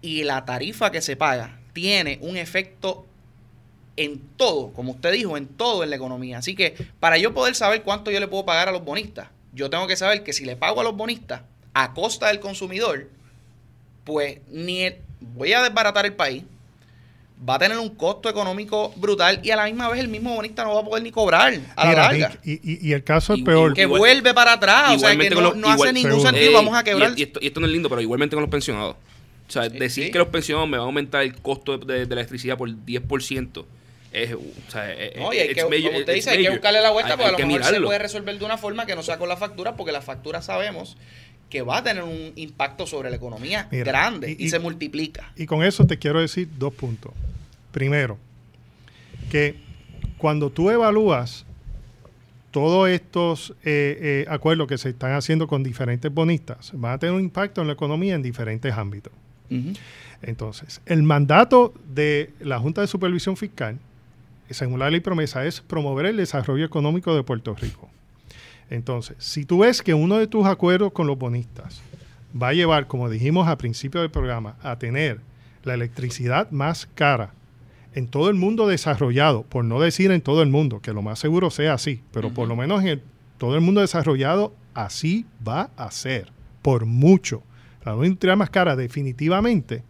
y 0.00 0.22
la 0.22 0.44
tarifa 0.44 0.92
que 0.92 1.00
se 1.02 1.16
paga 1.16 1.58
tiene 1.72 2.18
un 2.22 2.36
efecto 2.36 3.04
en 3.96 4.20
todo, 4.36 4.72
como 4.72 4.92
usted 4.92 5.12
dijo, 5.12 5.36
en 5.36 5.46
todo 5.46 5.82
en 5.84 5.90
la 5.90 5.96
economía. 5.96 6.38
Así 6.38 6.54
que 6.54 6.74
para 7.00 7.18
yo 7.18 7.34
poder 7.34 7.54
saber 7.54 7.82
cuánto 7.82 8.10
yo 8.10 8.20
le 8.20 8.28
puedo 8.28 8.44
pagar 8.44 8.68
a 8.68 8.72
los 8.72 8.84
bonistas, 8.84 9.28
yo 9.52 9.68
tengo 9.70 9.86
que 9.86 9.96
saber 9.96 10.22
que 10.24 10.32
si 10.32 10.44
le 10.44 10.56
pago 10.56 10.80
a 10.80 10.84
los 10.84 10.96
bonistas 10.96 11.42
a 11.74 11.92
costa 11.94 12.28
del 12.28 12.40
consumidor, 12.40 13.08
pues 14.04 14.38
ni 14.50 14.82
el- 14.82 14.96
voy 15.20 15.52
a 15.52 15.62
desbaratar 15.62 16.06
el 16.06 16.14
país, 16.14 16.42
va 17.48 17.56
a 17.56 17.58
tener 17.58 17.76
un 17.78 17.90
costo 17.90 18.28
económico 18.28 18.92
brutal 18.96 19.40
y 19.42 19.50
a 19.50 19.56
la 19.56 19.64
misma 19.64 19.88
vez 19.88 20.00
el 20.00 20.08
mismo 20.08 20.34
bonista 20.34 20.64
no 20.64 20.74
va 20.74 20.80
a 20.80 20.84
poder 20.84 21.02
ni 21.02 21.10
cobrar 21.10 21.52
a 21.76 21.84
la 21.86 21.92
larga. 21.92 22.38
Y, 22.44 22.52
y- 22.52 22.78
y 22.88 22.92
el 22.92 23.02
caso 23.04 23.34
es 23.34 23.40
Y- 23.40 23.42
peor. 23.42 23.74
que 23.74 23.82
igual- 23.82 23.98
vuelve 23.98 24.32
para 24.32 24.52
atrás, 24.54 24.94
o 24.94 24.98
sea, 24.98 25.16
que 25.16 25.28
no, 25.28 25.34
con 25.36 25.44
los- 25.44 25.56
no 25.56 25.68
hace 25.68 25.92
ningún 25.92 26.12
Seguro. 26.12 26.30
sentido, 26.30 26.48
Ey, 26.50 26.54
vamos 26.54 26.76
a 26.76 26.84
quebrar. 26.84 27.12
Y, 27.16 27.22
esto, 27.22 27.40
y 27.42 27.46
esto 27.48 27.60
no 27.60 27.66
es 27.66 27.72
lindo, 27.72 27.88
pero 27.88 28.00
igualmente 28.00 28.36
con 28.36 28.42
los 28.42 28.50
pensionados. 28.50 28.96
O 29.48 29.50
sea, 29.52 29.64
Sí, 29.68 29.76
decir 29.78 30.04
sí. 30.06 30.10
que 30.10 30.18
los 30.18 30.28
pensionados 30.28 30.68
me 30.68 30.78
van 30.78 30.84
a 30.84 30.86
aumentar 30.86 31.22
el 31.22 31.34
costo 31.42 31.76
de, 31.78 32.06
de 32.06 32.14
la 32.14 32.20
electricidad 32.20 32.56
por 32.56 32.70
10% 32.70 33.66
es. 34.12 34.32
O 34.34 34.40
sea, 34.70 34.92
es- 34.92 35.16
No, 35.16 35.32
y 35.32 35.38
hay 35.38 35.54
que, 35.54 35.64
major- 35.64 35.82
como 35.86 35.98
usted 35.98 36.14
it's 36.14 36.24
dice, 36.26 36.30
hay 36.30 36.42
que 36.44 36.50
buscarle 36.50 36.80
la 36.80 36.90
vuelta 36.90 37.12
Hay- 37.12 37.16
porque 37.18 37.42
hay 37.42 37.42
a 37.42 37.46
lo 37.48 37.58
mejor 37.58 37.74
se 37.74 37.80
puede 37.80 37.98
resolver 37.98 38.38
de 38.38 38.44
una 38.44 38.58
forma 38.58 38.86
que 38.86 38.94
no 38.94 39.02
sea 39.02 39.18
con 39.18 39.28
la 39.28 39.36
factura, 39.36 39.76
porque 39.76 39.92
la 39.92 40.02
factura 40.02 40.42
sabemos 40.42 40.96
que 41.50 41.62
va 41.62 41.78
a 41.78 41.82
tener 41.82 42.02
un 42.02 42.32
impacto 42.36 42.86
sobre 42.86 43.10
la 43.10 43.16
economía 43.16 43.68
Mira, 43.70 43.84
grande 43.84 44.30
y, 44.38 44.42
y- 44.42 44.46
y- 44.46 44.48
se 44.50 44.58
multiplica. 44.58 45.32
Y 45.36 45.46
con 45.46 45.62
eso 45.62 45.86
te 45.86 45.98
quiero 45.98 46.20
decir 46.20 46.48
dos 46.58 46.72
puntos. 46.72 47.12
Primero, 47.72 48.18
que 49.30 49.56
cuando 50.18 50.50
tú 50.50 50.70
evalúas 50.70 51.44
todos 52.52 52.88
estos 52.90 53.50
eh, 53.64 54.24
eh, 54.24 54.26
acuerdos 54.28 54.66
que 54.68 54.76
se 54.78 54.90
están 54.90 55.12
haciendo 55.12 55.46
con 55.46 55.62
diferentes 55.62 56.12
bonistas, 56.12 56.70
van 56.74 56.92
a 56.92 56.98
tener 56.98 57.14
un 57.14 57.20
impacto 57.22 57.60
en 57.62 57.66
la 57.66 57.72
economía 57.72 58.14
en 58.14 58.22
diferentes 58.22 58.72
ámbitos. 58.74 59.12
Entonces, 60.22 60.80
el 60.86 61.02
mandato 61.02 61.74
de 61.92 62.30
la 62.40 62.58
Junta 62.58 62.80
de 62.80 62.86
Supervisión 62.86 63.36
Fiscal, 63.36 63.78
según 64.54 64.78
la 64.80 64.90
ley 64.90 65.00
promesa, 65.00 65.44
es 65.46 65.60
promover 65.60 66.06
el 66.06 66.16
desarrollo 66.16 66.64
económico 66.64 67.14
de 67.14 67.22
Puerto 67.22 67.54
Rico. 67.54 67.90
Entonces, 68.70 69.16
si 69.18 69.44
tú 69.44 69.58
ves 69.58 69.82
que 69.82 69.94
uno 69.94 70.16
de 70.18 70.26
tus 70.26 70.46
acuerdos 70.46 70.92
con 70.92 71.06
los 71.06 71.18
bonistas 71.18 71.82
va 72.40 72.48
a 72.48 72.52
llevar, 72.54 72.86
como 72.86 73.10
dijimos 73.10 73.46
al 73.48 73.58
principio 73.58 74.00
del 74.00 74.10
programa, 74.10 74.56
a 74.62 74.78
tener 74.78 75.20
la 75.64 75.74
electricidad 75.74 76.50
más 76.50 76.88
cara 76.94 77.34
en 77.94 78.08
todo 78.08 78.30
el 78.30 78.34
mundo 78.36 78.66
desarrollado, 78.66 79.42
por 79.42 79.64
no 79.64 79.78
decir 79.78 80.10
en 80.10 80.22
todo 80.22 80.42
el 80.42 80.48
mundo, 80.48 80.80
que 80.80 80.94
lo 80.94 81.02
más 81.02 81.18
seguro 81.18 81.50
sea 81.50 81.74
así, 81.74 82.00
pero 82.12 82.30
por 82.30 82.48
lo 82.48 82.56
menos 82.56 82.80
en 82.82 82.88
el- 82.88 83.02
todo 83.36 83.54
el 83.54 83.60
mundo 83.60 83.82
desarrollado, 83.82 84.54
así 84.72 85.26
va 85.46 85.68
a 85.76 85.90
ser, 85.90 86.32
por 86.62 86.86
mucho. 86.86 87.42
La 87.84 87.92
industria 87.94 88.36
más 88.36 88.48
cara, 88.48 88.76
definitivamente, 88.76 89.82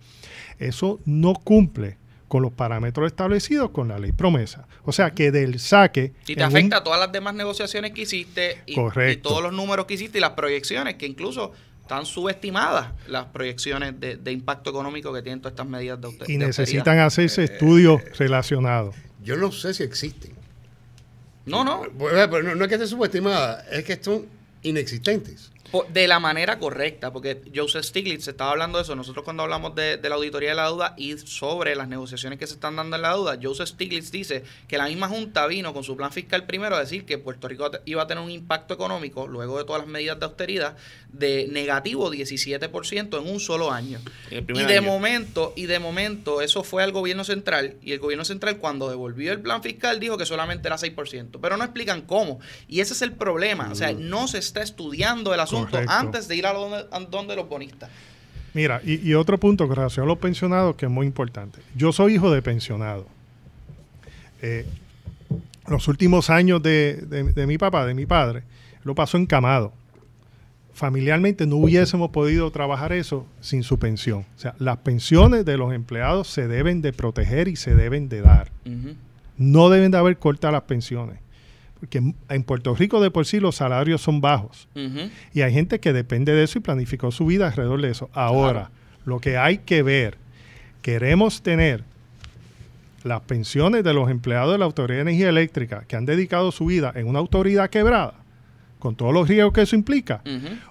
eso 0.58 0.98
no 1.04 1.34
cumple 1.34 1.96
con 2.32 2.40
los 2.40 2.52
parámetros 2.54 3.08
establecidos 3.08 3.72
con 3.72 3.88
la 3.88 3.98
ley 3.98 4.12
promesa. 4.12 4.66
O 4.84 4.92
sea 4.92 5.10
que 5.10 5.30
del 5.30 5.58
saque... 5.60 6.14
Y 6.26 6.34
te 6.34 6.40
un- 6.40 6.48
afecta 6.48 6.78
a 6.78 6.82
todas 6.82 6.98
las 6.98 7.12
demás 7.12 7.34
negociaciones 7.34 7.92
que 7.92 8.00
hiciste 8.02 8.62
y, 8.64 8.72
y 8.80 9.16
todos 9.16 9.42
los 9.42 9.52
números 9.52 9.84
que 9.84 9.92
hiciste 9.92 10.16
y 10.16 10.22
las 10.22 10.30
proyecciones, 10.30 10.94
que 10.94 11.04
incluso 11.04 11.52
están 11.82 12.06
subestimadas 12.06 12.86
las 13.06 13.26
proyecciones 13.26 14.00
de, 14.00 14.16
de 14.16 14.32
impacto 14.32 14.70
económico 14.70 15.12
que 15.12 15.20
tienen 15.20 15.42
todas 15.42 15.52
estas 15.52 15.66
medidas 15.66 16.00
de 16.00 16.08
auster- 16.08 16.26
y 16.30 16.38
de 16.38 16.46
necesitan 16.46 17.00
hacerse 17.00 17.44
estudios 17.44 18.00
relacionados. 18.16 18.96
Yo 19.22 19.36
no 19.36 19.52
sé 19.52 19.74
si 19.74 19.82
existen. 19.82 20.32
No, 21.44 21.64
no, 21.64 21.82
no, 21.84 22.54
no 22.54 22.64
es 22.64 22.68
que 22.68 22.74
estén 22.76 22.88
subestimadas, 22.88 23.66
es 23.70 23.84
que 23.84 24.02
son 24.02 24.24
inexistentes. 24.62 25.51
De 25.88 26.08
la 26.08 26.20
manera 26.20 26.58
correcta, 26.58 27.12
porque 27.12 27.42
Joseph 27.54 27.84
Stiglitz 27.84 28.28
estaba 28.28 28.50
hablando 28.50 28.78
de 28.78 28.82
eso. 28.82 28.94
Nosotros 28.94 29.24
cuando 29.24 29.42
hablamos 29.42 29.74
de, 29.74 29.96
de 29.96 30.08
la 30.08 30.16
auditoría 30.16 30.50
de 30.50 30.56
la 30.56 30.66
deuda 30.66 30.94
y 30.96 31.16
sobre 31.18 31.74
las 31.74 31.88
negociaciones 31.88 32.38
que 32.38 32.46
se 32.46 32.54
están 32.54 32.76
dando 32.76 32.96
en 32.96 33.02
la 33.02 33.14
deuda, 33.14 33.38
Joseph 33.42 33.68
Stiglitz 33.68 34.10
dice 34.10 34.44
que 34.68 34.76
la 34.76 34.86
misma 34.86 35.08
Junta 35.08 35.46
vino 35.46 35.72
con 35.72 35.84
su 35.84 35.96
plan 35.96 36.12
fiscal 36.12 36.44
primero 36.46 36.76
a 36.76 36.80
decir 36.80 37.04
que 37.06 37.18
Puerto 37.18 37.48
Rico 37.48 37.70
iba 37.86 38.02
a 38.02 38.06
tener 38.06 38.22
un 38.22 38.30
impacto 38.30 38.74
económico, 38.74 39.26
luego 39.26 39.58
de 39.58 39.64
todas 39.64 39.82
las 39.82 39.88
medidas 39.88 40.18
de 40.18 40.26
austeridad, 40.26 40.76
de 41.10 41.48
negativo 41.50 42.12
17% 42.12 43.18
en 43.18 43.30
un 43.30 43.40
solo 43.40 43.72
año. 43.72 43.98
Y 44.30 44.40
de 44.40 44.78
año. 44.78 44.82
momento, 44.82 45.52
y 45.56 45.66
de 45.66 45.78
momento, 45.78 46.42
eso 46.42 46.62
fue 46.64 46.82
al 46.82 46.92
gobierno 46.92 47.24
central, 47.24 47.76
y 47.82 47.92
el 47.92 47.98
gobierno 47.98 48.24
central 48.24 48.58
cuando 48.58 48.90
devolvió 48.90 49.32
el 49.32 49.40
plan 49.40 49.62
fiscal 49.62 50.00
dijo 50.00 50.18
que 50.18 50.26
solamente 50.26 50.68
era 50.68 50.76
6%, 50.76 51.38
pero 51.40 51.56
no 51.56 51.64
explican 51.64 52.02
cómo. 52.02 52.40
Y 52.68 52.80
ese 52.80 52.92
es 52.92 53.02
el 53.02 53.12
problema, 53.12 53.70
o 53.70 53.74
sea, 53.74 53.92
no 53.92 54.28
se 54.28 54.38
está 54.38 54.62
estudiando 54.62 55.32
el 55.32 55.40
asunto 55.40 55.61
Correcto. 55.70 55.92
antes 55.92 56.28
de 56.28 56.36
ir 56.36 56.46
a 56.46 56.52
donde, 56.52 56.84
a 56.90 57.00
donde 57.00 57.36
los 57.36 57.48
bonistas. 57.48 57.90
Mira, 58.54 58.80
y, 58.84 59.08
y 59.08 59.14
otro 59.14 59.38
punto 59.38 59.66
con 59.66 59.76
relación 59.76 60.04
a 60.04 60.08
los 60.08 60.18
pensionados 60.18 60.76
que 60.76 60.86
es 60.86 60.92
muy 60.92 61.06
importante. 61.06 61.60
Yo 61.74 61.92
soy 61.92 62.14
hijo 62.14 62.30
de 62.30 62.42
pensionado. 62.42 63.06
Eh, 64.42 64.66
los 65.68 65.88
últimos 65.88 66.28
años 66.30 66.62
de, 66.62 66.96
de- 67.08 67.32
de 67.32 67.46
mi 67.46 67.56
papá, 67.56 67.86
de 67.86 67.94
mi 67.94 68.04
padre, 68.06 68.42
lo 68.84 68.94
pasó 68.94 69.16
encamado. 69.16 69.72
Familiarmente 70.74 71.46
no 71.46 71.56
hubiésemos 71.56 72.10
podido 72.10 72.50
trabajar 72.50 72.92
eso 72.92 73.26
sin 73.40 73.62
su 73.62 73.78
pensión. 73.78 74.24
O 74.36 74.38
sea, 74.38 74.54
las 74.58 74.78
pensiones 74.78 75.44
de 75.44 75.56
los 75.58 75.72
empleados 75.74 76.28
se 76.28 76.48
deben 76.48 76.80
de 76.82 76.92
proteger 76.92 77.46
y 77.48 77.56
se 77.56 77.74
deben 77.74 78.08
de 78.08 78.22
dar. 78.22 78.50
No 79.36 79.68
deben 79.70 79.90
de 79.92 79.98
haber 79.98 80.18
cortas 80.18 80.50
las 80.52 80.62
pensiones. 80.62 81.18
Porque 81.82 82.00
en 82.28 82.42
Puerto 82.44 82.76
Rico 82.76 83.00
de 83.02 83.10
por 83.10 83.26
sí 83.26 83.40
los 83.40 83.56
salarios 83.56 84.00
son 84.00 84.20
bajos. 84.20 84.68
Y 85.34 85.40
hay 85.40 85.52
gente 85.52 85.80
que 85.80 85.92
depende 85.92 86.32
de 86.32 86.44
eso 86.44 86.58
y 86.58 86.62
planificó 86.62 87.10
su 87.10 87.26
vida 87.26 87.48
alrededor 87.48 87.82
de 87.82 87.90
eso. 87.90 88.08
Ahora, 88.12 88.70
lo 89.04 89.18
que 89.18 89.36
hay 89.36 89.58
que 89.58 89.82
ver, 89.82 90.16
queremos 90.80 91.42
tener 91.42 91.82
las 93.02 93.20
pensiones 93.22 93.82
de 93.82 93.94
los 93.94 94.08
empleados 94.10 94.52
de 94.52 94.58
la 94.58 94.64
Autoridad 94.64 94.98
de 94.98 95.02
Energía 95.10 95.28
Eléctrica 95.28 95.82
que 95.88 95.96
han 95.96 96.06
dedicado 96.06 96.52
su 96.52 96.66
vida 96.66 96.92
en 96.94 97.08
una 97.08 97.18
autoridad 97.18 97.68
quebrada, 97.68 98.14
con 98.78 98.94
todos 98.94 99.12
los 99.12 99.26
riesgos 99.26 99.52
que 99.52 99.62
eso 99.62 99.74
implica, 99.74 100.22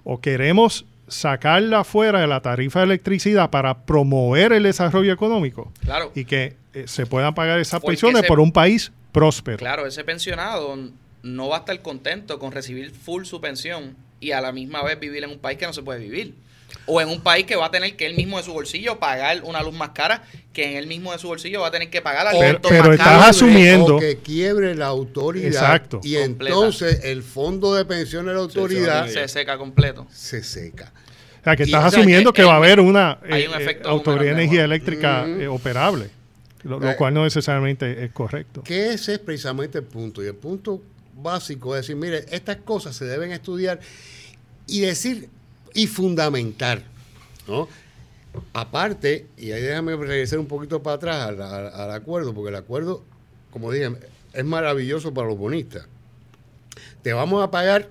o 0.06 0.22
queremos 0.22 0.86
sacarla 1.10 1.84
fuera 1.84 2.22
de 2.22 2.28
la 2.28 2.40
tarifa 2.40 2.80
de 2.80 2.86
electricidad 2.86 3.50
para 3.50 3.80
promover 3.80 4.54
el 4.54 4.64
desarrollo 4.64 5.12
económico 5.12 5.74
Claro. 5.82 6.14
y 6.16 6.24
que 6.24 6.56
eh, 6.74 6.86
se 6.88 7.06
puedan 7.06 7.34
pagar 7.36 7.60
esas 7.60 7.82
Porque 7.82 7.98
pensiones 7.98 8.24
por 8.30 8.40
un 8.40 8.54
país 8.54 8.94
próspero. 9.12 9.58
Claro, 9.58 9.86
ese 9.86 10.04
pensionado 10.04 10.78
no 11.24 11.50
va 11.50 11.58
a 11.58 11.60
estar 11.60 11.82
contento 11.82 12.40
con 12.40 12.52
recibir 12.52 12.92
full 12.92 13.26
su 13.26 13.40
pensión 13.42 13.96
y 14.20 14.32
a 14.32 14.42
la 14.42 14.52
misma 14.52 14.84
vez 14.84 15.00
vivir 15.00 15.24
en 15.24 15.30
un 15.32 15.40
país 15.40 15.58
que 15.58 15.66
no 15.66 15.74
se 15.74 15.82
puede 15.84 16.00
vivir. 16.00 16.36
O 16.86 17.02
en 17.02 17.10
un 17.10 17.20
país 17.22 17.46
que 17.46 17.56
va 17.58 17.66
a 17.66 17.72
tener 17.72 17.98
que 17.98 18.06
él 18.06 18.16
mismo 18.16 18.38
de 18.38 18.44
su 18.44 18.54
bolsillo 18.54 18.98
pagar 18.98 19.42
una 19.44 19.62
luz 19.62 19.74
más 19.74 19.90
cara, 19.90 20.24
que 20.54 20.64
en 20.72 20.78
él 20.78 20.88
mismo 20.88 21.12
de 21.12 21.20
su 21.20 21.28
bolsillo 21.28 21.60
va 21.62 21.68
a 21.68 21.72
tener 21.72 21.90
que 21.90 22.02
pagar 22.02 22.26
Pero- 22.32 22.38
alimentos 22.40 22.72
pero 22.72 22.84
más 22.86 22.94
estás 22.94 23.28
asumiendo- 23.30 23.98
O 23.98 24.00
que 24.00 24.18
quiebre 24.20 24.74
la 24.76 24.86
autoridad. 24.88 25.48
Exacto. 25.48 26.00
Y 26.04 26.16
Completa. 26.16 26.56
entonces 26.56 27.04
el 27.04 27.24
fondo 27.24 27.76
de 27.76 27.84
pensiones 27.86 28.28
de 28.28 28.34
la 28.36 28.40
autoridad 28.40 29.08
Se 29.10 29.28
seca 29.28 29.58
completo. 29.58 30.08
se 30.12 30.44
seca. 30.44 30.94
O 31.42 31.44
sea, 31.44 31.56
que 31.56 31.64
Y, 31.64 31.66
estás 31.66 31.86
o 31.86 31.90
sea, 31.90 32.00
asumiendo 32.00 32.32
que 32.32 32.42
que 32.42 32.48
va 32.48 32.54
a 32.54 32.58
haber 32.58 32.80
una 32.80 33.20
hay 33.30 33.44
eh, 33.44 33.48
un 33.50 33.56
eh, 33.56 33.64
efecto 33.64 33.90
autoridad 33.90 34.36
de 34.36 34.42
energía 34.44 34.64
eléctrica 34.64 35.24
Mm. 35.28 35.42
eh, 35.42 35.48
operable, 35.50 36.10
lo, 36.64 36.80
lo 36.80 36.92
Eh. 36.92 36.96
cual 36.96 37.14
no 37.14 37.24
necesariamente 37.24 38.04
es 38.04 38.12
correcto. 38.12 38.64
Que 38.64 38.94
ese 38.94 39.14
es 39.14 39.20
precisamente 39.20 39.78
el 39.80 39.84
punto. 39.86 40.24
Y 40.24 40.28
el 40.28 40.36
punto 40.36 40.82
básico 41.22 41.76
es 41.76 41.82
decir, 41.84 41.96
mire, 41.96 42.26
estas 42.32 42.58
cosas 42.58 42.96
se 42.96 43.06
deben 43.06 43.32
estudiar 43.32 43.80
y 44.68 44.82
decir 44.82 45.30
y 45.74 45.88
fundamentar. 45.88 46.84
¿no? 47.48 47.68
Aparte, 48.54 49.26
y 49.38 49.52
ahí 49.52 49.62
déjame 49.62 49.96
regresar 49.96 50.40
un 50.40 50.48
poquito 50.48 50.82
para 50.82 50.96
atrás 50.96 51.28
al, 51.28 51.42
al- 51.42 51.74
al 51.74 51.92
acuerdo, 51.92 52.34
porque 52.34 52.50
el 52.50 52.56
acuerdo, 52.56 53.04
como 53.52 53.72
dije, 53.72 53.90
es 54.34 54.46
maravilloso 54.46 55.14
para 55.14 55.28
los 55.28 55.38
bonistas. 55.38 55.86
Te 57.02 57.12
vamos 57.14 57.44
a 57.44 57.52
pagar 57.52 57.90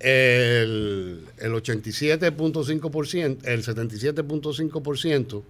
el, 0.00 1.24
el 1.38 1.52
87.5%, 1.52 3.38
el 3.46 3.62
77.5% 3.64 5.42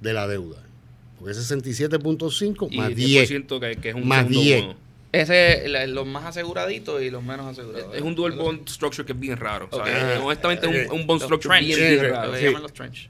de 0.00 0.12
la 0.12 0.26
deuda. 0.26 0.56
Porque 1.22 1.38
es 1.38 1.50
67.5 1.50 2.66
Y 2.70 2.76
más 2.78 2.94
10. 2.96 3.30
10%, 3.30 3.60
que, 3.60 3.80
que 3.80 3.88
es 3.90 3.94
un 3.94 4.08
Más 4.08 4.18
segundo 4.26 4.40
10. 4.40 4.62
bono. 4.62 4.76
Ese, 5.12 5.68
la- 5.68 5.86
los 5.86 6.04
más 6.06 6.24
aseguraditos 6.24 7.00
y 7.00 7.10
los 7.10 7.22
menos 7.22 7.46
asegurados. 7.46 7.94
Es 7.94 8.02
un 8.02 8.14
dual 8.16 8.32
bond 8.32 8.68
structure 8.68 9.06
que 9.06 9.12
es 9.12 9.20
bien 9.20 9.36
raro. 9.36 9.68
o 9.70 9.74
sea, 9.76 9.82
Ok. 9.84 9.88
eh, 9.88 10.18
honestamente, 10.20 10.82
es 10.84 10.90
un, 10.90 11.00
un 11.00 11.06
bond 11.06 11.22
structure 11.22 11.60
bien, 11.60 12.10
raro. 12.10 12.34
Sí. 12.36 12.44
llaman 12.44 12.62
los 12.62 12.72
trench. 12.72 13.08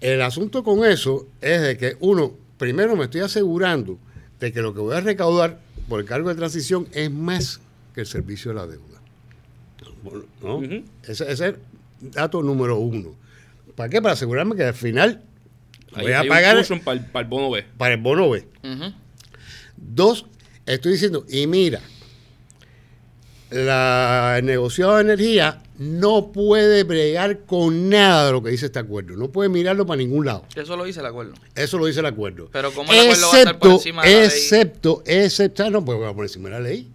El 0.00 0.22
asunto 0.22 0.62
con 0.62 0.84
eso 0.84 1.26
es 1.40 1.60
de 1.62 1.76
que, 1.76 1.96
uno, 2.00 2.34
primero 2.56 2.94
me 2.94 3.04
estoy 3.04 3.22
asegurando 3.22 3.98
de 4.38 4.52
que 4.52 4.60
lo 4.62 4.72
que 4.74 4.80
voy 4.80 4.94
a 4.94 5.00
recaudar 5.00 5.58
por 5.88 5.98
el 5.98 6.06
cargo 6.06 6.28
de 6.28 6.34
transición 6.36 6.86
es 6.92 7.10
más 7.10 7.60
que 7.94 8.02
el 8.02 8.06
servicio 8.06 8.50
de 8.50 8.54
la 8.56 8.66
deuda. 8.68 9.00
¿No? 10.42 10.60
Ese, 11.04 11.24
ese 11.24 11.32
es 11.32 11.40
el 11.40 11.56
dato 12.00 12.42
número 12.42 12.76
uno. 12.78 13.14
¿Para 13.76 13.88
qué? 13.88 14.02
Para 14.02 14.12
asegurarme 14.14 14.56
que 14.56 14.64
al 14.64 14.74
final 14.74 15.22
Voy 16.00 16.12
a 16.12 16.22
un 16.22 16.28
pagar 16.28 16.56
cushion 16.58 16.80
para 16.80 16.98
el, 16.98 17.06
para 17.06 17.24
el 17.24 17.28
bono 17.28 17.50
B. 17.50 17.64
para 17.76 17.94
el 17.94 18.00
bono 18.00 18.30
B. 18.30 18.46
Dos, 19.76 20.26
estoy 20.66 20.92
diciendo, 20.92 21.24
y 21.28 21.46
mira, 21.46 21.80
la 23.50 24.36
el 24.38 24.46
negociado 24.46 24.96
de 24.96 25.02
energía 25.02 25.62
no 25.78 26.32
puede 26.32 26.84
bregar 26.84 27.40
con 27.40 27.90
nada 27.90 28.26
de 28.26 28.32
lo 28.32 28.42
que 28.42 28.50
dice 28.50 28.66
este 28.66 28.78
acuerdo. 28.78 29.16
No 29.16 29.30
puede 29.30 29.48
mirarlo 29.48 29.84
para 29.84 29.98
ningún 29.98 30.24
lado. 30.24 30.46
Eso 30.54 30.76
lo 30.76 30.84
dice 30.84 31.00
el 31.00 31.06
acuerdo. 31.06 31.34
Eso 31.54 31.78
lo 31.78 31.86
dice 31.86 32.00
el 32.00 32.06
acuerdo. 32.06 32.48
Pero 32.52 32.72
¿cómo 32.72 32.92
el 32.92 33.00
acuerdo 33.00 33.28
va 33.28 33.34
a 33.34 33.38
estar 33.38 33.58
por 33.58 33.70
encima 33.72 34.02
de 34.02 34.10
la 34.10 34.16
ley? 34.16 34.26
excepto, 34.26 35.02
excepto, 35.06 35.64
ah, 35.64 35.70
no, 35.70 35.84
pues 35.84 36.00
va 36.00 36.14
por 36.14 36.24
encima 36.24 36.48
de 36.48 36.54
la 36.54 36.60
ley. 36.60 36.88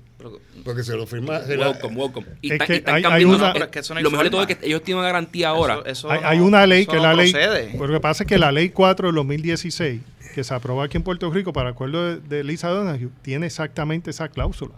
Porque 0.63 0.83
se 0.83 0.95
lo 0.95 1.05
firma. 1.07 1.39
Welcome, 1.47 1.95
welcome. 1.95 2.27
Y 2.41 2.47
Es 2.47 2.53
están- 2.53 2.67
que 2.67 2.73
y 2.73 2.77
están 2.77 2.95
hay- 2.95 3.03
hay 3.03 3.03
cambiando- 3.23 3.35
una- 3.37 3.65
es 3.65 3.71
que 3.71 3.79
eso 3.79 3.93
no 3.93 3.97
hay 3.99 4.03
Lo 4.03 4.11
mejor 4.11 4.25
de 4.25 4.29
todo 4.31 4.41
es 4.43 4.47
que 4.57 4.65
ellos 4.65 4.83
tienen 4.83 4.99
una 4.99 5.07
garantía 5.07 5.49
ahora. 5.49 5.75
Eso- 5.75 5.85
eso 5.87 6.11
hay, 6.11 6.21
no- 6.21 6.27
hay 6.27 6.39
una 6.39 6.65
ley 6.67 6.81
eso 6.83 6.91
que 6.91 6.97
no 6.97 7.03
la 7.03 7.13
ley. 7.13 7.33
Lo 7.77 7.87
que 7.87 7.99
pasa 7.99 8.23
es 8.23 8.27
que 8.27 8.37
la 8.37 8.51
ley 8.51 8.69
4 8.69 9.07
del 9.07 9.15
2016, 9.15 10.01
que 10.33 10.43
se 10.43 10.53
aprobó 10.53 10.81
aquí 10.83 10.97
en 10.97 11.03
Puerto 11.03 11.29
Rico 11.31 11.51
para 11.53 11.69
acuerdo 11.69 12.15
de, 12.15 12.19
de 12.19 12.43
Lisa 12.43 12.69
Donahue, 12.69 13.09
tiene 13.21 13.45
exactamente 13.47 14.09
esa 14.11 14.29
cláusula. 14.29 14.75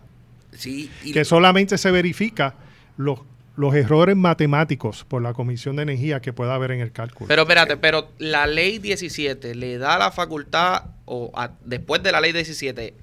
Sí, 0.51 0.89
y- 1.03 1.11
Que 1.11 1.25
solamente 1.25 1.77
se 1.77 1.91
verifica 1.91 2.55
los, 2.97 3.19
los 3.55 3.75
errores 3.75 4.15
matemáticos 4.15 5.03
por 5.07 5.21
la 5.21 5.33
Comisión 5.33 5.75
de 5.75 5.83
Energía 5.83 6.21
que 6.21 6.31
pueda 6.33 6.55
haber 6.55 6.71
en 6.71 6.79
el 6.79 6.91
cálculo. 6.91 7.27
Pero 7.27 7.41
espérate, 7.43 7.75
pero 7.77 8.09
la 8.19 8.47
ley 8.47 8.79
17 8.79 9.53
le 9.53 9.77
da 9.77 9.97
la 9.97 10.11
facultad, 10.11 10.83
o 11.05 11.31
a- 11.35 11.51
después 11.65 12.01
de 12.03 12.11
la 12.13 12.21
ley 12.21 12.31
17, 12.31 12.93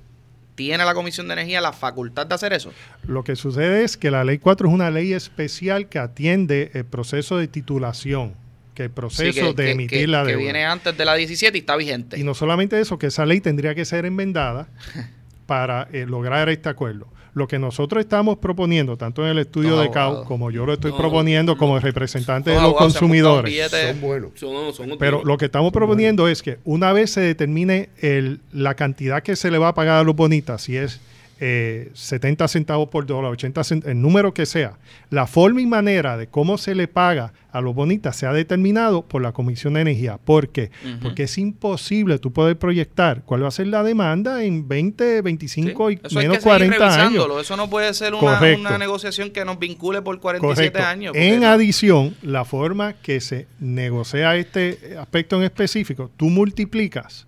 ¿tiene 0.57 0.85
la 0.85 0.95
Comisión 0.95 1.29
de 1.29 1.35
Energía 1.35 1.61
la 1.61 1.73
facultad 1.73 2.27
de 2.27 2.35
hacer 2.35 2.53
eso? 2.53 2.73
Lo 3.07 3.23
que 3.23 3.37
sucede 3.37 3.85
es 3.85 3.97
que 3.97 4.11
la 4.11 4.25
ley 4.25 4.39
4 4.39 4.67
es 4.69 4.75
una 4.75 4.91
ley 4.91 5.13
especial 5.13 5.89
que 5.89 6.01
atiende 6.01 6.73
el 6.75 6.85
proceso 6.85 7.37
de 7.39 7.47
titulación, 7.47 8.35
que 8.75 8.85
el 8.85 8.91
proceso 8.91 9.33
Sí, 9.33 9.41
que- 9.41 9.47
de 9.47 9.55
que- 9.67 9.71
emitir 9.71 9.99
que- 10.01 10.07
la 10.09 10.23
Que 10.25 10.31
deuda. 10.31 10.43
viene 10.43 10.65
antes 10.65 10.97
de 10.99 11.05
la 11.05 11.15
17 11.15 11.57
y 11.57 11.61
está 11.61 11.77
vigente. 11.77 12.19
Y 12.19 12.25
no 12.25 12.35
solamente 12.35 12.81
eso, 12.81 12.99
que 12.99 13.07
esa 13.07 13.25
ley 13.25 13.41
tendría 13.41 13.75
que 13.77 13.85
ser 13.85 14.05
enmendada 14.07 14.69
para 15.47 15.89
eh, 15.93 16.07
lograr 16.07 16.49
este 16.49 16.69
acuerdo. 16.69 17.07
Lo 17.37 17.47
que 17.47 17.59
nosotros 17.59 18.01
estamos 18.01 18.39
proponiendo, 18.39 18.97
tanto 18.97 19.23
en 19.23 19.33
el 19.33 19.39
estudio 19.41 19.79
de 19.79 19.91
CAU 19.91 20.25
como 20.25 20.51
yo 20.51 20.65
lo 20.65 20.73
estoy 20.73 20.93
No, 20.93 20.97
proponiendo 20.97 21.59
como 21.59 21.75
no. 21.75 21.81
representante 21.81 22.49
Los 22.55 22.63
de 22.63 22.69
los 22.69 22.77
consumidores. 22.79 23.53
billete. 23.53 23.89
Son 23.93 24.01
buenos. 24.01 24.31
son, 24.37 24.73
son 24.73 24.97
Pero 24.99 25.23
lo 25.23 25.37
que 25.37 25.45
estamos 25.45 25.71
proponiendo 25.71 26.29
es 26.29 26.41
que 26.43 26.57
una 26.65 26.95
vez 26.95 27.11
se 27.11 27.21
determine 27.21 27.91
el- 28.01 28.41
la 28.53 28.73
cantidad 28.75 29.23
que 29.23 29.37
se 29.37 29.51
le 29.51 29.59
va 29.59 29.69
a 29.69 29.75
pagar 29.75 29.99
a 30.01 30.03
los 30.03 30.17
bonitas, 30.17 30.63
si 30.63 30.79
es 30.79 30.99
eh, 31.39 31.91
70 31.93 32.49
centavos 32.49 32.89
por 32.89 33.05
dólar, 33.07 33.33
80 33.33 33.61
cent- 33.63 33.87
el 33.87 34.01
número 34.01 34.33
que 34.33 34.47
sea, 34.47 34.79
la 35.11 35.27
forma 35.27 35.61
y 35.61 35.67
manera 35.67 36.17
de 36.17 36.29
cómo 36.29 36.57
se 36.57 36.75
le 36.75 36.89
paga 36.89 37.33
a 37.53 37.61
los 37.61 37.75
bonitas 37.75 38.17
se 38.17 38.27
ha 38.27 38.33
determinado 38.33 39.03
por 39.03 39.21
la 39.23 39.33
Comisión 39.33 39.75
de 39.75 39.81
Energía. 39.83 40.19
¿Por 40.23 40.49
qué? 40.51 40.71
Porque 41.03 41.25
es 41.25 41.39
imposible 41.39 42.19
tú 42.19 42.33
poder 42.33 42.59
proyectar 42.59 43.23
cuál 43.25 43.43
va 43.45 43.49
a 43.49 43.51
ser 43.51 43.67
la 43.67 43.83
demanda 43.83 44.45
en 44.45 44.67
20, 44.69 45.23
25 45.23 45.91
y 45.91 46.01
Eso 46.03 46.19
menos 46.19 46.37
que 46.39 46.43
seguir 46.43 46.69
40 46.69 47.07
años. 47.07 47.27
Eso 47.41 47.57
no 47.57 47.69
puede 47.71 47.93
ser 47.95 48.15
una, 48.15 48.41
una 48.59 48.79
negociación 48.79 49.31
que 49.31 49.45
nos 49.45 49.59
vincule 49.59 50.03
por 50.03 50.19
47 50.21 50.71
Correcto. 50.73 50.89
años. 50.91 51.13
En 51.17 51.41
no- 51.41 51.49
adición, 51.49 52.15
la 52.23 52.45
forma 52.45 52.95
que 52.95 53.21
se 53.21 53.47
negocia 53.61 54.37
este 54.37 54.97
aspecto 54.99 55.37
en 55.37 55.43
específico, 55.45 56.11
tú 56.17 56.27
multiplicas 56.31 57.27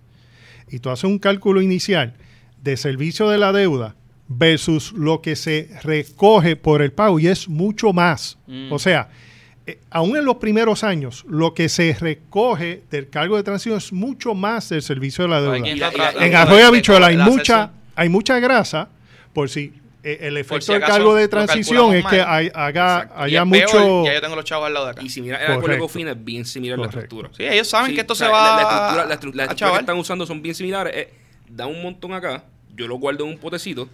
y 0.69 0.79
tú 0.79 0.89
haces 0.89 1.05
un 1.05 1.17
cálculo 1.19 1.61
inicial 1.61 2.13
de 2.63 2.77
servicio 2.77 3.29
de 3.29 3.37
la 3.37 3.51
deuda 3.51 3.95
versus 4.27 4.91
lo 4.93 5.21
que 5.21 5.35
se 5.35 5.69
recoge 5.83 6.55
por 6.55 6.81
el 6.81 6.91
pago 6.91 7.19
y 7.19 7.27
es 7.27 7.47
mucho 7.49 7.93
más. 7.93 8.37
Mm. 8.47 8.71
O 8.71 8.77
sea, 8.79 9.09
eh, 9.65 9.79
aún 9.89 10.15
en 10.17 10.25
los 10.25 10.35
primeros 10.35 10.83
años, 10.83 11.25
lo 11.27 11.53
que 11.53 11.67
se 11.69 11.95
recoge 11.99 12.83
del 12.91 13.09
cargo 13.09 13.37
de 13.37 13.43
transición 13.43 13.77
es 13.77 13.91
mucho 13.93 14.33
más 14.35 14.69
del 14.69 14.81
servicio 14.81 15.23
de 15.23 15.29
la 15.29 15.41
deuda. 15.41 15.55
Hay 15.55 15.61
quien 15.61 15.77
Y 15.77 15.79
la- 15.79 15.91
y 15.93 15.97
la- 15.97 16.25
En 16.25 16.35
arroyo 16.35 16.67
habichuela 16.67 17.07
hay 17.07 17.17
mucha, 17.17 17.71
hay 17.95 18.09
mucha 18.09 18.39
grasa 18.39 18.89
por 19.33 19.49
si 19.49 19.73
eh, 20.01 20.17
el 20.21 20.37
efecto 20.37 20.61
si 20.61 20.73
del 20.73 20.81
cargo 20.81 21.13
de 21.13 21.27
transición 21.27 21.93
es 21.93 22.03
calculamos 22.03 22.11
que 22.11 22.17
mal. 22.19 22.27
hay- 22.29 22.51
haga, 22.53 22.95
Exacto. 23.01 23.21
Haya 23.21 23.39
es 23.41 23.45
mucho... 23.47 23.71
peor, 23.73 24.05
ya 24.05 24.13
yo 24.13 24.21
tengo 24.21 24.35
los 24.37 24.45
chavos 24.45 24.67
al 24.67 24.73
lado 24.73 24.85
de 24.85 24.91
acá. 24.91 25.01
Y 25.03 25.09
si 25.09 25.21
miras 25.21 25.41
el 25.41 25.51
acuerdo 25.53 25.87
de 25.87 26.11
es 26.11 26.23
bien 26.25 26.45
similar 26.45 26.79
a 26.79 26.81
la 26.83 26.87
estructura. 26.87 27.29
Sí, 27.35 27.43
ellos 27.43 27.67
saben 27.67 27.89
Sí, 27.89 27.95
que 27.95 28.01
esto 28.01 28.13
o 28.13 28.15
se 28.15 28.23
sea, 28.25 28.31
va 28.31 28.41
la, 28.41 28.45
la 28.55 28.61
a- 28.61 28.63
estructura, 28.63 29.05
la, 29.05 29.19
estru- 29.19 29.33
la 29.35 29.43
a 29.43 29.45
estructura 29.47 29.71
que 29.73 29.79
están 29.81 29.97
usando 29.97 30.25
son 30.25 30.41
bien 30.41 30.55
similares. 30.55 30.93
Eh, 30.95 31.13
da 31.49 31.67
un 31.67 31.81
montón 31.81 32.13
acá, 32.13 32.43
yo 32.75 32.87
lo 32.87 32.95
guardo 32.97 33.25
en 33.25 33.31
un 33.31 33.37
potecito 33.37 33.89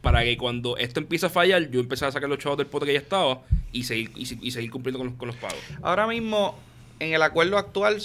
para 0.00 0.22
que 0.24 0.36
cuando 0.36 0.76
esto 0.78 1.00
empiece 1.00 1.26
a 1.26 1.30
fallar, 1.30 1.70
yo 1.70 1.80
empecé 1.80 2.06
a 2.06 2.12
sacar 2.12 2.28
los 2.28 2.38
chavos 2.38 2.56
del 2.58 2.66
pote 2.66 2.86
que 2.86 2.92
ya 2.94 2.98
estaba 3.00 3.42
y 3.72 3.84
seguir, 3.84 4.10
y, 4.16 4.26
se- 4.26 4.38
y 4.40 4.50
seguir 4.50 4.70
cumpliendo 4.70 4.98
con 4.98 5.08
los, 5.08 5.16
con 5.16 5.26
los 5.28 5.36
pagos. 5.36 5.58
Ahora 5.82 6.06
mismo, 6.06 6.58
en 7.00 7.12
el 7.12 7.22
acuerdo 7.22 7.58
actual, 7.58 7.98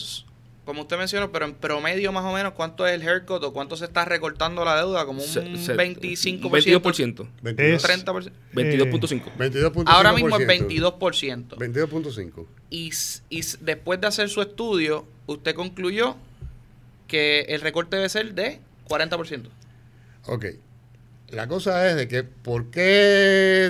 como 0.65 0.81
usted 0.81 0.97
mencionó, 0.97 1.31
pero 1.31 1.45
en 1.45 1.53
promedio 1.53 2.11
más 2.11 2.25
o 2.25 2.33
menos, 2.33 2.53
¿cuánto 2.53 2.85
es 2.87 2.93
el 2.99 3.07
haircut 3.07 3.41
o 3.43 3.53
cuánto 3.53 3.77
se 3.77 3.85
está 3.85 4.03
recortando 4.03 4.65
la 4.65 4.75
deuda? 4.77 5.05
Como 5.05 5.21
un 5.21 5.27
Se- 5.27 5.57
se- 5.57 5.75
25%. 5.75 6.49
22%. 6.49 7.27
22, 7.43 7.83
Es- 7.83 8.05
30%. 8.05 8.31
22.5. 8.53 9.31
22.5%. 9.37 9.83
Ahora 9.85 10.11
mismo 10.11 10.35
es 10.37 10.47
22%. 10.47 11.55
22.5. 11.57 12.45
Y, 12.71 12.89
y 13.29 13.41
después 13.61 14.01
de 14.01 14.07
hacer 14.07 14.27
su 14.27 14.41
estudio, 14.41 15.05
usted 15.27 15.55
concluyó 15.55 16.15
que 17.07 17.41
el 17.49 17.61
recorte 17.61 17.95
debe 17.97 18.09
ser 18.09 18.33
de 18.33 18.59
40%. 18.87 19.43
Ok. 20.27 20.45
La 21.29 21.47
cosa 21.47 21.89
es 21.89 21.95
de 21.95 22.07
que, 22.07 22.23
¿por 22.23 22.69
qué 22.69 22.81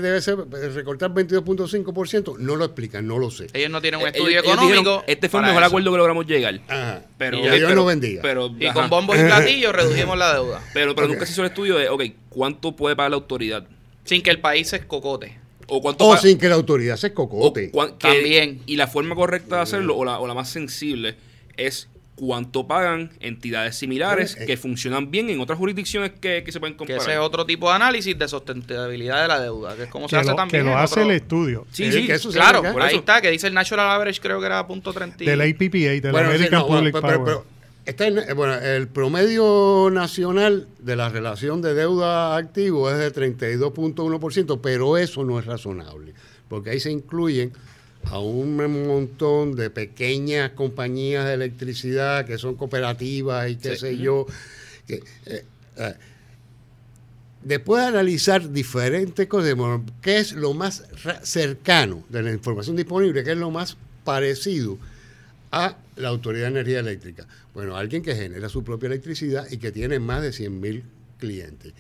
debe 0.01 0.22
ser 0.22 0.38
recortar 0.74 1.11
22.5%? 1.13 2.38
No 2.38 2.55
lo 2.57 2.66
explican, 2.66 3.07
no 3.07 3.18
lo 3.18 3.32
sé. 3.32 3.47
Ellos 3.53 3.70
no 3.72 3.82
tienen 3.82 4.01
un 4.01 4.07
Eh, 4.07 4.09
estudio 4.09 4.30
ellos- 4.39 4.43
ellos 4.43 4.53
económico. 4.55 4.82
dijeron, 4.82 5.03
este 5.07 5.30
fue 5.30 5.39
el 5.39 5.45
mejor 5.47 5.61
eso. 5.63 5.68
acuerdo 5.68 5.91
que 5.91 5.97
logramos 5.97 6.26
llegar. 6.28 6.59
Ajá. 6.68 7.03
Pero, 7.18 7.38
y 7.38 7.41
Dios 7.43 7.55
pero- 7.61 7.76
lo 7.76 7.86
bendiga. 7.86 8.22
Pero, 8.22 8.53
Y 8.59 8.66
ajá. 8.66 8.74
con 8.82 8.89
bombos 8.89 9.18
y 9.18 9.22
platillos 9.24 9.74
redujimos 9.74 10.18
la 10.18 10.34
deuda. 10.34 10.61
pero, 10.74 10.93
pero 10.95 11.07
Ok. 11.07 11.13
nunca 11.13 11.26
se 11.26 11.32
hizo 11.32 11.41
el 11.43 11.47
estudio 11.47 11.78
de, 11.78 11.89
ok, 11.89 12.03
¿cuánto 12.30 12.76
puede 12.76 12.95
pagar 12.95 13.11
la 13.11 13.16
autoridad? 13.18 13.66
Sin 14.03 14.22
que 14.22 14.32
el 14.32 14.41
país 14.41 14.68
se 14.70 14.76
escocote. 14.76 15.39
O 15.68 15.82
cuánto 15.82 16.05
O 16.07 16.18
sin 16.18 16.38
que 16.38 16.49
la 16.49 16.55
autoridad 16.55 16.97
se 16.97 17.07
o 17.07 17.13
cocote. 17.16 17.72
cuan- 17.72 17.97
que- 17.97 18.07
También. 18.07 18.61
Y 18.66 18.76
la 18.76 18.88
forma 18.88 19.16
correcta 19.16 19.55
de 19.55 19.61
hacerlo, 19.61 19.95
o 19.95 20.03
la, 20.05 20.20
o 20.20 20.28
la 20.28 20.34
más 20.34 20.49
sensible, 20.49 21.16
es 21.57 21.88
cuánto 22.16 22.66
pagan 22.66 23.11
entidades 23.20 23.76
similares 23.76 24.38
Eh, 24.39 24.45
que 24.45 24.55
funcionan 24.57 25.11
bien 25.11 25.30
en 25.30 25.39
otras 25.41 25.59
jurisdicciones 25.59 26.11
que, 26.20 26.43
que 26.45 26.51
se 26.53 26.59
pueden 26.61 26.76
Que 26.76 26.78
comparar. 26.78 27.01
ese 27.01 27.11
es 27.13 27.20
otro 27.20 27.45
tipo 27.45 27.68
de 27.70 27.76
análisis 27.76 28.18
de 28.18 28.28
sustentabilidad 28.28 29.22
de 29.24 29.28
la 29.28 29.39
deuda, 29.41 29.76
que 29.76 29.84
es 29.84 29.89
como 29.89 30.07
se 30.07 30.16
que 30.16 30.22
hace 30.22 30.34
también. 30.34 30.63
que 30.63 30.70
lo 30.70 30.78
hace 30.78 30.93
otro- 31.01 31.03
el 31.11 31.11
estudio 31.18 31.68
Sí, 31.72 31.91
Sí, 31.91 31.91
sí, 32.01 32.07
que 32.07 32.13
eso 32.13 32.32
se 32.32 32.38
Claro, 32.38 32.63
por 32.63 32.82
ahí 32.82 32.95
está, 32.95 33.20
que 33.22 33.30
dice 33.32 33.47
el 33.47 33.53
Natural 33.53 33.89
Average, 33.89 34.22
creo 34.22 34.39
que 34.39 34.45
era 34.45 34.66
punto 34.66 34.93
30. 34.93 35.24
y- 35.24 35.28
del 35.28 35.41
APPA, 35.41 35.78
del 36.01 36.11
Bueno, 36.11 36.30
sí, 36.30 36.36
American 36.36 36.59
no, 36.59 36.68
Public 36.68 36.93
pero- 36.93 37.01
Power. 37.01 37.16
pero- 37.26 37.26
pero 37.26 37.45
está 37.86 38.07
en- 38.07 38.18
eh, 38.20 38.34
bueno, 38.34 38.53
el 38.55 38.88
promedio 38.88 39.89
nacional 39.91 40.68
de 40.80 40.95
la 40.95 41.09
relación 41.09 41.61
de 41.61 41.74
deuda 41.74 42.38
activo 42.38 42.89
es 42.89 42.97
de 42.97 43.11
32.1%, 43.11 44.61
pero 44.61 44.97
eso 44.97 45.24
no 45.26 45.38
es 45.38 45.45
razonable, 45.45 46.13
porque 46.47 46.70
ahí 46.70 46.80
se 46.80 46.91
incluyen 46.91 47.51
a 48.12 48.20
un 48.20 48.56
montón 48.88 49.56
de 49.56 49.70
pequeñas 49.70 50.51
compañías 50.51 51.26
de 51.26 51.34
electricidad 51.34 52.26
que 52.26 52.38
son 52.38 52.56
cooperativas 52.56 53.49
y 53.49 53.56
qué 53.58 53.72
Sí. 53.76 53.78
sé 53.78 53.97
yo. 53.97 54.26
que, 54.88 55.01
eh, 55.26 55.43
eh, 55.78 55.93
después 57.43 57.82
de 57.82 57.88
analizar 57.89 58.51
diferentes 58.51 59.28
cosas, 59.28 59.56
qué 60.01 60.18
es 60.20 60.34
lo 60.34 60.53
más 60.53 60.84
cercano 61.24 62.03
de 62.10 62.22
la 62.22 62.32
información 62.32 62.76
disponible, 62.76 63.24
qué 63.24 63.32
es 63.32 63.38
lo 63.38 63.49
más 63.51 63.78
parecido 64.03 64.78
a 65.51 65.76
la 65.95 66.10
Autoridad 66.10 66.43
de 66.45 66.60
Energía 66.60 66.80
Eléctrica. 66.82 67.26
Bueno, 67.53 67.76
alguien 67.78 68.03
que 68.03 68.16
genera 68.16 68.49
su 68.49 68.64
propia 68.64 68.88
electricidad 68.88 69.47
y 69.49 69.58
que 69.58 69.72
tiene 69.72 69.99
más 69.99 70.22
de 70.22 70.34
100 70.34 70.60
mil 70.60 70.84
clientes. 71.20 71.74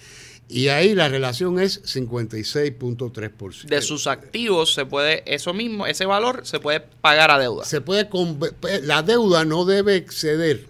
Y 0.47 0.67
ahí 0.67 0.93
la 0.93 1.09
relación 1.09 1.59
es 1.59 1.81
56.3%. 1.83 3.65
de 3.67 3.81
sus 3.81 4.07
activos 4.07 4.73
se 4.73 4.85
puede, 4.85 5.23
eso 5.33 5.53
mismo, 5.53 5.87
ese 5.87 6.05
valor 6.05 6.41
se 6.45 6.59
puede 6.59 6.81
pagar 7.01 7.31
a 7.31 7.39
deuda. 7.39 7.65
Se 7.65 7.81
puede 7.81 8.09
conve- 8.09 8.53
la 8.83 9.01
deuda 9.03 9.43
no 9.45 9.65
debe 9.65 9.95
exceder 9.95 10.67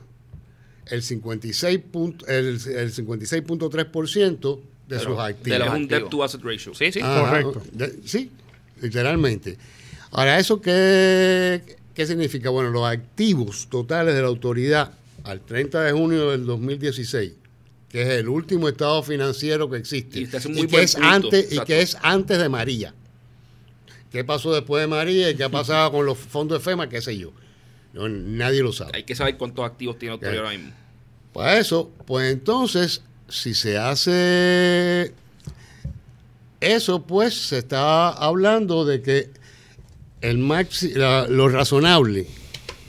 el 0.88 1.02
56 1.04 1.80
punto- 1.92 2.26
el, 2.28 2.46
el 2.76 2.94
56.3% 2.94 4.60
de 4.88 5.00
sus 5.00 5.18
de 5.18 5.24
activos. 5.24 5.60
los 5.60 5.68
es 5.68 5.74
un 5.74 5.84
activos. 5.84 5.90
debt 5.90 6.10
to 6.10 6.24
asset 6.24 6.42
ratio. 6.44 6.74
Sí, 6.74 6.92
sí. 6.92 7.00
Ajá, 7.02 7.42
Correcto. 7.44 7.64
de- 7.74 8.00
sí, 8.06 8.32
literalmente. 8.82 9.58
Ahora, 10.12 10.40
¿eso 10.40 10.62
qué, 10.62 11.62
qué 11.94 12.06
significa? 12.06 12.50
Bueno, 12.50 12.70
los 12.70 12.88
activos 12.88 13.68
totales 13.70 14.16
de 14.16 14.22
la 14.22 14.28
autoridad 14.28 14.92
al 15.24 15.42
30 15.42 15.82
de 15.84 15.92
junio 15.92 16.32
del 16.32 16.46
2016, 16.46 17.34
que 17.96 18.02
es 18.02 18.10
el 18.10 18.28
último 18.28 18.68
estado 18.68 19.02
financiero 19.04 19.70
que 19.70 19.78
existe, 19.78 20.20
Y 20.20 20.28
que, 20.68 20.82
es 20.82 20.96
punto, 20.96 21.08
antes, 21.08 21.50
y 21.54 21.60
que 21.62 21.80
es 21.80 21.96
antes 22.02 22.38
de 22.38 22.50
María. 22.50 22.94
¿Qué 24.12 24.26
pasó 24.26 24.54
después 24.54 24.82
de 24.84 24.88
María 24.88 25.30
y 25.30 25.36
qué 25.38 25.46
ha 25.46 25.50
pasado 25.50 25.94
con 25.94 26.06
los 26.06 26.18
fondos 26.18 26.58
de 26.60 26.62
FEMA? 26.66 26.90
¿Qué 26.90 27.00
sé 27.02 27.18
yo? 27.18 27.32
No, 27.94 28.10
nadie 28.10 28.62
lo 28.64 28.74
sabe. 28.74 28.92
Hay 28.96 29.04
que 29.04 29.16
saber 29.16 29.38
cuántos 29.38 29.64
activos 29.64 29.98
tiene 29.98 30.10
la 30.10 30.14
autoridad 30.16 30.44
ahora 30.44 30.58
mismo. 30.58 30.74
Para 31.32 31.58
eso, 31.58 31.90
pues 32.06 32.34
entonces, 32.34 33.02
si 33.30 33.54
se 33.54 33.78
hace 33.78 35.14
eso, 36.60 37.04
pues 37.04 37.34
se 37.34 37.60
está 37.60 38.10
hablando 38.10 38.84
de 38.84 39.02
que 39.02 39.30
el 40.20 40.38
maxi, 40.38 40.94
la- 40.96 41.28
lo 41.30 41.48
razonable 41.48 42.28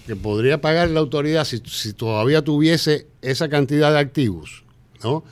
que 0.09 0.17
podría 0.17 0.61
pagar 0.61 0.91
la 0.91 0.99
autoridad 0.99 1.45
si, 1.45 1.63
si 1.65 1.93
todavía 1.93 2.43
tuviese 2.43 3.07
esa 3.23 3.49
cantidad 3.49 3.93
de 3.93 4.01
activos, 4.01 4.65
¿no? 5.03 5.25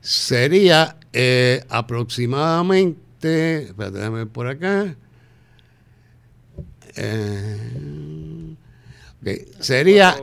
Sería 0.00 0.96
eh, 1.12 1.64
aproximadamente, 1.68 3.64
espérate, 3.64 3.98
déjame 3.98 4.18
ver 4.18 4.28
por 4.28 4.46
acá. 4.46 4.94
Eh, 6.96 8.54
ok, 9.22 9.28
sería 9.60 10.16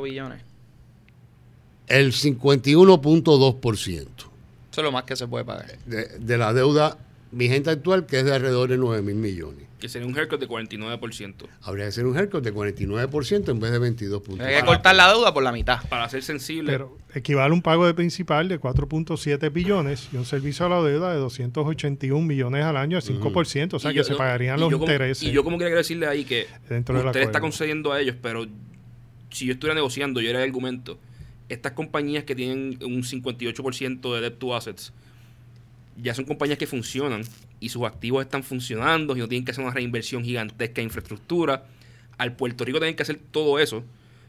el 1.88 2.14
51.2% 2.14 4.08
Eso 4.08 4.28
es 4.72 4.78
lo 4.84 4.92
más 4.92 5.04
que 5.04 5.16
se 5.16 5.28
puede 5.28 5.44
pagar. 5.44 5.78
de, 5.86 6.06
de 6.20 6.38
la 6.38 6.54
deuda 6.54 6.98
vigente 7.32 7.70
actual, 7.70 8.06
que 8.06 8.20
es 8.20 8.26
de 8.26 8.34
alrededor 8.34 8.70
de 8.70 8.78
9 8.78 9.02
mil 9.02 9.16
millones. 9.16 9.66
Que 9.80 9.90
sería 9.90 10.08
un 10.08 10.16
haircut 10.16 10.40
de 10.40 10.48
49%. 10.48 11.34
Habría 11.64 11.86
que 11.86 11.92
ser 11.92 12.06
un 12.06 12.16
haircut 12.16 12.44
de 12.44 12.54
49% 12.54 13.50
en 13.50 13.60
vez 13.60 13.72
de 13.72 13.80
22%. 13.80 14.40
Hay 14.42 14.60
que 14.60 14.66
cortar 14.66 14.96
la 14.96 15.10
deuda 15.12 15.34
por 15.34 15.42
la 15.42 15.52
mitad. 15.52 15.82
Para 15.90 16.08
ser 16.08 16.22
sensible, 16.22 16.72
Pero 16.72 16.98
equivale 17.16 17.50
a 17.52 17.54
un 17.54 17.64
pago 17.64 17.88
de 17.88 17.94
principal 17.96 18.48
de 18.48 18.60
4.7 18.60 19.52
billones 19.52 20.08
y 20.14 20.18
un 20.18 20.26
servicio 20.26 20.68
a 20.68 20.70
la 20.70 20.84
deuda 20.84 21.12
de 21.12 21.18
281 21.20 22.24
millones 22.26 22.64
al 22.64 22.78
año, 22.78 22.98
al 22.98 23.04
5%. 23.04 23.74
O 23.74 23.80
sea 23.80 23.90
Y 23.90 23.94
que 23.96 23.98
yo- 24.00 24.04
se 24.04 24.16
pagarían 24.16 24.60
los 24.60 24.72
como- 24.72 24.84
intereses. 24.86 25.24
Y 25.28 25.32
yo 25.32 25.44
como 25.44 25.58
quiero 25.58 25.76
decirle 25.76 26.06
ahí 26.06 26.26
que 26.26 26.46
Dentro 26.70 27.04
usted 27.04 27.22
está 27.22 27.40
concediendo 27.42 27.92
a 27.92 28.00
ellos, 28.00 28.16
pero 28.22 28.46
si 29.32 29.46
yo 29.48 29.54
estuviera 29.54 29.74
negociando, 29.74 30.22
yo 30.22 30.30
era 30.30 30.40
el 30.44 30.46
argumento. 30.46 31.00
Estas 31.50 31.72
compañías 31.72 32.24
que 32.24 32.36
tienen 32.36 32.78
un 32.84 33.04
58% 33.04 34.14
de 34.16 34.22
debt 34.22 34.38
to 34.38 34.56
assets, 34.56 34.94
ya 36.02 36.14
son 36.16 36.26
compañías 36.26 36.58
que 36.58 36.68
funcionan 36.68 37.22
y 37.60 37.70
sus 37.70 37.84
activos 37.84 38.24
están 38.26 38.44
funcionando 38.44 39.16
y 39.16 39.20
no 39.20 39.28
tienen 39.28 39.46
que 39.46 39.52
hacer 39.52 39.64
una 39.64 39.74
reinversión 39.74 40.24
gigantesca 40.24 40.82
en 40.82 40.88
infraestructura. 40.88 41.66
Al 42.18 42.34
Puerto 42.36 42.66
Rico 42.66 42.80
tienen 42.80 42.96
que 42.96 43.04
hacer 43.04 43.20
todo 43.32 43.60
eso. 43.60 43.84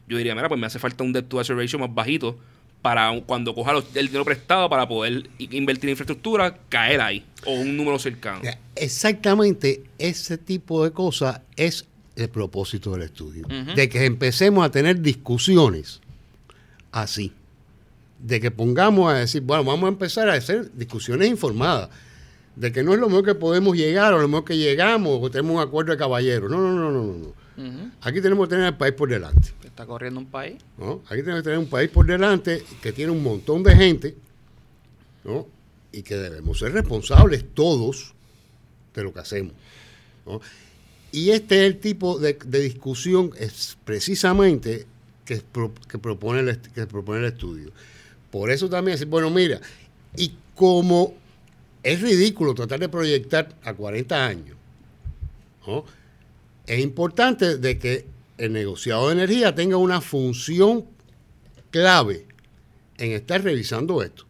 Yo 0.07 0.17
diría, 0.17 0.35
mira, 0.35 0.47
pues 0.49 0.59
me 0.59 0.67
hace 0.67 0.79
falta 0.79 1.03
un 1.03 1.13
debt 1.13 1.27
to 1.27 1.39
asset 1.39 1.55
ratio 1.57 1.79
más 1.79 1.93
bajito 1.93 2.37
para 2.81 3.11
cuando 3.25 3.55
coja 3.55 3.71
los- 3.71 3.95
el 3.95 4.07
dinero 4.07 4.25
prestado 4.25 4.69
para 4.69 4.87
poder 4.87 5.29
invertir 5.39 5.85
en 5.85 5.91
infraestructura, 5.91 6.57
caer 6.69 6.99
ahí. 7.01 7.23
O 7.45 7.53
un 7.53 7.77
número 7.77 7.97
cercano. 7.97 8.41
Exactamente 8.75 9.83
ese 9.97 10.37
tipo 10.37 10.83
de 10.83 10.91
cosas 10.91 11.41
es 11.55 11.85
el 12.15 12.29
propósito 12.29 12.91
del 12.91 13.03
estudio. 13.03 13.47
De 13.75 13.87
que 13.89 14.05
empecemos 14.05 14.65
a 14.65 14.69
tener 14.71 15.01
discusiones 15.01 16.01
así. 16.91 17.31
De 18.25 18.39
que 18.39 18.51
pongamos 18.51 19.11
a 19.13 19.17
decir, 19.17 19.41
bueno, 19.41 19.65
vamos 19.65 19.85
a 19.85 19.89
empezar 19.89 20.29
a 20.29 20.33
hacer 20.33 20.71
discusiones 20.73 21.27
informadas. 21.29 21.89
De 22.55 22.71
que 22.71 22.81
no 22.83 22.93
es 22.93 22.99
lo 22.99 23.07
mejor 23.07 23.25
que 23.25 23.35
podemos 23.35 23.75
llegar 23.75 24.13
o 24.13 24.19
lo 24.21 24.27
mejor 24.29 24.45
que 24.45 24.57
llegamos 24.57 25.19
o 25.21 25.29
tenemos 25.29 25.55
un 25.57 25.61
acuerdo 25.61 25.91
de 25.91 25.97
caballeros. 25.97 26.49
No, 26.49 26.57
no, 26.61 26.71
no, 26.71 26.91
no, 26.91 27.03
no. 27.17 27.91
Aquí 28.01 28.21
tenemos 28.21 28.47
que 28.47 28.55
tener 28.55 28.67
el 28.67 28.77
país 28.77 28.93
por 28.93 29.09
delante. 29.09 29.49
Está 29.63 29.85
corriendo 29.85 30.19
un 30.19 30.27
país. 30.27 30.55
¿no? 30.77 31.01
Aquí 31.09 31.21
tenemos 31.21 31.39
que 31.41 31.43
tener 31.43 31.59
un 31.59 31.67
país 31.67 31.89
por 31.89 32.05
delante 32.05 32.63
que 32.81 32.91
tiene 32.93 33.11
un 33.11 33.21
montón 33.21 33.61
de 33.63 33.75
gente, 33.75 34.15
¿no? 35.23 35.47
Y 35.91 36.01
que 36.03 36.15
debemos 36.15 36.59
ser 36.59 36.71
responsables 36.73 37.45
todos 37.53 38.13
de 38.95 39.03
lo 39.03 39.13
que 39.13 39.19
hacemos. 39.19 39.53
¿no? 40.25 40.39
Y 41.11 41.29
este 41.31 41.65
es 41.65 41.73
el 41.73 41.79
tipo 41.79 42.17
de, 42.17 42.37
de 42.45 42.59
discusión 42.61 43.31
es 43.37 43.77
precisamente 43.85 44.85
que, 45.25 45.37
pro- 45.37 45.73
que 45.87 45.97
propone 45.99 46.39
el, 46.39 46.57
que 46.59 46.85
propone 46.87 47.19
el 47.19 47.25
estudio. 47.25 47.71
Por 48.33 48.49
eso 48.49 48.67
también 48.67 48.95
decir, 48.95 49.05
bueno, 49.07 49.29
mira, 49.29 49.61
y 50.17 50.31
como 50.55 51.13
es 51.83 52.01
ridículo 52.01 52.55
tratar 52.55 52.79
de 52.79 52.89
proyectar 52.89 53.49
a 53.63 53.75
40 53.75 54.25
años, 54.25 54.57
es 56.65 56.79
importante 56.79 57.59
de 57.59 57.77
que 57.77 58.07
el 58.39 58.51
negociado 58.53 59.07
de 59.07 59.13
energía 59.13 59.53
tenga 59.53 59.77
una 59.77 60.01
función 60.01 60.85
clave 61.69 62.25
en 62.97 63.11
estar 63.11 63.43
revisando 63.43 64.01
esto. 64.01 64.25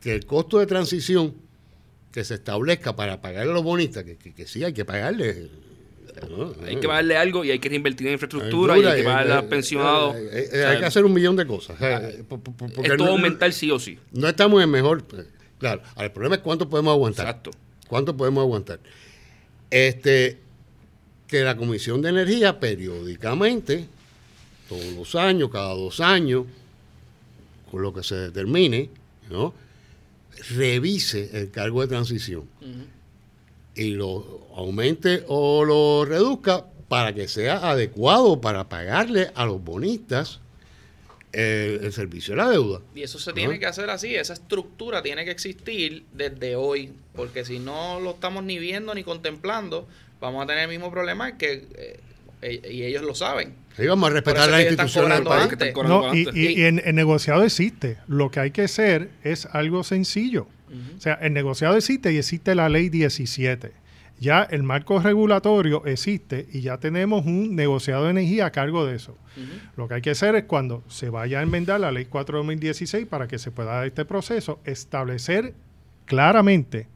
Que 0.00 0.14
el 0.14 0.26
costo 0.26 0.60
de 0.60 0.66
transición 0.66 1.34
que 2.12 2.22
se 2.22 2.34
establezca 2.34 2.94
para 2.94 3.20
pagarle 3.20 3.50
a 3.50 3.54
los 3.54 3.64
bonistas, 3.64 4.04
que- 4.04 4.16
que 4.16 4.46
sí 4.46 4.62
hay 4.62 4.72
que 4.72 4.84
pagarle. 4.84 5.50
¿No? 6.28 6.54
Hay 6.66 6.76
que 6.76 6.86
pagarle 6.86 7.16
algo 7.16 7.44
y 7.44 7.50
hay 7.50 7.58
que 7.58 7.68
reinvertir 7.68 8.06
en 8.08 8.12
infraestructura 8.14 8.78
y 8.78 8.84
hay 8.84 8.98
que 8.98 9.04
pagarle 9.04 9.32
a 9.32 9.36
los 9.36 9.44
pensionados. 9.46 10.16
Eh, 10.16 10.28
eh, 10.32 10.46
O 10.48 10.50
sea, 10.52 10.70
hay 10.70 10.78
que 10.78 10.84
hacer 10.86 11.04
un 11.04 11.12
millón 11.12 11.36
de 11.36 11.46
cosas. 11.46 11.76
eh, 11.80 12.24
Esto 12.82 13.04
va 13.04 13.06
a 13.06 13.10
aumentar 13.12 13.52
sí 13.52 13.70
o 13.70 13.78
sí. 13.78 13.98
No 14.12 14.28
estamos 14.28 14.62
en 14.62 14.70
mejor. 14.70 15.04
eh, 15.16 15.24
Claro, 15.58 15.82
el 15.96 16.10
problema 16.10 16.36
es 16.36 16.42
cuánto 16.42 16.68
podemos 16.68 16.92
aguantar. 16.92 17.26
Exacto. 17.26 17.50
¿Cuánto 17.88 18.16
podemos 18.16 18.42
aguantar? 18.42 18.80
Este, 19.70 20.38
que 21.26 21.42
la 21.42 21.56
Comisión 21.56 22.02
de 22.02 22.10
Energía 22.10 22.58
periódicamente, 22.60 23.86
todos 24.68 24.84
los 24.92 25.14
años, 25.14 25.50
cada 25.50 25.74
dos 25.74 26.00
años, 26.00 26.44
con 27.70 27.82
lo 27.82 27.92
que 27.94 28.02
se 28.02 28.14
determine, 28.16 28.90
¿no? 29.30 29.54
revise 30.56 31.30
el 31.32 31.50
cargo 31.52 31.80
de 31.80 31.86
transición 31.86 32.42
y 33.74 33.90
lo 33.90 34.46
aumente 34.56 35.24
o 35.28 35.64
lo 35.64 36.04
reduzca 36.04 36.64
para 36.88 37.12
que 37.14 37.26
sea 37.28 37.70
adecuado 37.70 38.40
para 38.40 38.68
pagarle 38.68 39.30
a 39.34 39.44
los 39.46 39.62
bonistas 39.62 40.40
el, 41.32 41.80
el 41.82 41.92
servicio 41.92 42.34
de 42.34 42.36
la 42.42 42.50
deuda. 42.50 42.80
Y 42.94 43.02
eso 43.02 43.18
se 43.18 43.32
tiene 43.32 43.58
que 43.58 43.66
hacer 43.66 43.90
así, 43.90 44.14
esa 44.14 44.34
estructura 44.34 45.02
tiene 45.02 45.24
que 45.24 45.32
existir 45.32 46.04
desde 46.12 46.54
hoy, 46.56 46.92
porque 47.16 47.44
si 47.44 47.58
no 47.58 47.98
lo 48.00 48.10
estamos 48.12 48.44
ni 48.44 48.58
viendo 48.58 48.94
ni 48.94 49.02
contemplando, 49.02 49.88
vamos 50.20 50.44
a 50.44 50.46
tener 50.46 50.62
el 50.64 50.68
mismo 50.68 50.90
problema 50.92 51.36
que 51.36 51.66
eh, 51.76 52.00
e- 52.42 52.72
y 52.72 52.82
ellos 52.84 53.02
lo 53.02 53.14
saben. 53.16 53.54
Ahí 53.76 53.88
vamos 53.88 54.08
a 54.08 54.12
respetar 54.12 54.44
están 54.48 54.60
instituciones 54.60 55.18
del 55.18 55.26
país. 55.26 55.46
Que 55.48 55.54
están 55.54 55.68
antes. 55.68 55.74
cobrando 55.74 56.06
No, 56.08 56.14
y, 56.14 56.28
y- 56.32 56.60
y 56.60 56.64
en 56.66 56.80
el 56.84 56.94
negociado 56.94 57.42
existe. 57.42 57.98
Lo 58.06 58.30
que 58.30 58.38
hay 58.38 58.50
que 58.52 58.62
hacer 58.62 59.10
es 59.24 59.46
algo 59.46 59.82
sencillo. 59.82 60.46
O 60.96 61.00
sea, 61.00 61.14
el 61.14 61.32
negociado 61.32 61.76
existe 61.76 62.12
y 62.12 62.18
existe 62.18 62.54
la 62.54 62.68
ley 62.68 62.88
17. 62.88 63.72
Ya 64.20 64.42
el 64.42 64.62
marco 64.62 65.00
regulatorio 65.00 65.84
existe 65.86 66.46
y 66.52 66.60
ya 66.60 66.78
tenemos 66.78 67.26
un 67.26 67.56
negociado 67.56 68.04
de 68.04 68.10
energía 68.10 68.46
a 68.46 68.50
cargo 68.50 68.86
de 68.86 68.96
eso. 68.96 69.16
Lo 69.76 69.88
que 69.88 69.94
hay 69.94 70.02
que 70.02 70.10
hacer 70.10 70.34
es 70.36 70.44
cuando 70.44 70.82
se 70.88 71.10
vaya 71.10 71.40
a 71.40 71.42
enmendar 71.42 71.80
la 71.80 71.92
ley 71.92 72.06
4 72.06 72.38
2016 72.38 73.06
para 73.06 73.28
que 73.28 73.38
se 73.38 73.50
pueda 73.50 73.74
dar 73.74 73.86
este 73.86 74.04
proceso, 74.04 74.60
establecer 74.64 75.54
claramente 76.06 76.86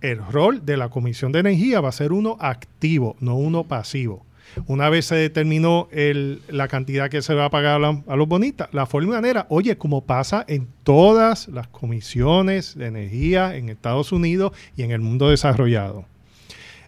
el 0.00 0.24
rol 0.24 0.64
de 0.64 0.76
la 0.76 0.90
Comisión 0.90 1.32
de 1.32 1.40
Energía 1.40 1.80
va 1.80 1.88
a 1.88 1.92
ser 1.92 2.12
uno 2.12 2.36
activo, 2.40 3.16
no 3.20 3.36
uno 3.36 3.64
pasivo. 3.64 4.24
Una 4.66 4.88
vez 4.88 5.06
se 5.06 5.14
determinó 5.14 5.88
el, 5.92 6.42
la 6.48 6.68
cantidad 6.68 7.10
que 7.10 7.22
se 7.22 7.34
va 7.34 7.46
a 7.46 7.50
pagar 7.50 7.80
a, 7.82 8.16
los 8.16 8.28
bonistas, 8.28 8.68
la 8.72 8.86
forma 8.86 9.08
y 9.08 9.12
manera, 9.16 9.46
oye, 9.48 9.76
como 9.76 10.04
pasa 10.04 10.44
en 10.48 10.68
todas 10.82 11.48
las 11.48 11.68
comisiones 11.68 12.76
de 12.76 12.86
energía 12.86 13.56
en 13.56 13.68
Estados 13.68 14.12
Unidos 14.12 14.52
y 14.76 14.82
en 14.82 14.90
el 14.90 15.00
mundo 15.00 15.30
desarrollado. 15.30 16.04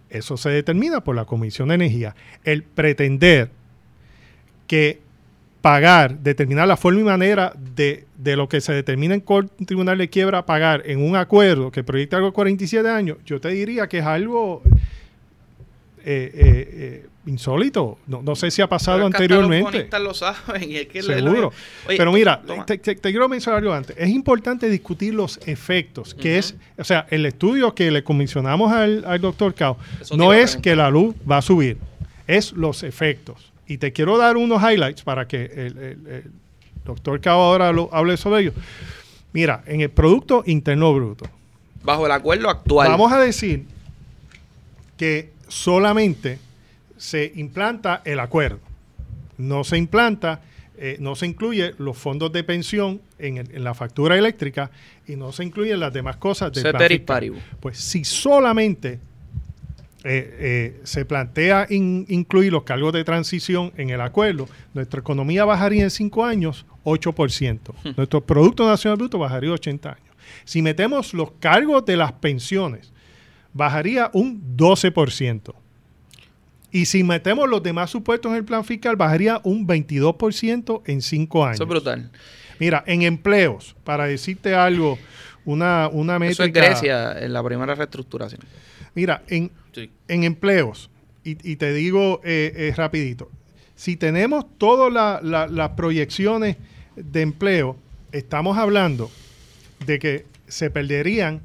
Eso 0.08 0.36
se 0.36 0.50
determina 0.50 1.04
por 1.04 1.14
la 1.14 1.24
Comisión 1.24 1.68
de 1.68 1.76
Energía. 1.76 2.16
El 2.44 2.64
pretender 2.64 3.50
que 4.66 5.00
pagar, 5.60 6.18
determinar 6.18 6.66
la 6.66 6.76
forma 6.76 7.00
y 7.00 7.04
manera 7.04 7.52
de, 7.76 8.06
de 8.16 8.36
lo 8.36 8.48
que 8.48 8.60
se 8.60 8.72
determina 8.72 9.14
en 9.14 9.24
un 9.26 9.66
tribunal 9.66 9.98
de 9.98 10.08
quiebra 10.08 10.46
pagar 10.46 10.82
en 10.86 11.02
un 11.02 11.16
acuerdo 11.16 11.70
que 11.70 11.84
proyecta 11.84 12.16
algo 12.16 12.28
de 12.28 12.34
47 12.34 12.88
años, 12.88 13.18
yo 13.26 13.40
te 13.40 13.48
diría 13.50 13.88
que 13.88 13.98
es 13.98 14.06
algo 14.06 14.62
eh, 16.04 16.30
eh, 16.34 16.68
eh, 16.72 17.06
insólito. 17.26 17.98
No, 18.06 18.22
no 18.22 18.34
sé 18.34 18.50
si 18.50 18.62
ha 18.62 18.68
pasado 18.68 18.98
Pero 18.98 19.06
anteriormente. 19.06 19.62
Los 19.64 19.72
bonistas 19.72 20.00
lo 20.02 20.14
saben 20.14 20.70
y 20.70 20.76
es 20.76 20.86
que 20.88 21.02
Seguro. 21.02 21.52
Oye, 21.86 21.96
Pero 21.98 22.12
mira, 22.12 22.40
te, 22.66 22.78
te- 22.78 22.94
te 22.94 23.10
quiero 23.10 23.28
mencionar 23.28 23.58
algo 23.62 23.72
antes. 23.74 23.94
Es 23.98 24.08
importante 24.08 24.68
discutir 24.70 25.14
los 25.14 25.38
efectos, 25.46 26.14
que 26.14 26.38
es, 26.38 26.54
o 26.78 26.84
sea, 26.84 27.06
el 27.10 27.26
estudio 27.26 27.74
que 27.74 27.90
le 27.90 28.02
comisionamos 28.02 28.72
al, 28.72 29.04
al 29.06 29.20
doctor 29.20 29.54
Cao 29.54 29.76
Eso 30.00 30.16
no 30.16 30.32
es 30.32 30.56
que 30.56 30.74
la 30.74 30.90
luz 30.90 31.14
va 31.30 31.38
a 31.38 31.42
subir, 31.42 31.76
es 32.26 32.52
los 32.52 32.82
efectos. 32.82 33.52
Y 33.66 33.78
te 33.78 33.92
quiero 33.92 34.16
dar 34.18 34.36
unos 34.36 34.60
highlights 34.62 35.02
para 35.02 35.28
que 35.28 35.44
el, 35.44 35.78
el- 35.78 36.06
el 36.06 36.24
doctor 36.84 37.20
Cao 37.20 37.38
ahora 37.40 37.70
lo- 37.72 37.88
hable 37.92 38.16
sobre 38.16 38.40
ello. 38.42 38.52
Mira, 39.32 39.62
en 39.66 39.80
el 39.82 39.90
Producto 39.90 40.42
Interno 40.46 40.92
Bruto, 40.94 41.26
bajo 41.84 42.04
el 42.06 42.12
acuerdo 42.12 42.48
actual. 42.50 42.88
Vamos 42.88 43.12
a 43.12 43.18
decir 43.20 43.64
que 44.96 45.30
solamente 45.48 46.38
se 47.00 47.32
implanta 47.36 48.02
el 48.04 48.20
acuerdo. 48.20 48.60
No 49.38 49.64
se 49.64 49.78
implanta, 49.78 50.42
eh, 50.76 50.96
no 51.00 51.14
se 51.16 51.26
incluye 51.26 51.74
los 51.78 51.96
fondos 51.96 52.30
de 52.32 52.44
pensión 52.44 53.00
en, 53.18 53.38
el- 53.38 53.50
en 53.54 53.64
la 53.64 53.72
factura 53.74 54.18
eléctrica 54.18 54.70
y 55.08 55.16
no 55.16 55.32
se 55.32 55.44
incluyen 55.44 55.80
las 55.80 55.92
demás 55.94 56.16
cosas 56.16 56.52
del 56.52 56.62
plan. 56.72 56.78
Pues 57.60 57.78
si 57.78 58.04
solamente 58.04 59.00
eh, 60.02 60.36
eh, 60.38 60.80
se 60.84 61.04
plantea 61.04 61.66
in- 61.70 62.06
incluir 62.08 62.52
los 62.52 62.62
cargos 62.64 62.92
de 62.92 63.04
transición 63.04 63.72
en 63.76 63.90
el 63.90 64.00
acuerdo, 64.00 64.48
nuestra 64.72 65.00
economía 65.00 65.44
bajaría 65.44 65.84
en 65.84 65.90
cinco 65.90 66.24
años 66.24 66.64
8%. 66.84 67.58
Nuestro 67.96 68.20
Producto 68.22 68.66
Nacional 68.66 68.96
Bruto 68.98 69.18
bajaría 69.18 69.52
80 69.52 69.88
años. 69.90 70.16
Si 70.44 70.62
metemos 70.62 71.12
los 71.12 71.32
cargos 71.32 71.84
de 71.84 71.96
las 71.96 72.12
pensiones, 72.12 72.92
bajaría 73.52 74.10
un 74.14 74.56
12%. 74.56 75.54
Y 76.72 76.86
si 76.86 77.02
metemos 77.02 77.48
los 77.48 77.62
demás 77.62 77.90
supuestos 77.90 78.30
en 78.30 78.36
el 78.38 78.44
plan 78.44 78.64
fiscal, 78.64 78.96
bajaría 78.96 79.40
un 79.44 79.66
22% 79.66 80.82
en 80.86 81.02
cinco 81.02 81.44
años. 81.44 81.56
Eso 81.56 81.64
es 81.64 81.68
brutal. 81.68 82.10
Mira, 82.58 82.84
en 82.86 83.02
empleos, 83.02 83.74
para 83.84 84.06
decirte 84.06 84.54
algo, 84.54 84.98
una, 85.44 85.88
una 85.92 86.16
Eso 86.16 86.42
es 86.44 86.48
métrica... 86.50 86.66
Grecia 86.66 87.18
en 87.20 87.32
la 87.32 87.42
primera 87.42 87.74
reestructuración. 87.74 88.40
Mira, 88.94 89.22
en, 89.28 89.50
Sí. 89.72 89.90
en 90.08 90.24
empleos, 90.24 90.90
y, 91.24 91.36
y 91.48 91.56
te 91.56 91.72
digo 91.72 92.20
eh, 92.24 92.52
eh, 92.56 92.74
rapidito, 92.76 93.30
si 93.76 93.96
tenemos 93.96 94.44
todas 94.58 94.92
la- 94.92 95.20
la- 95.22 95.46
las 95.46 95.70
proyecciones 95.70 96.56
de 96.96 97.22
empleo, 97.22 97.76
estamos 98.12 98.58
hablando 98.58 99.10
de 99.86 99.98
que 99.98 100.26
se 100.48 100.70
perderían 100.70 101.40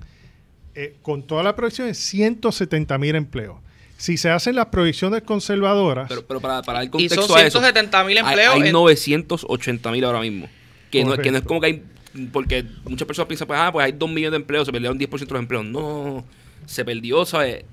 eh, 0.73 0.95
con 1.01 1.23
todas 1.23 1.45
las 1.45 1.53
proyecciones 1.53 1.97
170 1.99 2.97
mil 2.97 3.15
empleos. 3.15 3.57
Si 3.97 4.17
se 4.17 4.29
hacen 4.29 4.55
las 4.55 4.67
proyecciones 4.67 5.21
conservadoras, 5.23 6.07
Pero, 6.09 6.25
pero 6.25 6.41
para, 6.41 6.61
para 6.61 6.83
Y 6.83 6.89
contexto 6.89 7.21
son 7.27 7.37
a 7.37 7.41
eso, 7.43 7.59
170 7.59 8.03
mil 8.03 8.17
hay, 8.17 8.23
empleos. 8.25 8.53
hay 8.55 8.61
en- 8.67 8.71
980 8.73 9.91
mil 9.91 10.03
ahora 10.03 10.19
mismo. 10.21 10.47
Que 10.91 11.03
no, 11.05 11.17
que 11.17 11.31
no 11.31 11.37
es 11.37 11.43
como 11.43 11.61
que 11.61 11.67
hay. 11.67 11.83
Porque 12.31 12.65
muchas 12.85 13.05
personas 13.07 13.27
piensan, 13.27 13.47
pues, 13.47 13.59
ah, 13.59 13.71
pues 13.71 13.85
hay 13.85 13.91
2 13.91 14.09
millones 14.09 14.31
de 14.31 14.37
empleos, 14.37 14.65
se 14.65 14.71
perdieron 14.71 14.97
10% 14.97 15.09
de 15.27 15.33
los 15.33 15.41
empleos. 15.41 15.65
No, 15.65 16.25
se 16.65 16.83
perdió, 16.85 17.25
¿sabes? 17.25 17.65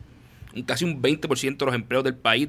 Un, 0.54 0.62
casi 0.64 0.84
un 0.84 1.00
20% 1.00 1.56
de 1.58 1.66
los 1.66 1.74
empleos 1.74 2.02
del 2.04 2.14
país 2.16 2.48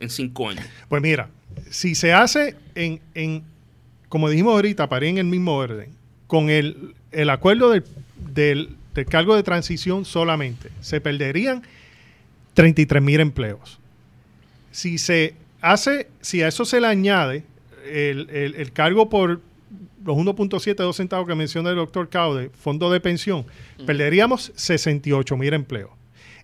en 0.00 0.10
5 0.10 0.50
años. 0.50 0.64
Pues 0.88 1.02
mira, 1.02 1.28
si 1.70 1.94
se 1.94 2.12
hace 2.12 2.56
en, 2.74 3.00
en 3.14 3.42
como 4.08 4.28
dijimos 4.28 4.54
ahorita, 4.54 4.88
para 4.88 5.04
ir 5.06 5.10
en 5.12 5.18
el 5.18 5.24
mismo 5.26 5.54
orden, 5.56 5.90
con 6.26 6.50
el, 6.50 6.94
el 7.12 7.30
acuerdo 7.30 7.70
del, 7.70 7.84
del- 8.32 8.70
del 8.94 9.06
cargo 9.06 9.34
de 9.34 9.42
transición 9.42 10.04
solamente, 10.04 10.70
se 10.80 11.00
perderían 11.00 11.62
33 12.54 13.02
mil 13.02 13.20
empleos. 13.20 13.78
Si 14.70 14.98
se 14.98 15.34
hace, 15.60 16.08
si 16.20 16.42
a 16.42 16.48
eso 16.48 16.64
se 16.64 16.80
le 16.80 16.86
añade 16.86 17.44
el, 17.90 18.28
el- 18.30 18.54
el 18.56 18.72
cargo 18.72 19.08
por 19.10 19.40
los 20.04 20.16
1.72 20.16 20.92
centavos 20.94 21.26
que 21.26 21.34
menciona 21.34 21.70
el 21.70 21.76
doctor 21.76 22.08
Caude, 22.08 22.50
fondo 22.50 22.90
de 22.90 23.00
pensión, 23.00 23.46
perderíamos 23.86 24.52
68 24.54 25.36
mil 25.36 25.54
empleos. 25.54 25.90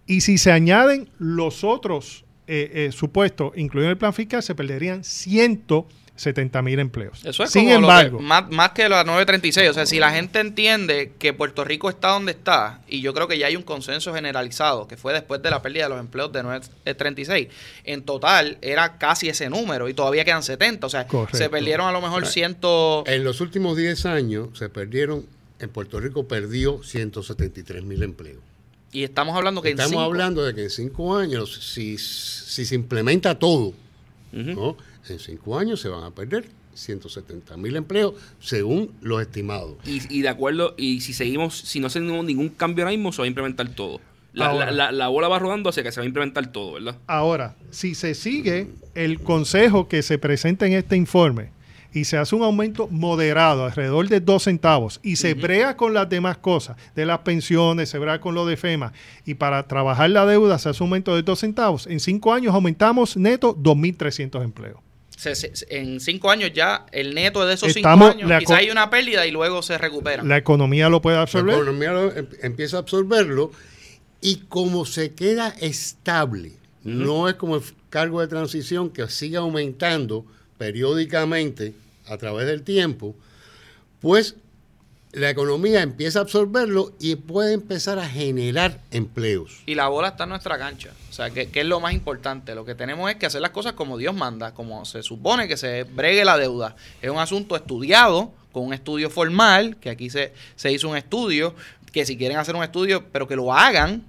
Y 0.07 0.23
si 0.23 0.39
se 0.39 0.51
añaden 0.51 1.09
los 1.19 1.63
otros 1.63 2.25
eh, 2.47 2.71
eh, 2.89 2.93
supuestos, 2.93 3.53
incluido 3.57 3.91
el 3.91 3.99
plan 3.99 4.13
fiscal, 4.15 4.43
se 4.43 4.55
perderían 4.55 5.05
170 5.05 5.87
mil 5.87 6.00
empleos. 6.27 7.25
Eso 7.25 7.43
es 7.45 7.51
Sin 7.51 7.63
como 7.65 7.81
lo 7.81 7.81
embargo, 7.89 8.19
que- 8.19 8.25
más, 8.25 8.51
más 8.51 8.71
que 8.71 8.89
la 8.89 9.05
936. 9.05 9.71
O 9.71 9.75
sea, 9.75 9.87
si 9.87 9.99
la 9.99 10.11
gente 10.13 10.39
entiende 10.41 11.13
que 11.19 11.33
Puerto 11.33 11.65
Rico 11.65 11.89
está 11.89 12.09
donde 12.09 12.33
está, 12.33 12.81
y 12.89 13.01
yo 13.01 13.15
creo 13.15 13.27
que 13.29 13.39
ya 13.39 13.47
hay 13.47 13.57
un 13.57 13.63
consenso 13.63 14.13
generalizado, 14.15 14.87
que 14.87 14.97
fue 14.97 15.13
después 15.13 15.43
de 15.43 15.51
la 15.51 15.63
pérdida 15.63 15.85
de 15.85 15.89
los 15.91 16.01
empleos 16.01 16.33
de 16.33 16.43
936, 16.43 17.49
en 17.85 18.03
total 18.03 18.59
era 18.63 18.99
casi 18.99 19.29
ese 19.29 19.49
número 19.49 19.89
y 19.89 19.95
todavía 19.95 20.25
quedan 20.25 20.43
70. 20.43 20.87
O 20.87 20.91
sea, 20.91 21.07
Correcto. 21.07 21.39
se 21.39 21.49
perdieron 21.49 21.89
a 21.89 21.93
lo 21.93 22.01
mejor 22.01 22.23
Right. 22.23 22.33
ciento... 22.33 23.05
En 23.07 23.25
los 23.25 23.41
últimos 23.41 23.77
10 23.77 24.07
años 24.07 24.49
se 24.59 24.69
perdieron, 24.69 25.25
en 25.59 25.69
Puerto 25.71 26.01
Rico 26.01 26.27
perdió 26.29 26.83
173 26.83 27.83
mil 27.83 28.03
empleos. 28.03 28.39
Y 28.93 29.05
estamos 29.05 29.37
hablando 29.37 29.63
que 29.63 29.69
en 29.69 29.75
Estamos 29.75 29.91
cinco- 29.91 30.03
hablando 30.03 30.45
de 30.45 30.55
que 30.55 30.65
en 30.65 30.71
cinco 30.71 31.17
años, 31.17 31.71
si, 31.73 31.97
si 31.97 32.65
se 32.65 32.75
implementa 32.75 33.39
todo, 33.39 33.69
Ujú. 33.69 33.75
¿no? 34.33 34.77
En 35.09 35.19
cinco 35.19 35.59
años 35.59 35.81
se 35.81 35.89
van 35.89 36.05
a 36.05 36.11
perder 36.11 36.47
170 36.75 37.57
mil 37.57 37.77
empleos 37.77 38.15
según 38.41 38.93
los 39.01 39.21
estimados. 39.21 39.75
Y, 39.85 40.01
y 40.19 40.23
de 40.23 40.29
acuerdo, 40.29 40.75
y 40.79 41.01
si 41.01 41.13
seguimos, 41.13 41.57
si 41.59 41.81
no 41.81 41.89
hacemos 41.89 42.25
ningún 42.25 42.49
cambio 42.51 42.85
ahora 42.85 42.97
mismo, 42.97 43.13
se 43.13 43.23
va 43.23 43.25
a 43.25 43.29
implementar 43.29 43.69
todo. 43.71 44.01
La, 44.33 44.47
Ahora. 44.47 44.67
la- 44.67 44.73
la- 44.73 44.93
la 44.93 45.09
bola 45.09 45.27
va 45.29 45.41
rodando 45.41 45.69
hacia 45.71 45.83
que 45.83 45.91
se 45.91 45.99
va 46.01 46.05
a 46.05 46.07
implementar 46.07 46.53
todo, 46.53 46.75
¿verdad? 46.75 46.97
Ahora, 47.09 47.57
si 47.71 47.97
se 47.97 48.15
sigue 48.15 48.69
el 48.95 49.21
consejo 49.21 49.89
que 49.89 50.03
se 50.03 50.19
presenta 50.19 50.67
en 50.69 50.75
este 50.75 50.97
informe 50.97 51.51
y 51.93 52.05
se 52.05 52.17
hace 52.17 52.37
un 52.37 52.43
aumento 52.45 52.87
moderado, 52.87 53.65
alrededor 53.65 54.09
de 54.09 54.21
dos 54.21 54.45
centavos, 54.45 55.01
y 55.03 55.17
se 55.17 55.35
brega 55.35 55.77
con 55.77 55.93
las 55.93 56.09
demás 56.09 56.39
cosas, 56.39 56.77
de 56.95 57.05
las 57.05 57.19
pensiones, 57.21 57.89
se 57.89 57.99
brega 57.99 58.21
con 58.21 58.37
lo 58.37 58.47
de 58.47 58.57
FEMA, 58.57 58.93
y 59.27 59.35
para 59.35 59.67
trabajar 59.67 60.09
la 60.11 60.25
deuda 60.25 60.61
se 60.61 60.69
hace 60.69 60.81
un 60.85 60.91
aumento 60.91 61.17
de 61.17 61.23
dos 61.25 61.41
centavos, 61.41 61.89
en 61.89 61.99
cinco 61.99 62.33
años 62.33 62.55
aumentamos 62.55 63.17
neto 63.17 63.57
2.300 63.57 64.45
empleos. 64.45 64.79
Se- 65.21 65.35
se- 65.35 65.55
en 65.71 66.01
cinco 66.01 66.31
años 66.31 66.51
ya 66.55 66.87
el 66.93 67.15
neto 67.15 67.45
de 67.47 67.55
esos 67.55 67.69
Estamos- 67.77 68.09
cinco 68.11 68.19
años, 68.19 68.31
la 68.31 68.39
quizá 68.39 68.55
co- 68.55 68.59
hay 68.59 68.71
una 68.71 68.89
pérdida 68.91 69.27
y 69.27 69.31
luego 69.31 69.63
se 69.63 69.77
recupera. 69.79 70.23
La 70.23 70.37
economía 70.39 70.89
lo 70.89 71.01
puede 71.03 71.17
La 71.17 71.23
absorber. 71.23 71.55
economía 71.55 71.93
lo- 71.93 72.17
em- 72.17 72.29
empieza 72.43 72.77
a 72.79 72.81
absorberlo 72.81 73.53
y 74.21 74.37
como 74.49 74.87
se 74.87 75.15
queda 75.15 75.55
estable, 75.61 76.53
no 76.85 77.29
es 77.29 77.35
como 77.35 77.57
el 77.57 77.63
cargo 77.91 78.21
de 78.21 78.29
transición 78.29 78.91
que 78.91 79.09
sigue 79.09 79.37
aumentando 79.37 80.25
periódicamente 80.59 81.75
a 82.07 82.17
través 82.17 82.47
del 82.47 82.63
tiempo, 82.63 83.15
pues 84.01 84.37
la 85.13 85.31
economía 85.31 85.83
empieza 85.83 86.21
a 86.21 86.23
absorberlo 86.23 86.93
y 87.01 87.17
puede 87.17 87.55
empezar 87.55 87.99
a 87.99 88.09
generar 88.09 88.81
empleos. 88.91 89.63
Y 89.67 89.75
la 89.75 89.89
bola 89.89 90.09
está 90.09 90.25
en 90.25 90.31
nuestra 90.31 90.59
cancha. 90.59 90.91
O 91.09 91.13
sea, 91.13 91.31
que, 91.31 91.49
que 91.51 91.61
es 91.61 91.67
lo 91.67 91.81
más 91.81 91.93
importante. 91.93 92.55
Lo 92.55 92.65
que 92.65 92.75
tenemos 92.75 93.11
es 93.11 93.17
que 93.17 93.27
hacer 93.27 93.41
las 93.41 93.51
cosas 93.51 93.73
como 93.73 93.99
Dios 93.99 94.15
manda, 94.15 94.55
como 94.55 94.85
se 94.85 95.03
supone 95.03 95.49
que 95.49 95.57
se 95.57 95.85
bregue 95.85 96.25
la 96.25 96.39
deuda. 96.39 96.77
Es 97.03 97.11
un 97.11 97.19
asunto 97.19 97.57
estudiado, 97.57 98.33
con 98.53 98.65
un 98.65 98.73
estudio 98.73 99.11
formal, 99.11 99.77
que 99.77 99.91
aquí 99.91 100.11
se, 100.11 100.33
se 100.57 100.73
hizo 100.73 100.89
un 100.89 100.97
estudio, 100.97 101.55
que 101.93 102.07
si 102.07 102.17
quieren 102.17 102.39
hacer 102.39 102.55
un 102.55 102.63
estudio, 102.63 103.05
pero 103.11 103.27
que 103.27 103.37
lo 103.37 103.53
hagan, 103.53 104.05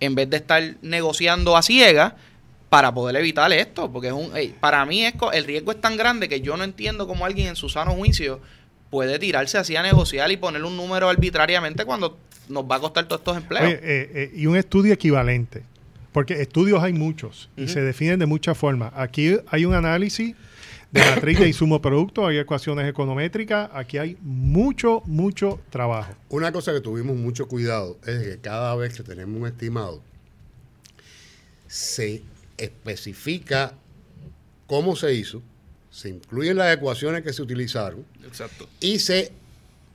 en 0.00 0.14
vez 0.14 0.30
de 0.30 0.38
estar 0.38 0.76
negociando 0.80 1.56
a 1.56 1.62
ciegas, 1.62 2.14
para 2.70 2.92
poder 2.92 3.16
evitar 3.16 3.52
esto. 3.52 3.90
Porque 3.92 4.08
es 4.08 4.14
un, 4.14 4.32
para 4.60 4.84
mí 4.86 5.04
es, 5.04 5.14
el 5.34 5.44
riesgo 5.44 5.72
es 5.72 5.80
tan 5.80 5.98
grande 5.98 6.28
que 6.28 6.40
yo 6.40 6.56
no 6.56 6.64
entiendo 6.64 7.06
cómo 7.06 7.26
alguien 7.26 7.48
en 7.48 7.56
su 7.56 7.68
sano 7.68 7.92
juicio 7.92 8.40
puede 8.90 9.18
tirarse 9.18 9.58
así 9.58 9.76
a 9.76 9.82
negociar 9.82 10.30
y 10.30 10.36
poner 10.36 10.64
un 10.64 10.76
número 10.76 11.08
arbitrariamente 11.08 11.84
cuando 11.84 12.18
nos 12.48 12.64
va 12.64 12.76
a 12.76 12.80
costar 12.80 13.06
todos 13.06 13.20
estos 13.20 13.36
empleos. 13.36 13.66
Oye, 13.66 13.74
eh, 13.82 14.10
eh, 14.14 14.32
y 14.34 14.46
un 14.46 14.56
estudio 14.56 14.92
equivalente, 14.92 15.62
porque 16.12 16.40
estudios 16.40 16.82
hay 16.82 16.92
muchos 16.92 17.50
y 17.56 17.68
se 17.68 17.80
definen 17.80 18.18
de 18.18 18.26
muchas 18.26 18.56
formas. 18.56 18.92
Aquí 18.96 19.36
hay 19.48 19.64
un 19.64 19.74
análisis 19.74 20.34
de 20.90 21.00
matriz 21.00 21.38
de 21.38 21.48
insumo 21.48 21.82
producto, 21.82 22.26
hay 22.26 22.38
ecuaciones 22.38 22.88
econométricas, 22.88 23.70
aquí 23.74 23.98
hay 23.98 24.16
mucho, 24.22 25.02
mucho 25.04 25.60
trabajo. 25.70 26.14
Una 26.30 26.50
cosa 26.50 26.72
que 26.72 26.80
tuvimos 26.80 27.16
mucho 27.16 27.46
cuidado 27.46 27.98
es 28.06 28.22
que 28.22 28.38
cada 28.38 28.74
vez 28.74 28.96
que 28.96 29.02
tenemos 29.02 29.38
un 29.38 29.46
estimado, 29.46 30.02
se 31.66 32.22
especifica 32.56 33.74
cómo 34.66 34.96
se 34.96 35.12
hizo, 35.12 35.42
se 35.98 36.08
incluyen 36.10 36.56
las 36.56 36.74
ecuaciones 36.76 37.22
que 37.22 37.32
se 37.32 37.42
utilizaron 37.42 38.04
Exacto. 38.24 38.68
y 38.80 39.00
se 39.00 39.32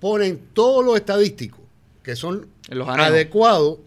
ponen 0.02 0.40
todos 0.54 0.84
los 0.84 0.96
estadísticos 0.98 1.62
que 2.04 2.16
son 2.18 2.48
adecuados 3.06 3.78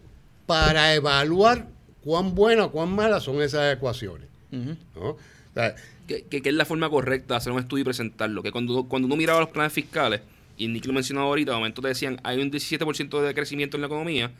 para 0.47 0.95
evaluar 0.95 1.67
cuán 2.03 2.35
buenas 2.35 2.67
o 2.67 2.71
cuán 2.71 2.89
malas 2.91 3.23
son 3.25 3.43
esas 3.43 3.75
ecuaciones. 3.77 4.27
Ujú. 4.53 4.77
¿no? 4.95 5.09
O 5.11 5.19
sea, 5.55 5.75
Que, 6.07 6.23
que- 6.23 6.41
que 6.41 6.49
es 6.51 6.55
la 6.55 6.65
forma 6.65 6.89
correcta 6.89 7.35
de 7.35 7.39
hacer 7.39 7.53
un 7.53 7.59
estudio 7.59 7.83
y 7.83 7.85
presentarlo. 7.85 8.43
Que 8.43 8.53
cuando, 8.53 8.85
cuando 8.85 9.07
uno 9.07 9.17
miraba 9.17 9.41
los 9.41 9.49
planes 9.49 9.73
fiscales, 9.73 10.21
y 10.57 10.69
Nick 10.69 10.87
lo 10.87 10.93
mencionaba 10.93 11.27
ahorita, 11.27 11.51
de 11.51 11.57
momento 11.59 11.83
te 11.83 11.89
decían, 11.89 12.21
hay 12.23 12.41
un 12.41 12.51
17% 12.51 13.21
de 13.21 13.35
crecimiento 13.35 13.77
en 13.77 13.81
la 13.83 13.89
economía, 13.89 14.31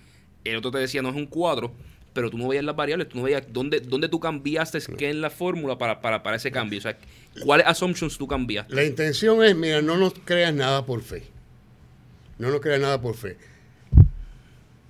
el 0.45 0.57
otro 0.57 0.71
te 0.71 0.79
decía, 0.79 1.03
no 1.03 1.09
es 1.11 1.17
un 1.17 1.29
4%, 1.29 1.73
pero 2.15 2.31
tú 2.31 2.39
no 2.39 2.49
veías 2.49 2.65
las 2.65 2.77
variables, 2.77 3.09
tú 3.09 3.19
no 3.19 3.25
veías 3.25 3.43
dónde, 3.53 3.81
dónde 3.81 4.09
tú 4.09 4.21
cambiaste 4.21 4.79
qué 4.97 5.11
en 5.11 5.21
la 5.21 5.29
fórmula 5.29 5.77
para, 5.77 6.01
para, 6.01 6.23
para 6.23 6.37
ese 6.37 6.51
cambio. 6.53 6.79
O 6.79 6.83
sea, 6.83 6.97
cuáles 7.45 7.67
assumptions 7.67 8.19
tú 8.19 8.27
cambiaste. 8.27 8.75
La 8.75 8.85
intención 8.85 9.43
es, 9.43 9.55
mira, 9.57 9.83
no 9.83 9.97
nos 9.97 10.15
creas 10.25 10.55
nada 10.55 10.85
por 10.85 11.03
fe. 11.03 11.25
No 12.39 12.51
nos 12.51 12.61
creas 12.61 12.81
nada 12.81 13.01
por 13.01 13.17
fe. 13.17 13.37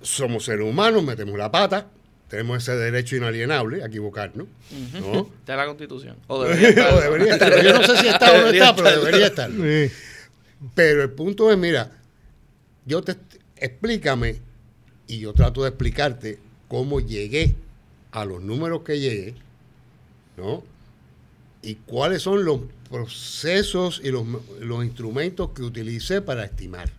Somos 0.01 0.45
seres 0.45 0.65
humanos, 0.65 1.03
metemos 1.03 1.37
la 1.37 1.51
pata, 1.51 1.87
tenemos 2.27 2.57
ese 2.57 2.75
derecho 2.75 3.15
inalienable 3.15 3.83
a 3.83 3.87
equivocarnos. 3.87 4.47
¿no? 4.93 5.19
Está 5.39 5.53
en 5.53 5.59
la 5.59 5.65
constitución. 5.65 6.17
O 6.27 6.43
debería 6.43 6.69
estar. 6.69 6.93
O 6.93 7.01
debería 7.01 7.33
estar. 7.33 7.63
Yo 7.63 7.73
no 7.73 7.83
sé 7.83 7.97
si 7.97 8.07
está 8.07 8.31
o 8.31 8.41
no 8.41 8.47
está, 8.47 8.75
pero 8.75 8.99
debería 8.99 9.27
estar. 9.27 9.49
Pero 10.73 11.03
el 11.03 11.11
punto 11.11 11.51
es, 11.51 11.57
mira, 11.57 11.91
yo 12.83 13.03
te 13.03 13.15
explícame 13.57 14.41
y 15.05 15.19
yo 15.19 15.31
trato 15.33 15.61
de 15.61 15.69
explicarte 15.69 16.39
cómo 16.67 16.99
llegué 16.99 17.55
a 18.11 18.25
los 18.25 18.41
números 18.41 18.81
que 18.81 18.99
llegué, 18.99 19.35
¿no? 20.35 20.63
Y 21.67 21.75
cuáles 21.75 22.21
son 22.21 22.45
los 22.45 22.61
procesos 22.89 23.99
y 24.03 24.09
los, 24.09 24.25
los 24.61 24.85
instrumentos 24.85 25.49
que 25.49 25.63
utilicé 25.63 26.21
para 26.21 26.45
estimar. 26.45 26.89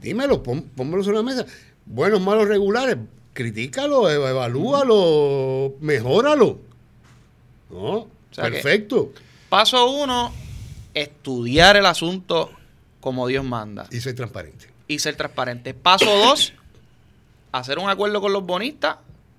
Dímelo, 0.00 0.42
pon, 0.42 0.62
pónmelo 0.62 1.02
sobre 1.02 1.16
la 1.18 1.22
mesa. 1.22 1.46
Buenos, 1.86 2.20
malos, 2.20 2.48
regulares. 2.48 2.96
Critícalo, 3.32 4.10
eva- 4.10 4.30
evalúalo, 4.30 5.74
mejóralo. 5.80 6.58
¿No? 7.70 8.06
sea 8.30 8.44
Perfecto. 8.44 9.12
Paso 9.48 9.90
uno, 9.90 10.32
estudiar 10.92 11.76
el 11.76 11.86
asunto 11.86 12.50
como 13.00 13.26
Dios 13.26 13.44
manda 13.44 13.86
Y 13.90 14.00
soy 14.00 14.14
transparente. 14.14 14.66
y 14.88 14.98
ser 14.98 15.16
transparente. 15.16 15.72
Paso 15.72 16.04
dos, 16.04 16.52
hacer 17.52 17.78
un 17.78 17.88
acuerdo 17.88 18.20
con 18.20 18.32
los 18.32 18.44
bonistas 18.44 18.96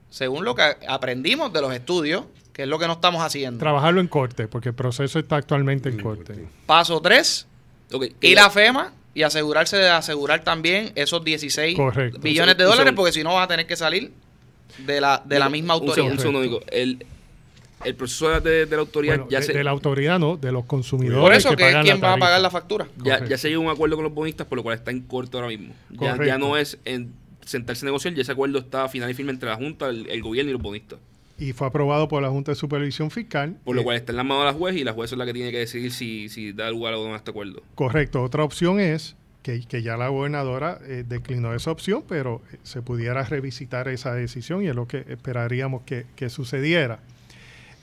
según 0.10 0.46
lo 0.46 0.56
que 0.56 0.64
aprendimos 0.88 1.52
de 1.54 1.62
los 1.62 1.74
estudios, 1.74 2.26
que 2.54 2.64
es 2.64 2.68
lo 2.68 2.78
que 2.80 2.88
no 2.88 2.93
estamos 2.93 3.22
haciendo. 3.24 3.60
trabajarlo 3.60 3.99
en 3.99 4.08
corte, 4.08 4.47
porque 4.47 4.70
el 4.70 4.76
proceso 4.76 5.20
está 5.20 5.36
actualmente 5.38 5.89
en 5.89 5.99
corte. 6.01 6.45
Paso 6.66 7.01
tres, 7.01 7.47
Ok, 7.91 8.06
que 8.20 8.28
ir 8.28 8.39
a 8.39 8.49
FEMA 8.49 8.93
y 9.14 9.24
asegurarse 9.24 9.78
de 9.78 9.89
asegurar 9.89 10.43
también 10.43 10.91
esos 10.95 11.24
16 11.24 11.76
Correcto. 11.76 12.20
billones 12.20 12.58
de 12.58 12.64
dólares, 12.64 12.93
porque 12.95 13.12
si 13.12 13.24
no 13.24 13.34
vas 13.36 13.45
a 13.45 13.47
tener 13.47 13.68
que 13.68 13.76
salir 13.76 14.12
de 14.80 15.01
la, 15.01 15.22
de 15.26 15.38
la 15.39 15.49
misma 15.49 15.74
autoridad. 15.76 16.12
un 16.12 16.18
segundo, 16.18 16.41
Nico. 16.41 16.62
El, 16.72 17.06
el 17.84 17.95
proceso 17.95 18.39
de, 18.39 18.66
de 18.66 18.76
la 18.76 18.82
autoridad 18.82 19.16
Bueno, 19.18 19.30
ya, 19.30 19.39
de, 19.41 19.45
se, 19.45 19.54
de 19.54 19.64
la 19.64 19.72
autoridad 19.72 20.18
no, 20.18 20.38
de 20.38 20.51
los 20.51 20.66
consumidores. 20.66 21.20
Por 21.22 21.34
eso, 21.34 21.49
que 21.51 21.58
que 21.58 21.64
pagan 21.66 21.84
¿quién 21.84 22.01
va 22.01 22.14
a 22.14 22.18
pagar 22.18 22.41
la 22.41 22.49
factura? 22.49 22.88
ya, 23.04 23.24
ya 23.26 23.38
se 23.38 23.49
llegó 23.49 23.62
a 23.62 23.66
un 23.66 23.72
acuerdo 23.72 23.95
con 23.97 24.06
los 24.06 24.14
bonistas, 24.14 24.47
por 24.47 24.58
lo 24.58 24.64
cual 24.64 24.76
está 24.76 24.89
en 24.91 25.01
corto 25.01 25.38
ahora 25.38 25.49
mismo. 25.49 25.74
Ya, 25.91 26.38
no 26.38 26.58
es 26.58 26.80
en 26.86 27.14
sentarse 27.45 27.86
a 27.86 27.88
negociar, 27.88 28.14
ya 28.16 28.22
ese 28.22 28.32
acuerdo 28.32 28.58
está 28.58 28.88
final 28.89 29.12
y 29.12 29.14
firme 29.14 29.32
entre 29.34 29.49
la 29.49 29.56
Junta, 29.58 29.89
el, 29.89 30.10
el 30.10 30.22
gobierno 30.24 30.49
y 30.49 30.54
los 30.54 30.62
bonistas. 30.62 30.97
Y 31.44 31.52
fue 31.52 31.68
aprobado 31.68 32.08
por 32.08 32.22
la 32.22 32.30
Junta 32.30 32.52
de 32.52 32.56
Supervisión 32.56 33.12
Fiscal. 33.12 33.58
Por 33.66 33.76
lo 33.76 33.82
Eh, 33.82 33.84
cual 33.84 33.98
está 33.98 34.14
en 34.14 34.16
las 34.18 34.26
manos 34.26 34.46
de 34.46 34.52
la 34.54 34.58
juez 34.58 34.76
y 34.78 34.84
la 34.86 34.94
juez 34.94 35.12
es 35.12 35.18
la 35.18 35.26
que 35.26 35.34
tiene 35.34 35.52
que 35.52 35.58
decidir 35.58 35.91
si, 35.91 36.30
si 36.30 36.54
da 36.54 36.70
lugar 36.72 36.94
o 36.94 37.06
no 37.06 37.14
a 37.14 37.18
este 37.18 37.32
acuerdo. 37.32 37.62
Correcto. 37.76 38.24
Otra 38.24 38.44
opción 38.46 38.80
es 38.80 39.16
que, 39.41 39.60
que 39.68 39.82
ya 39.84 39.98
la 39.98 40.08
gobernadora 40.08 40.80
eh, 40.88 41.04
declinó 41.06 41.54
esa 41.54 41.70
opción, 41.72 42.04
pero 42.08 42.41
eh, 42.54 42.58
se 42.64 42.82
pudiera 42.82 43.24
revisitar 43.24 43.89
esa 43.89 44.14
decisión 44.14 44.64
y 44.64 44.68
es 44.68 44.76
lo 44.76 44.88
que 44.88 45.04
esperaríamos 45.10 45.82
que, 45.84 46.06
que 46.16 46.30
sucediera. 46.30 47.00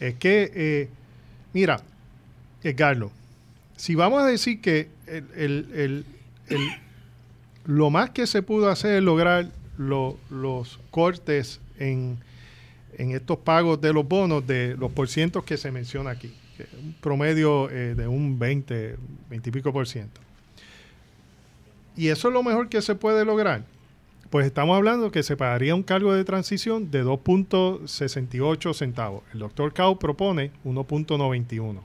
Es 0.00 0.14
que, 0.14 0.50
eh, 0.54 0.88
mira, 1.52 1.82
Edgardo, 2.62 3.10
si 3.76 3.94
vamos 3.94 4.22
a 4.22 4.26
decir 4.26 4.62
que 4.62 4.88
el- 5.06 5.26
el- 5.36 5.66
el- 5.74 6.04
el- 6.48 6.70
lo 7.66 7.90
más 7.90 8.08
que 8.08 8.26
se 8.26 8.40
pudo 8.42 8.70
hacer 8.70 8.94
es 8.96 9.02
lograr 9.02 9.50
lo- 9.76 10.16
los 10.30 10.78
cortes 10.90 11.60
en, 11.78 12.16
en 13.00 13.12
estos 13.12 13.38
pagos 13.38 13.80
de 13.80 13.92
los 13.94 14.06
bonos 14.06 14.46
de 14.46 14.76
los 14.76 14.92
porcientos 14.92 15.42
que 15.44 15.56
se 15.56 15.70
menciona 15.70 16.10
aquí, 16.10 16.32
que 16.56 16.64
es 16.64 16.68
un 16.74 16.92
promedio 17.00 17.70
eh, 17.70 17.94
de 17.94 18.06
un 18.06 18.38
20, 18.38 18.96
20 19.30 19.48
y 19.48 19.52
pico 19.52 19.72
por 19.72 19.88
ciento. 19.88 20.20
Y 21.96 22.08
eso 22.08 22.28
es 22.28 22.34
lo 22.34 22.42
mejor 22.42 22.68
que 22.68 22.82
se 22.82 22.94
puede 22.94 23.24
lograr. 23.24 23.64
Pues 24.28 24.46
estamos 24.46 24.76
hablando 24.76 25.10
que 25.10 25.22
se 25.22 25.36
pagaría 25.36 25.74
un 25.74 25.82
cargo 25.82 26.12
de 26.12 26.24
transición 26.24 26.90
de 26.90 27.02
2.68 27.02 28.74
centavos. 28.74 29.22
El 29.32 29.40
doctor 29.40 29.72
Cao 29.72 29.98
propone 29.98 30.50
1.91 30.64 31.60
Ujú. 31.60 31.80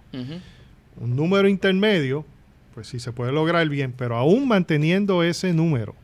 un 0.98 1.16
número 1.16 1.48
intermedio, 1.48 2.26
pues 2.74 2.88
sí 2.88 3.00
se 3.00 3.14
puede 3.14 3.32
lograr 3.32 3.68
bien, 3.70 3.94
pero 3.98 4.18
aún 4.18 4.48
manteniendo 4.48 5.24
ese 5.24 5.54
número, 5.54 5.96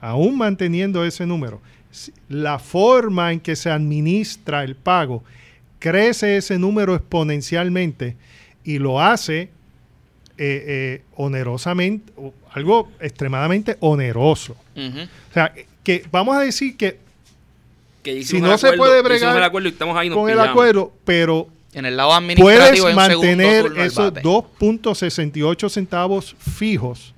aún 0.00 0.36
manteniendo 0.36 1.04
ese 1.04 1.26
número, 1.26 1.60
la 2.28 2.58
forma 2.58 3.32
en 3.32 3.40
que 3.40 3.56
se 3.56 3.70
administra 3.70 4.64
el 4.64 4.76
pago 4.76 5.24
crece 5.78 6.36
ese 6.36 6.58
número 6.58 6.94
exponencialmente 6.94 8.16
y 8.64 8.78
lo 8.78 9.00
hace 9.00 9.50
eh, 10.40 10.64
eh, 10.66 11.02
onerosamente, 11.16 12.12
algo 12.52 12.90
extremadamente 13.00 13.76
oneroso. 13.80 14.56
O 14.76 15.32
sea, 15.34 15.52
que 15.82 16.04
vamos 16.10 16.36
a 16.36 16.40
decir 16.40 16.76
que 16.76 16.98
Que 18.02 18.22
Si 18.22 18.40
no 18.40 18.56
se 18.58 18.74
puede 18.74 19.02
bregar 19.02 19.36
el 19.36 19.42
acuerdo 19.42 19.68
y 19.68 19.72
estamos 19.72 19.96
ahí, 19.96 20.10
con 20.10 20.30
el 20.30 20.38
acuerdo, 20.38 20.92
pero 21.04 21.48
En 21.72 21.86
el 21.86 21.96
lado 21.96 22.12
administrativo 22.12 22.84
puedes 22.84 22.94
mantener 22.94 23.66
esos 23.78 24.12
bate. 24.12 24.22
2.68 24.22 25.68
centavos 25.68 26.36
fijos 26.38 27.14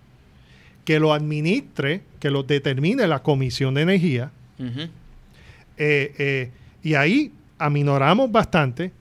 que 0.85 0.99
lo 0.99 1.13
administre, 1.13 2.01
que 2.21 2.31
lo 2.31 2.43
determine 2.43 3.07
la 3.07 3.23
Comisión 3.23 3.75
de 3.75 3.83
Energía, 3.83 4.31
Eh, 4.61 6.15
eh, 6.19 6.51
y 6.83 6.95
ahí 6.95 7.33
aminoramos 7.59 8.31
bastante, 8.31 8.93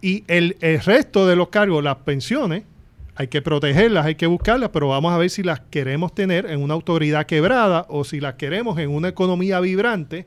y 0.00 0.24
el, 0.26 0.56
el 0.60 0.80
resto 0.80 1.26
de 1.26 1.36
los 1.36 1.48
cargos, 1.48 1.82
las 1.84 1.96
pensiones, 1.96 2.64
hay 3.20 3.28
que 3.28 3.42
protegerlas, 3.42 4.06
hay 4.06 4.14
que 4.14 4.26
buscarlas, 4.26 4.70
pero 4.70 4.88
vamos 4.88 5.12
a 5.12 5.18
ver 5.18 5.28
si 5.28 5.42
las 5.42 5.60
queremos 5.60 6.14
tener 6.14 6.46
en 6.46 6.62
una 6.62 6.72
autoridad 6.72 7.26
quebrada 7.26 7.84
o 7.90 8.02
si 8.02 8.18
las 8.18 8.36
queremos 8.36 8.78
en 8.78 8.88
una 8.88 9.08
economía 9.08 9.60
vibrante, 9.60 10.26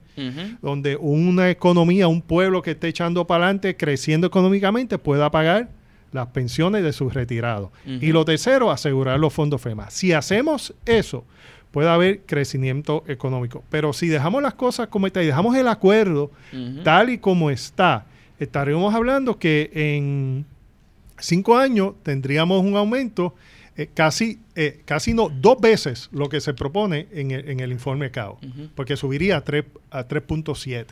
donde 0.61 0.95
una 0.97 1.49
economía, 1.49 2.07
un 2.07 2.21
pueblo 2.21 2.61
que 2.61 2.71
esté 2.71 2.89
echando 2.89 3.25
para 3.25 3.45
adelante, 3.45 3.75
creciendo 3.75 4.27
económicamente, 4.27 4.99
pueda 4.99 5.31
pagar 5.31 5.69
las 6.11 6.27
pensiones 6.27 6.83
de 6.83 6.93
sus 6.93 7.15
retirados. 7.15 7.71
Y 7.85 8.11
lo 8.11 8.25
tercero, 8.25 8.69
asegurar 8.69 9.19
los 9.19 9.33
fondos 9.33 9.59
FEMA. 9.59 9.89
Si 9.89 10.13
hacemos 10.13 10.75
eso, 10.85 11.25
puede 11.73 11.89
haber 11.89 12.21
crecimiento 12.21 13.03
económico. 13.07 13.63
Pero 13.69 13.91
si 13.91 14.07
dejamos 14.07 14.41
las 14.41 14.53
cosas 14.53 14.87
como 14.87 15.07
están 15.07 15.23
y 15.23 15.25
dejamos 15.25 15.57
el 15.57 15.67
acuerdo 15.67 16.31
tal 16.85 17.09
y 17.09 17.17
como 17.17 17.49
está, 17.49 18.05
estaremos 18.39 18.93
hablando 18.95 19.37
que 19.39 19.69
en 19.73 20.45
cinco 21.19 21.57
años 21.57 21.95
tendríamos 22.03 22.63
un 22.63 22.77
aumento 22.77 23.33
eh, 23.75 23.89
casi, 23.91 24.39
eh, 24.55 24.81
casi 24.85 25.15
no, 25.15 25.29
dos 25.29 25.59
veces 25.59 26.09
lo 26.11 26.29
que 26.29 26.39
se 26.41 26.53
propone 26.53 27.07
en 27.11 27.31
el, 27.31 27.49
en 27.49 27.59
el 27.59 27.71
informe 27.71 28.11
CAO, 28.11 28.37
porque 28.75 28.95
subiría 28.95 29.37
a, 29.37 29.41
tres- 29.43 29.65
a 29.89 30.07
3.7 30.07 30.85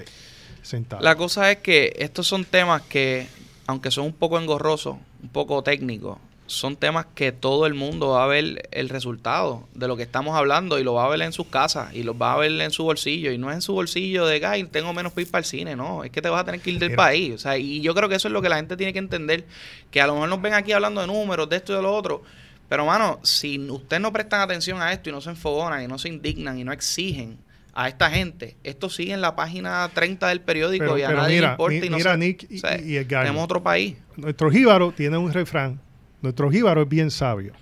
centavos. 0.63 1.03
La 1.05 1.15
cosa 1.15 1.51
es 1.51 1.57
que 1.59 1.93
estos 1.99 2.25
son 2.25 2.43
temas 2.43 2.82
que, 2.84 3.27
aunque 3.67 3.91
son 3.91 4.05
un 4.07 4.13
poco 4.13 4.39
engorrosos, 4.39 4.95
un 5.21 5.29
poco 5.29 5.61
técnicos, 5.61 6.17
son 6.52 6.76
temas 6.76 7.06
que 7.16 7.32
todo 7.32 7.66
el 7.66 7.74
mundo 7.74 8.10
va 8.10 8.24
a 8.24 8.28
ver 8.28 8.68
el 8.72 8.89
resultado 8.89 9.68
de 9.74 9.88
lo 9.88 9.95
que 9.97 10.04
estamos 10.04 10.36
hablando 10.38 10.78
y 10.80 10.84
lo 10.84 10.93
va 10.93 11.06
a 11.06 11.10
ver 11.10 11.22
en 11.22 11.32
sus 11.32 11.47
casas 11.47 11.93
y 11.93 12.04
lo 12.04 12.18
va 12.18 12.34
a 12.34 12.38
ver 12.38 12.52
en 12.60 12.72
su 12.72 12.84
bolsillo. 12.84 13.32
Y 13.32 13.38
no 13.38 13.49
es 13.49 13.56
en 13.56 13.62
su 13.62 13.74
bolsillo 13.74 14.26
de, 14.26 14.45
ay, 14.45 14.64
tengo 14.66 14.93
menos 14.93 15.12
para 15.14 15.22
ir 15.24 15.32
para 15.32 15.39
el 15.39 15.45
cine, 15.45 15.76
no, 15.76 16.04
es 16.04 16.12
que 16.12 16.22
te 16.22 16.30
vas 16.30 16.41
a 16.41 16.45
tener 16.45 16.62
que 16.62 16.72
ir 16.72 16.80
del 16.80 16.89
Mira. 16.91 17.04
país. 17.04 17.34
O 17.36 17.38
sea, 17.38 17.58
y 17.58 17.82
yo 17.82 17.93
creo 17.95 18.10
que 18.10 18.16
eso 18.16 18.28
es 18.28 18.32
lo 18.34 18.41
que 18.41 18.49
la 18.49 18.58
gente 18.58 18.76
tiene 18.78 18.93
que 18.93 18.99
entender, 18.99 19.45
que 19.89 20.02
a 20.02 20.08
lo 20.08 20.14
mejor 20.14 20.30
nos 20.30 20.41
ven 20.41 20.54
aquí 20.54 20.72
hablando 20.72 21.02
de 21.02 21.08
números, 21.08 21.47
de 21.49 21.56
esto 21.56 21.74
y 21.74 21.76
de 21.78 21.82
lo 21.82 21.93
otro, 21.93 22.24
Pero, 22.70 22.86
mano, 22.86 23.20
si 23.24 23.60
ustedes 23.60 24.02
no 24.02 24.14
prestan 24.14 24.39
atención 24.41 24.82
a 24.82 24.93
esto 24.93 25.10
y 25.10 25.12
no 25.12 25.20
se 25.20 25.30
enfogonan 25.32 25.84
y 25.84 25.88
no 25.88 25.97
se 25.97 26.08
indignan 26.08 26.58
y 26.58 26.64
no 26.64 26.72
exigen 26.72 27.38
a 27.74 27.88
esta 27.89 28.10
gente, 28.10 28.56
esto 28.64 28.89
sigue 28.89 29.12
en 29.14 29.20
la 29.20 29.36
página 29.36 29.89
30 29.93 30.28
del 30.30 30.39
periódico 30.39 30.86
Pero- 30.86 30.97
y 30.97 31.02
a 31.04 31.12
nadie 31.12 31.36
mira, 31.36 31.47
le 31.47 31.52
importa 31.54 31.86
y 31.86 31.89
no 31.89 31.97
mira, 31.97 32.12
se- 32.14 32.18
Nick 32.18 32.47
y- 32.49 32.58
o 32.58 32.60
sea, 32.62 32.78
y. 32.80 33.04
Tenemos 33.06 33.43
otro 33.43 33.62
país. 33.62 33.95
Nuestro 34.16 34.49
jíbaro 34.49 34.93
tiene 34.93 35.18
un 35.18 35.34
refrán. 35.34 35.82
Nuestro 36.22 36.51
jíbaro 36.51 36.84
es 36.84 36.89
bien 36.89 37.11
sabio. 37.11 37.53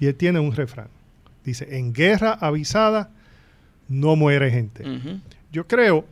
Y 0.00 0.06
él 0.06 0.14
tiene 0.14 0.40
un 0.40 0.52
refrán. 0.52 0.88
Dice, 1.44 1.76
en 1.76 1.92
guerra 1.92 2.32
avisada 2.32 3.10
no 3.88 4.16
muere 4.16 4.50
gente. 4.50 4.84
Yo 5.52 5.66
creo 5.66 6.06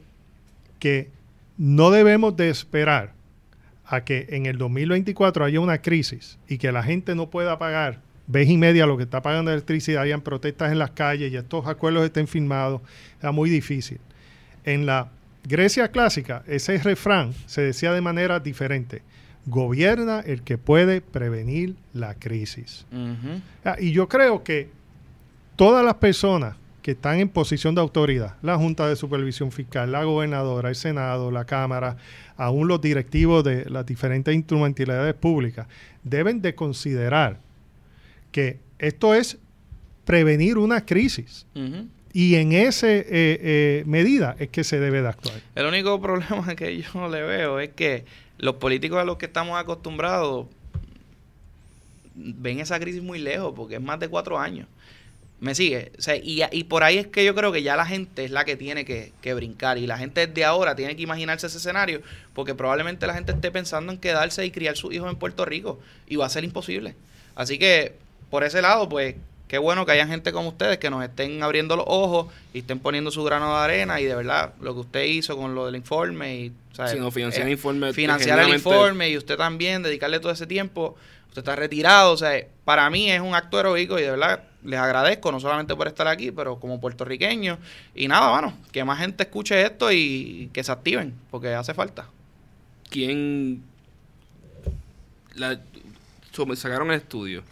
que 0.78 1.10
no 1.56 1.90
debemos 1.90 2.36
de 2.36 2.50
esperar 2.50 3.12
a 3.86 4.04
que 4.04 4.26
en 4.30 4.46
el 4.46 4.58
2024 4.58 5.44
haya 5.44 5.60
una 5.60 5.78
crisis 5.78 6.38
y 6.48 6.58
que 6.58 6.72
la 6.72 6.82
gente 6.82 7.14
no 7.14 7.30
pueda 7.30 7.58
pagar 7.58 8.00
vez 8.26 8.48
y 8.48 8.56
media 8.56 8.86
lo 8.86 8.96
que 8.96 9.02
está 9.02 9.20
pagando 9.20 9.50
de 9.50 9.56
electricidad, 9.56 10.02
hayan 10.02 10.22
protestas 10.22 10.72
en 10.72 10.78
las 10.78 10.92
calles 10.92 11.32
y 11.32 11.36
estos 11.36 11.66
acuerdos 11.66 12.04
estén 12.04 12.26
firmados. 12.26 12.80
Era 13.20 13.32
muy 13.32 13.50
difícil. 13.50 13.98
En 14.64 14.86
la 14.86 15.10
Grecia 15.44 15.88
clásica, 15.88 16.42
ese 16.46 16.78
refrán 16.78 17.34
se 17.46 17.62
decía 17.62 17.92
de 17.92 18.00
manera 18.00 18.38
diferente. 18.40 19.02
Gobierna 19.46 20.20
el 20.20 20.42
que 20.42 20.56
puede 20.58 21.00
prevenir 21.00 21.74
la 21.92 22.14
crisis. 22.14 22.86
Ah, 23.64 23.76
Y 23.80 23.92
yo 23.92 24.08
creo 24.08 24.44
que 24.44 24.68
todas 25.56 25.84
las 25.84 25.94
personas 25.94 26.56
que 26.82 26.92
están 26.92 27.20
en 27.20 27.28
posición 27.28 27.74
de 27.74 27.80
autoridad, 27.80 28.36
la 28.42 28.56
Junta 28.56 28.88
de 28.88 28.96
Supervisión 28.96 29.52
Fiscal, 29.52 29.92
la 29.92 30.04
gobernadora, 30.04 30.68
el 30.68 30.74
Senado, 30.74 31.30
la 31.30 31.44
Cámara, 31.44 31.96
aún 32.36 32.66
los 32.68 32.80
directivos 32.80 33.44
de 33.44 33.68
las 33.70 33.86
diferentes 33.86 34.34
instrumentalidades 34.34 35.14
públicas, 35.14 35.66
deben 36.02 36.42
de 36.42 36.54
considerar 36.54 37.38
que 38.32 38.58
esto 38.78 39.14
es 39.14 39.38
prevenir 40.04 40.58
una 40.58 40.84
crisis. 40.84 41.46
Y 42.12 42.34
en 42.34 42.52
esa 42.52 42.88
medida 43.86 44.36
es 44.38 44.48
que 44.48 44.64
se 44.64 44.80
debe 44.80 45.02
de 45.02 45.08
actuar. 45.08 45.40
El 45.54 45.66
único 45.66 46.00
problema 46.02 46.54
que 46.56 46.82
yo 46.82 47.08
le 47.08 47.22
veo 47.22 47.60
es 47.60 47.70
que 47.70 48.04
los 48.42 48.56
políticos 48.56 48.98
a 48.98 49.04
los 49.04 49.18
que 49.18 49.26
estamos 49.26 49.58
acostumbrados 49.58 50.46
ven 52.14 52.58
esa 52.58 52.78
crisis 52.80 53.00
muy 53.00 53.20
lejos 53.20 53.54
porque 53.54 53.76
es 53.76 53.80
más 53.80 54.00
de 54.00 54.08
cuatro 54.08 54.38
años. 54.38 54.66
¿Me 55.38 55.54
sigue? 55.54 55.92
O 55.96 56.02
sea, 56.02 56.16
y, 56.16 56.42
y 56.50 56.64
por 56.64 56.82
ahí 56.82 56.98
es 56.98 57.06
que 57.06 57.24
yo 57.24 57.36
creo 57.36 57.52
que 57.52 57.62
ya 57.62 57.76
la 57.76 57.86
gente 57.86 58.24
es 58.24 58.32
la 58.32 58.44
que 58.44 58.56
tiene 58.56 58.84
que, 58.84 59.12
que 59.22 59.32
brincar 59.34 59.78
y 59.78 59.86
la 59.86 59.96
gente 59.96 60.26
de 60.26 60.44
ahora 60.44 60.74
tiene 60.74 60.96
que 60.96 61.02
imaginarse 61.02 61.46
ese 61.46 61.58
escenario 61.58 62.02
porque 62.34 62.54
probablemente 62.56 63.06
la 63.06 63.14
gente 63.14 63.30
esté 63.30 63.52
pensando 63.52 63.92
en 63.92 63.98
quedarse 63.98 64.44
y 64.44 64.50
criar 64.50 64.76
sus 64.76 64.92
hijos 64.92 65.08
en 65.08 65.16
Puerto 65.16 65.44
Rico 65.44 65.78
y 66.08 66.16
va 66.16 66.26
a 66.26 66.28
ser 66.28 66.42
imposible. 66.42 66.96
Así 67.36 67.60
que 67.60 67.94
por 68.28 68.42
ese 68.42 68.60
lado, 68.60 68.88
pues 68.88 69.14
qué 69.52 69.58
bueno 69.58 69.84
que 69.84 69.92
haya 69.92 70.06
gente 70.06 70.32
como 70.32 70.48
ustedes 70.48 70.78
que 70.78 70.88
nos 70.88 71.04
estén 71.04 71.42
abriendo 71.42 71.76
los 71.76 71.84
ojos 71.86 72.28
y 72.54 72.60
estén 72.60 72.78
poniendo 72.78 73.10
su 73.10 73.22
grano 73.22 73.50
de 73.54 73.62
arena 73.62 74.00
y 74.00 74.04
de 74.06 74.14
verdad 74.14 74.54
lo 74.62 74.72
que 74.72 74.80
usted 74.80 75.04
hizo 75.04 75.36
con 75.36 75.54
lo 75.54 75.66
del 75.66 75.76
informe 75.76 76.36
y 76.36 76.52
¿sabes? 76.72 76.92
Sí, 76.92 76.98
no, 76.98 77.10
financiar 77.10 77.42
Eh, 77.42 77.48
el 77.48 77.52
informe. 77.52 77.92
financiar 77.92 78.38
el 78.38 78.48
informe 78.48 79.10
y 79.10 79.18
usted 79.18 79.36
también 79.36 79.82
dedicarle 79.82 80.20
todo 80.20 80.32
ese 80.32 80.46
tiempo 80.46 80.96
usted 81.28 81.40
está 81.42 81.54
retirado 81.54 82.12
o 82.12 82.16
sea 82.16 82.46
para 82.64 82.88
mí 82.88 83.10
es 83.10 83.20
un 83.20 83.34
acto 83.34 83.60
heroico 83.60 83.98
y 83.98 84.02
de 84.02 84.12
verdad 84.12 84.42
les 84.64 84.80
agradezco 84.80 85.30
no 85.30 85.38
solamente 85.38 85.76
por 85.76 85.86
estar 85.86 86.08
aquí 86.08 86.30
pero 86.32 86.58
como 86.58 86.80
puertorriqueño 86.80 87.58
y 87.94 88.08
nada 88.08 88.30
mano 88.30 88.54
que 88.72 88.82
más 88.84 89.00
gente 89.00 89.24
escuche 89.24 89.60
esto 89.60 89.92
y 89.92 90.48
que 90.54 90.64
se 90.64 90.72
activen 90.72 91.12
porque 91.30 91.52
hace 91.52 91.74
falta 91.74 92.06
¿Quién 92.88 93.62
la, 95.34 95.60
sacaron 96.54 96.90
el 96.90 96.96
estudio? 96.96 97.42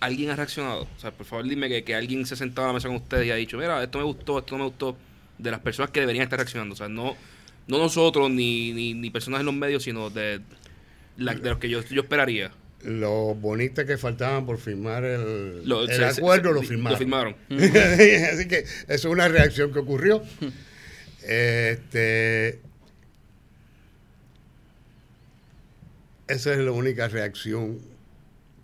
¿Alguien 0.00 0.30
ha 0.30 0.36
reaccionado? 0.36 0.82
O 0.96 1.00
sea, 1.00 1.10
por 1.10 1.26
favor 1.26 1.48
dime 1.48 1.68
que, 1.68 1.82
que 1.84 1.94
alguien 1.94 2.24
se 2.26 2.34
ha 2.34 2.36
sentado 2.36 2.66
a 2.66 2.70
la 2.70 2.74
mesa 2.74 2.88
con 2.88 2.96
ustedes 2.98 3.26
y 3.26 3.30
ha 3.30 3.34
dicho, 3.34 3.56
mira, 3.58 3.82
esto 3.82 3.98
me 3.98 4.04
gustó, 4.04 4.38
esto 4.38 4.56
no 4.56 4.64
me 4.64 4.70
gustó, 4.70 4.96
de 5.38 5.50
las 5.50 5.60
personas 5.60 5.90
que 5.90 6.00
deberían 6.00 6.22
estar 6.24 6.38
reaccionando. 6.38 6.74
O 6.74 6.76
sea, 6.76 6.88
no, 6.88 7.16
no 7.66 7.78
nosotros 7.78 8.30
ni, 8.30 8.72
ni, 8.72 8.94
ni 8.94 9.10
personas 9.10 9.40
en 9.40 9.46
los 9.46 9.54
medios, 9.54 9.82
sino 9.82 10.08
de, 10.10 10.40
la- 11.16 11.34
de 11.34 11.50
los 11.50 11.58
que 11.58 11.68
yo, 11.68 11.82
yo 11.84 12.02
esperaría. 12.02 12.52
Los 12.84 13.40
bonitas 13.40 13.84
que 13.86 13.98
faltaban 13.98 14.46
por 14.46 14.58
firmar 14.58 15.02
el, 15.04 15.68
Lo- 15.68 15.82
el 15.82 15.88
se- 15.96 16.04
acuerdo 16.04 16.50
se- 16.50 16.54
lo 16.54 16.62
firmaron. 16.62 16.92
Lo 16.92 16.98
firmaron. 16.98 17.34
Así 17.50 18.46
que 18.46 18.58
eso 18.58 18.84
es 18.86 19.04
una 19.06 19.26
reacción 19.28 19.72
que 19.72 19.78
ocurrió. 19.80 20.22
Este, 21.30 22.60
esa 26.28 26.52
es 26.52 26.58
la 26.58 26.70
única 26.72 27.08
reacción 27.08 27.80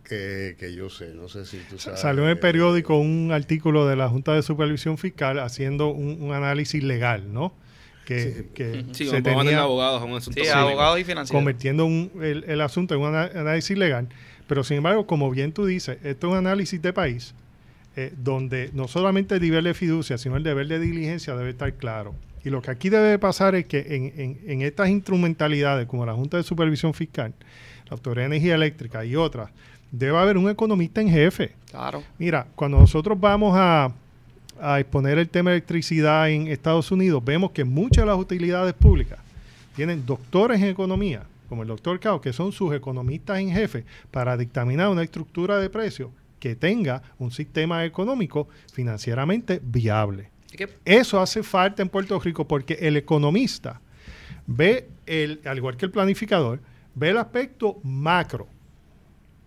que, 0.09 0.57
que 0.59 0.74
yo 0.74 0.90
sé. 0.90 1.12
No 1.14 1.28
sé 1.28 1.44
si 1.46 1.59
tú 1.70 1.78
sabes. 1.78 2.00
Salió 2.00 2.22
en 2.24 2.30
el 2.30 2.38
periódico 2.38 2.98
un 2.98 3.30
artículo 3.32 3.86
de 3.86 3.96
la 3.96 4.09
Junta 4.09 4.34
de 4.34 4.42
Supervisión 4.42 4.98
Fiscal 4.98 5.38
haciendo 5.38 5.88
un, 5.88 6.20
un 6.22 6.32
análisis 6.32 6.82
legal, 6.82 7.32
¿no? 7.32 7.55
Que, 8.07 8.20
Sí. 8.20 8.46
que 8.55 8.84
Sí, 8.92 9.07
se 9.07 9.22
tenía 9.22 9.61
abogados 9.62 10.02
a 10.02 10.05
un 10.05 10.14
asunto 10.14 10.42
sí 10.42 10.48
abogados 10.50 11.00
y 11.00 11.05
financieros 11.05 11.30
convirtiendo 11.40 11.86
un- 11.86 12.11
el, 12.22 12.44
el 12.46 12.61
asunto 12.61 12.94
en 12.94 13.00
un 13.00 13.14
análisis 13.14 13.76
legal. 13.78 14.09
Pero 14.46 14.62
sin 14.62 14.76
embargo, 14.76 15.07
como 15.07 15.30
bien 15.30 15.52
tú 15.52 15.64
dices, 15.64 15.96
esto 16.05 16.26
es 16.26 16.32
un 16.32 16.38
análisis 16.38 16.82
de 16.82 16.92
país 16.92 17.34
eh, 17.96 18.12
donde 18.18 18.68
no 18.74 18.88
solamente 18.88 19.36
el 19.36 19.40
nivel 19.40 19.64
de 19.64 19.72
fiducia, 19.72 20.18
sino 20.18 20.36
el 20.36 20.42
deber 20.42 20.66
de 20.68 20.78
diligencia 20.80 21.34
debe 21.34 21.50
estar 21.50 21.72
claro. 21.74 22.14
Y 22.44 22.50
lo 22.50 22.61
que 22.61 22.70
aquí 22.72 22.90
debe 22.90 23.18
pasar 23.18 23.55
es 23.55 23.64
que 23.64 23.78
en, 23.88 24.12
en- 24.20 24.38
en 24.50 24.61
estas 24.62 24.90
instrumentalidades, 24.90 25.86
como 25.86 26.05
la 26.05 26.12
Junta 26.12 26.36
de 26.36 26.42
Supervisión 26.42 26.92
Fiscal, 26.92 27.32
la 27.86 27.92
Autoridad 27.92 28.24
de 28.28 28.36
Energía 28.36 28.55
Eléctrica 28.57 29.02
y 29.07 29.16
otras, 29.16 29.50
debe 29.99 30.18
haber 30.18 30.36
un 30.36 30.49
economista 30.49 31.01
en 31.01 31.09
jefe. 31.09 31.53
claro 31.70 32.03
Mira, 32.18 32.47
cuando 32.55 32.78
nosotros 32.78 33.18
vamos 33.18 33.55
a, 33.57 33.92
a 34.61 34.80
exponer 34.80 35.18
el 35.18 35.28
tema 35.28 35.51
de 35.51 35.57
electricidad 35.57 36.30
en 36.30 36.49
Estados 36.49 36.90
Unidos, 36.90 37.24
vemos 37.24 37.53
que 37.53 37.64
muchas 37.64 38.05
de 38.05 38.11
las 38.11 38.18
utilidades 38.18 38.74
públicas 38.74 39.18
tienen 39.76 40.05
doctores 40.07 40.61
en 40.61 40.68
economía, 40.68 41.22
como 41.49 41.62
el 41.62 41.68
doctor 41.68 41.99
Cao, 42.01 42.20
que 42.20 42.32
son 42.32 42.53
sus 42.53 42.74
economistas 42.74 43.38
en 43.38 43.51
jefe, 43.51 43.84
para 44.11 44.36
dictaminar 44.36 44.88
una 44.88 45.03
estructura 45.03 45.59
de 45.59 45.70
precios 45.70 46.11
que 46.38 46.55
tenga 46.55 47.03
un 47.18 47.30
sistema 47.30 47.84
económico 47.84 48.49
financieramente 48.72 49.61
viable. 49.62 50.30
Eso 50.84 51.20
hace 51.20 51.42
falta 51.42 51.82
en 51.82 51.88
Puerto 51.88 52.18
Rico 52.20 52.47
porque 52.47 52.74
el 52.74 52.97
economista 52.97 53.80
ve, 54.47 54.88
el, 55.07 55.40
al 55.45 55.57
igual 55.57 55.76
que 55.76 55.86
el 55.86 55.90
planificador, 55.90 56.61
ve 56.95 57.11
el 57.11 57.18
aspecto 57.18 57.80
macro. 57.82 58.47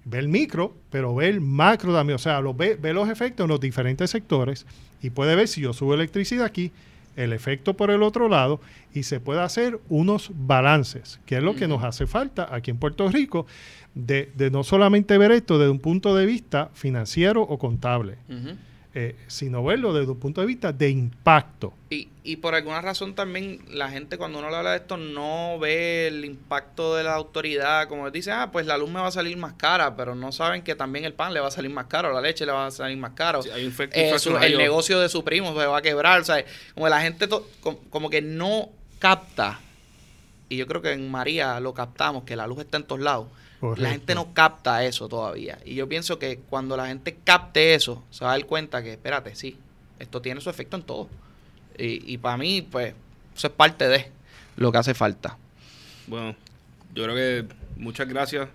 Ve 0.10 0.20
el 0.20 0.30
micro, 0.30 0.74
pero 0.89 1.14
ve 1.14 1.28
el 1.28 1.41
macro 1.41 1.93
también. 1.93 2.16
O 2.16 2.20
sea, 2.20 2.39
lo 2.39 2.53
ve, 2.53 2.76
ve 2.76 2.93
los 2.93 3.10
efectos 3.10 3.43
en 3.43 3.49
los 3.49 3.60
diferentes 3.60 4.10
sectores 4.10 4.66
y 5.01 5.10
puede 5.10 5.36
ver 5.36 5.47
si 5.47 5.62
yo 5.62 5.74
subo 5.74 5.93
electricidad 5.93 6.45
aquí, 6.45 6.72
el 7.18 7.34
efecto 7.34 7.76
por 7.76 7.91
el 7.91 8.03
otro 8.03 8.30
lado 8.30 8.62
y 8.93 9.03
se 9.03 9.20
puede 9.20 9.41
hacer 9.41 9.80
unos 9.89 10.32
balances, 10.34 11.20
que 11.26 11.38
es 11.38 11.43
lo 11.43 11.55
que 11.55 11.68
nos 11.68 11.84
hace 11.84 12.08
falta 12.08 12.47
aquí 12.51 12.72
en 12.72 12.78
Puerto 12.78 13.10
Rico, 13.10 13.47
de, 13.95 14.32
de 14.36 14.51
no 14.51 14.64
solamente 14.64 15.18
ver 15.18 15.32
esto 15.32 15.58
desde 15.58 15.72
un 15.72 15.80
punto 15.80 16.16
de 16.16 16.26
vista 16.26 16.70
financiero 16.74 17.41
o 17.41 17.58
contable, 17.58 18.18
ujú. 18.30 18.55
Eh, 18.94 19.16
sino 19.28 19.64
verlo 19.64 19.94
desde 19.94 20.12
un 20.12 20.20
punto 20.20 20.42
de 20.42 20.48
vista 20.48 20.72
de 20.74 20.90
impacto. 20.90 21.74
Y, 21.90 22.10
y 22.24 22.38
por 22.38 22.56
alguna 22.56 22.82
razón 22.82 23.14
también 23.14 23.60
la 23.70 23.90
gente 23.90 24.18
cuando 24.18 24.40
uno 24.40 24.50
le 24.50 24.56
habla 24.56 24.72
de 24.72 24.78
esto 24.78 24.98
no 24.98 25.60
ve 25.60 26.08
el 26.08 26.26
impacto 26.26 26.96
de 26.96 27.04
la 27.04 27.14
autoridad, 27.14 27.88
como 27.88 28.10
dice, 28.10 28.32
ah, 28.32 28.50
pues 28.52 28.66
la 28.66 28.78
luz 28.78 28.90
me 28.90 29.00
va 29.00 29.08
a 29.08 29.12
salir 29.12 29.38
más 29.38 29.54
cara, 29.54 29.96
pero 29.96 30.16
no 30.16 30.32
saben 30.32 30.64
que 30.64 30.74
también 30.76 31.06
el 31.06 31.14
pan 31.14 31.34
le 31.34 31.40
va 31.40 31.48
a 31.48 31.52
salir 31.52 31.70
más 31.72 31.86
caro, 31.86 32.12
la 32.12 32.22
leche 32.22 32.46
le 32.46 32.52
va 32.52 32.68
a 32.68 32.72
salir 32.72 32.98
más 32.98 33.12
caro. 33.12 33.44
Sí, 33.44 33.50
hay 33.52 33.64
un 33.66 33.72
efecto 33.72 34.00
Eh, 34.00 34.18
su- 34.20 34.36
el 34.38 34.58
negocio 34.58 35.00
de 35.00 35.10
su 35.10 35.24
primo 35.24 35.50
se 35.60 35.68
va 35.68 35.78
a 35.78 35.82
quebrar, 35.82 36.22
o 36.22 36.24
sea, 36.26 36.44
como 36.74 36.90
la 36.90 37.02
gente 37.02 37.28
to- 37.28 37.48
com- 37.62 37.78
como 37.90 38.10
que 38.10 38.22
no 38.22 38.70
capta, 39.00 39.60
y 40.50 40.58
yo 40.58 40.66
creo 40.66 40.82
que 40.82 40.92
en 40.94 41.12
María 41.12 41.60
lo 41.60 41.74
captamos, 41.74 42.24
que 42.24 42.36
la 42.36 42.48
luz 42.48 42.60
está 42.60 42.78
en 42.78 42.84
todos 42.84 43.02
lados. 43.02 43.28
Correcto. 43.60 43.82
La 43.82 43.89
gente 43.89 44.16
no 44.16 44.34
capta 44.34 44.84
eso 44.86 45.08
todavía. 45.10 45.60
Y 45.66 45.76
yo 45.76 45.89
pienso 45.89 46.20
que 46.20 46.39
cuando 46.49 46.78
la 46.78 46.88
gente 46.88 47.18
capte 47.24 47.74
eso, 47.74 48.03
se 48.12 48.24
va 48.24 48.34
a 48.34 48.38
dar 48.38 48.45
cuenta 48.45 48.84
que, 48.84 48.93
espérate, 48.93 49.36
sí, 49.36 49.58
esto 49.99 50.22
tiene 50.22 50.41
su 50.41 50.49
efecto 50.49 50.78
en 50.78 50.84
todo. 50.84 51.10
Y, 51.78 52.14
y 52.14 52.18
para 52.18 52.38
mí, 52.38 52.62
pues, 52.62 52.93
eso 53.36 53.47
es 53.47 53.53
parte 53.53 53.88
de 53.88 54.12
lo 54.58 54.72
que 54.72 54.78
hace 54.78 54.93
falta. 54.93 55.38
Bueno, 56.08 56.36
yo 56.93 57.03
creo 57.03 57.16
que 57.16 57.47
muchas 57.78 58.08
gracias, 58.08 58.49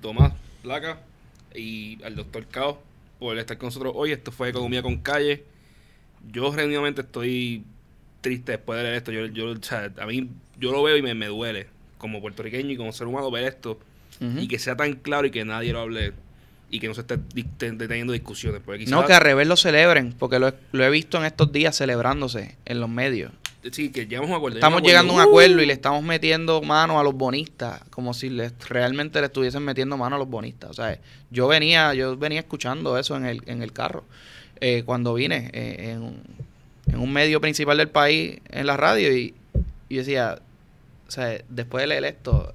Tomás 0.00 0.32
Placa 0.62 1.00
y 1.54 2.02
al 2.02 2.16
doctor 2.16 2.46
Cao 2.46 2.82
por 3.18 3.36
estar 3.38 3.58
con 3.58 3.68
nosotros 3.68 3.92
hoy. 3.96 4.12
Esto 4.12 4.32
fue 4.32 4.50
Economía 4.50 4.82
con 4.82 4.98
Calle. 4.98 5.44
Yo 6.30 6.52
genuinamente 6.52 7.00
estoy 7.02 7.64
triste 8.20 8.52
después 8.52 8.78
de 8.78 8.84
leer 8.84 8.94
esto. 8.96 9.12
Yo, 9.12 9.26
yo, 9.26 9.52
o 9.52 9.62
sea, 9.62 9.92
a 9.98 10.06
mí, 10.06 10.28
yo 10.58 10.72
lo 10.72 10.82
veo 10.82 10.96
y 10.96 11.02
me, 11.02 11.14
me 11.14 11.26
duele 11.26 11.68
como 11.98 12.20
puertorriqueño 12.20 12.70
y 12.70 12.76
como 12.76 12.92
ser 12.92 13.06
humano 13.06 13.30
ver 13.30 13.44
esto 13.44 13.78
Y 14.20 14.48
que 14.48 14.58
sea 14.58 14.76
tan 14.76 14.94
claro 14.94 15.26
y 15.26 15.30
que 15.30 15.44
nadie 15.44 15.72
lo 15.72 15.80
hable 15.80 16.12
y 16.70 16.80
que 16.80 16.88
no 16.88 16.94
se 16.94 17.00
esté 17.02 17.18
di- 17.34 17.44
te- 17.44 17.70
deteniendo 17.72 18.12
discusiones. 18.12 18.60
Porque 18.64 18.80
quizás, 18.80 18.90
No, 18.92 19.06
que 19.06 19.12
al 19.14 19.20
revés 19.22 19.46
lo 19.46 19.56
celebren, 19.56 20.12
porque 20.18 20.38
lo, 20.38 20.48
he- 20.48 20.54
lo 20.72 20.84
he 20.84 20.90
visto 20.90 21.16
en 21.18 21.24
estos 21.24 21.50
días 21.52 21.76
celebrándose 21.76 22.56
en 22.66 22.80
los 22.80 22.88
medios. 22.90 23.32
Sí, 23.72 23.90
que 23.90 24.06
llegamos 24.06 24.28
a 24.30 24.32
un 24.32 24.36
acuerdo. 24.36 24.58
Estamos 24.58 24.82
llegando 24.82 25.12
a 25.12 25.16
un 25.16 25.22
acuerdo. 25.22 25.60
y 25.62 25.66
le 25.66 25.72
estamos 25.72 26.02
metiendo 26.02 26.60
mano 26.62 26.98
a 27.00 27.02
los 27.04 27.14
bonistas, 27.14 27.80
como 27.90 28.14
si 28.14 28.28
les, 28.30 28.52
realmente 28.68 29.18
le 29.20 29.26
estuviesen 29.26 29.62
metiendo 29.64 29.96
mano 29.96 30.16
a 30.16 30.18
los 30.18 30.28
bonistas. 30.28 30.70
O 30.70 30.74
sea, 30.74 30.98
yo 31.30 31.48
venía, 31.48 31.92
yo 31.94 32.16
venía 32.16 32.40
escuchando 32.40 32.96
eso 32.98 33.16
en 33.16 33.24
el, 33.26 33.42
en 33.46 33.62
el 33.62 33.72
carro 33.72 34.04
eh, 34.60 34.82
cuando 34.84 35.14
vine 35.14 35.50
eh, 35.52 35.90
en, 35.92 36.02
un- 36.02 36.22
en 36.86 36.98
un 36.98 37.12
medio 37.12 37.40
principal 37.40 37.76
del 37.78 37.88
país 37.88 38.38
en 38.50 38.66
la 38.66 38.76
radio 38.76 39.14
y, 39.16 39.34
y 39.88 39.96
decía, 39.96 40.38
o 41.06 41.10
sea, 41.10 41.38
después 41.48 41.82
de 41.82 41.86
leer 41.88 42.04
esto, 42.04 42.52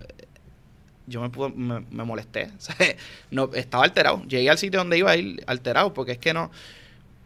yo 1.07 1.21
me, 1.21 1.29
pude- 1.29 1.53
me, 1.55 1.81
me 1.91 2.03
molesté. 2.03 2.49
O 2.57 2.61
sea, 2.61 2.75
no, 3.31 3.49
estaba 3.53 3.83
alterado. 3.83 4.23
Llegué 4.27 4.49
al 4.49 4.57
sitio 4.57 4.79
donde 4.79 4.97
iba 4.97 5.11
a 5.11 5.17
ir 5.17 5.43
alterado 5.47 5.93
porque 5.93 6.13
es 6.13 6.17
que 6.17 6.33
no, 6.33 6.49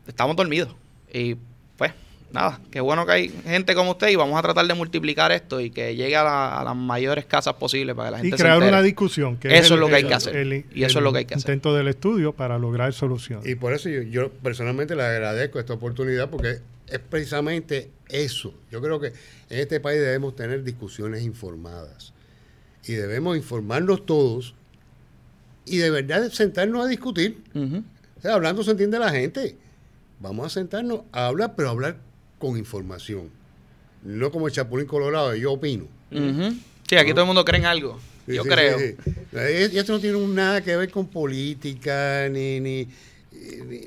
estábamos 0.08 0.36
dormidos. 0.36 0.76
Y 1.14 1.36
pues, 1.78 1.92
nada, 2.32 2.60
qué 2.72 2.80
bueno 2.82 3.06
que 3.06 3.12
hay 3.12 3.30
gente 3.46 3.76
como 3.76 3.92
usted 3.92 4.10
y 4.10 4.16
vamos 4.16 4.38
a 4.38 4.42
tratar 4.42 4.66
de 4.68 4.74
multiplicar 4.74 5.32
esto 5.32 5.62
y 5.62 5.70
que 5.70 5.96
llegue 5.96 6.16
a, 6.16 6.24
la- 6.24 6.60
a 6.60 6.64
las 6.64 6.76
mayores 6.76 7.26
casas 7.26 7.54
posibles 7.56 7.96
para 7.96 8.10
que 8.10 8.12
la 8.14 8.18
Y 8.20 8.22
gente 8.24 8.38
se 8.38 8.44
crear 8.44 8.62
una 8.64 8.82
discusión. 8.82 9.38
Que 9.38 9.50
Eso 9.58 9.74
el- 9.74 9.80
es 9.80 9.80
lo 9.80 9.88
que 9.88 9.96
hay 9.96 10.02
el- 10.02 10.08
que 10.08 10.14
hacer. 10.14 10.36
el- 10.36 10.66
Y 10.74 10.84
eso 10.84 11.00
es 11.00 11.04
lo 11.04 11.12
que 11.12 11.20
hay 11.20 11.26
que 11.26 11.34
el 11.36 11.38
hacer. 11.40 11.50
intento 11.52 11.76
del 11.76 11.88
estudio 11.88 12.34
para 12.34 12.58
lograr 12.58 12.92
soluciones. 12.94 13.48
Y 13.48 13.56
por 13.56 13.74
eso 13.74 13.90
yo, 13.90 14.02
yo 14.02 14.32
personalmente 14.32 14.96
le 14.96 15.04
agradezco 15.04 15.60
esta 15.60 15.74
oportunidad 15.74 16.30
porque 16.30 16.60
es 16.88 17.00
precisamente 17.00 17.90
eso. 18.10 18.54
Yo 18.72 18.82
creo 18.82 19.00
que 19.00 19.08
en 19.08 19.60
este 19.60 19.80
país 19.80 20.00
debemos 20.00 20.36
tener 20.36 20.64
discusiones 20.64 21.24
informadas 21.24 22.14
y 22.88 22.94
debemos 22.94 23.36
informarnos 23.38 24.06
todos 24.06 24.54
y 25.66 25.78
de 25.78 25.90
verdad 25.90 26.30
sentarnos 26.32 26.86
a 26.86 26.88
discutir. 26.90 27.38
Ujú. 27.54 27.84
O 28.18 28.22
sea, 28.22 28.34
hablando 28.36 28.64
se 28.64 28.72
entiende 28.72 28.98
la 29.00 29.12
gente. 29.12 29.56
Vamos 30.20 30.48
a 30.48 30.50
sentarnos 30.50 31.02
a 31.12 31.28
hablar, 31.28 31.54
pero 31.56 31.70
hablar 31.70 31.98
con 32.40 32.58
información. 32.58 33.30
No 34.04 34.32
como 34.32 34.48
el 34.48 34.54
Chapulín 34.54 34.88
Colorado, 34.88 35.36
yo 35.36 35.54
opino. 35.54 35.86
Sí, 36.10 36.96
aquí 36.96 37.12
todo 37.12 37.22
el 37.22 37.28
mundo 37.28 37.44
cree 37.44 37.60
en 37.60 37.66
algo. 37.66 38.00
Sí, 38.26 38.36
Yo 38.36 38.44
sí, 38.44 38.50
creo. 38.50 38.80
sí, 38.80 38.96
Y 39.74 39.78
esto 39.78 39.94
no 39.94 40.00
tiene 40.00 40.20
nada 40.28 40.62
que 40.62 40.76
ver 40.76 40.90
con 40.90 41.08
política, 41.08 42.28
ni, 42.30 42.60
ni, 42.60 42.88
ni, 43.66 43.80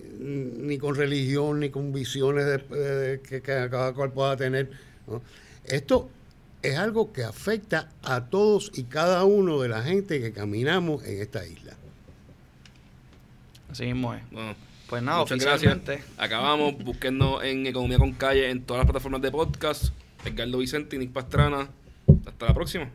ni 0.66 0.78
con 0.78 0.94
religión, 0.94 1.60
ni 1.60 1.70
con 1.70 1.92
visiones 1.92 2.44
de- 2.46 2.76
de- 2.76 3.20
que, 3.20 3.36
que 3.40 3.42
cada 3.42 3.92
cual 3.92 4.12
pueda 4.12 4.36
tener. 4.36 4.70
¿no? 5.06 5.22
Esto 5.64 6.08
es 6.62 6.76
algo 6.78 7.12
que 7.12 7.24
afecta 7.24 7.88
a 8.02 8.26
todos 8.26 8.70
y 8.74 8.84
cada 8.84 9.24
uno 9.24 9.60
de 9.60 9.68
la 9.68 9.82
gente 9.82 10.20
que 10.20 10.32
caminamos 10.32 11.04
en 11.04 11.20
esta 11.20 11.46
isla. 11.46 11.74
Así 13.70 13.84
mismo 13.86 14.14
es. 14.14 14.22
Bueno, 14.30 14.54
Pues 14.88 15.02
nada, 15.02 15.20
muchas 15.20 15.38
gracias. 15.38 15.78
Acabamos. 16.18 16.76
Búsquennos 16.82 17.42
en 17.44 17.66
Economía 17.66 17.98
con 17.98 18.12
Calle 18.12 18.50
en 18.50 18.62
todas 18.62 18.80
las 18.80 18.86
plataformas 18.86 19.22
de 19.22 19.30
podcast. 19.30 19.92
Edgardo 20.24 20.58
Vicente 20.58 20.96
y 20.96 20.98
Nick 20.98 21.12
Pastrana. 21.12 21.68
Hasta 22.26 22.46
la 22.46 22.54
próxima. 22.54 22.90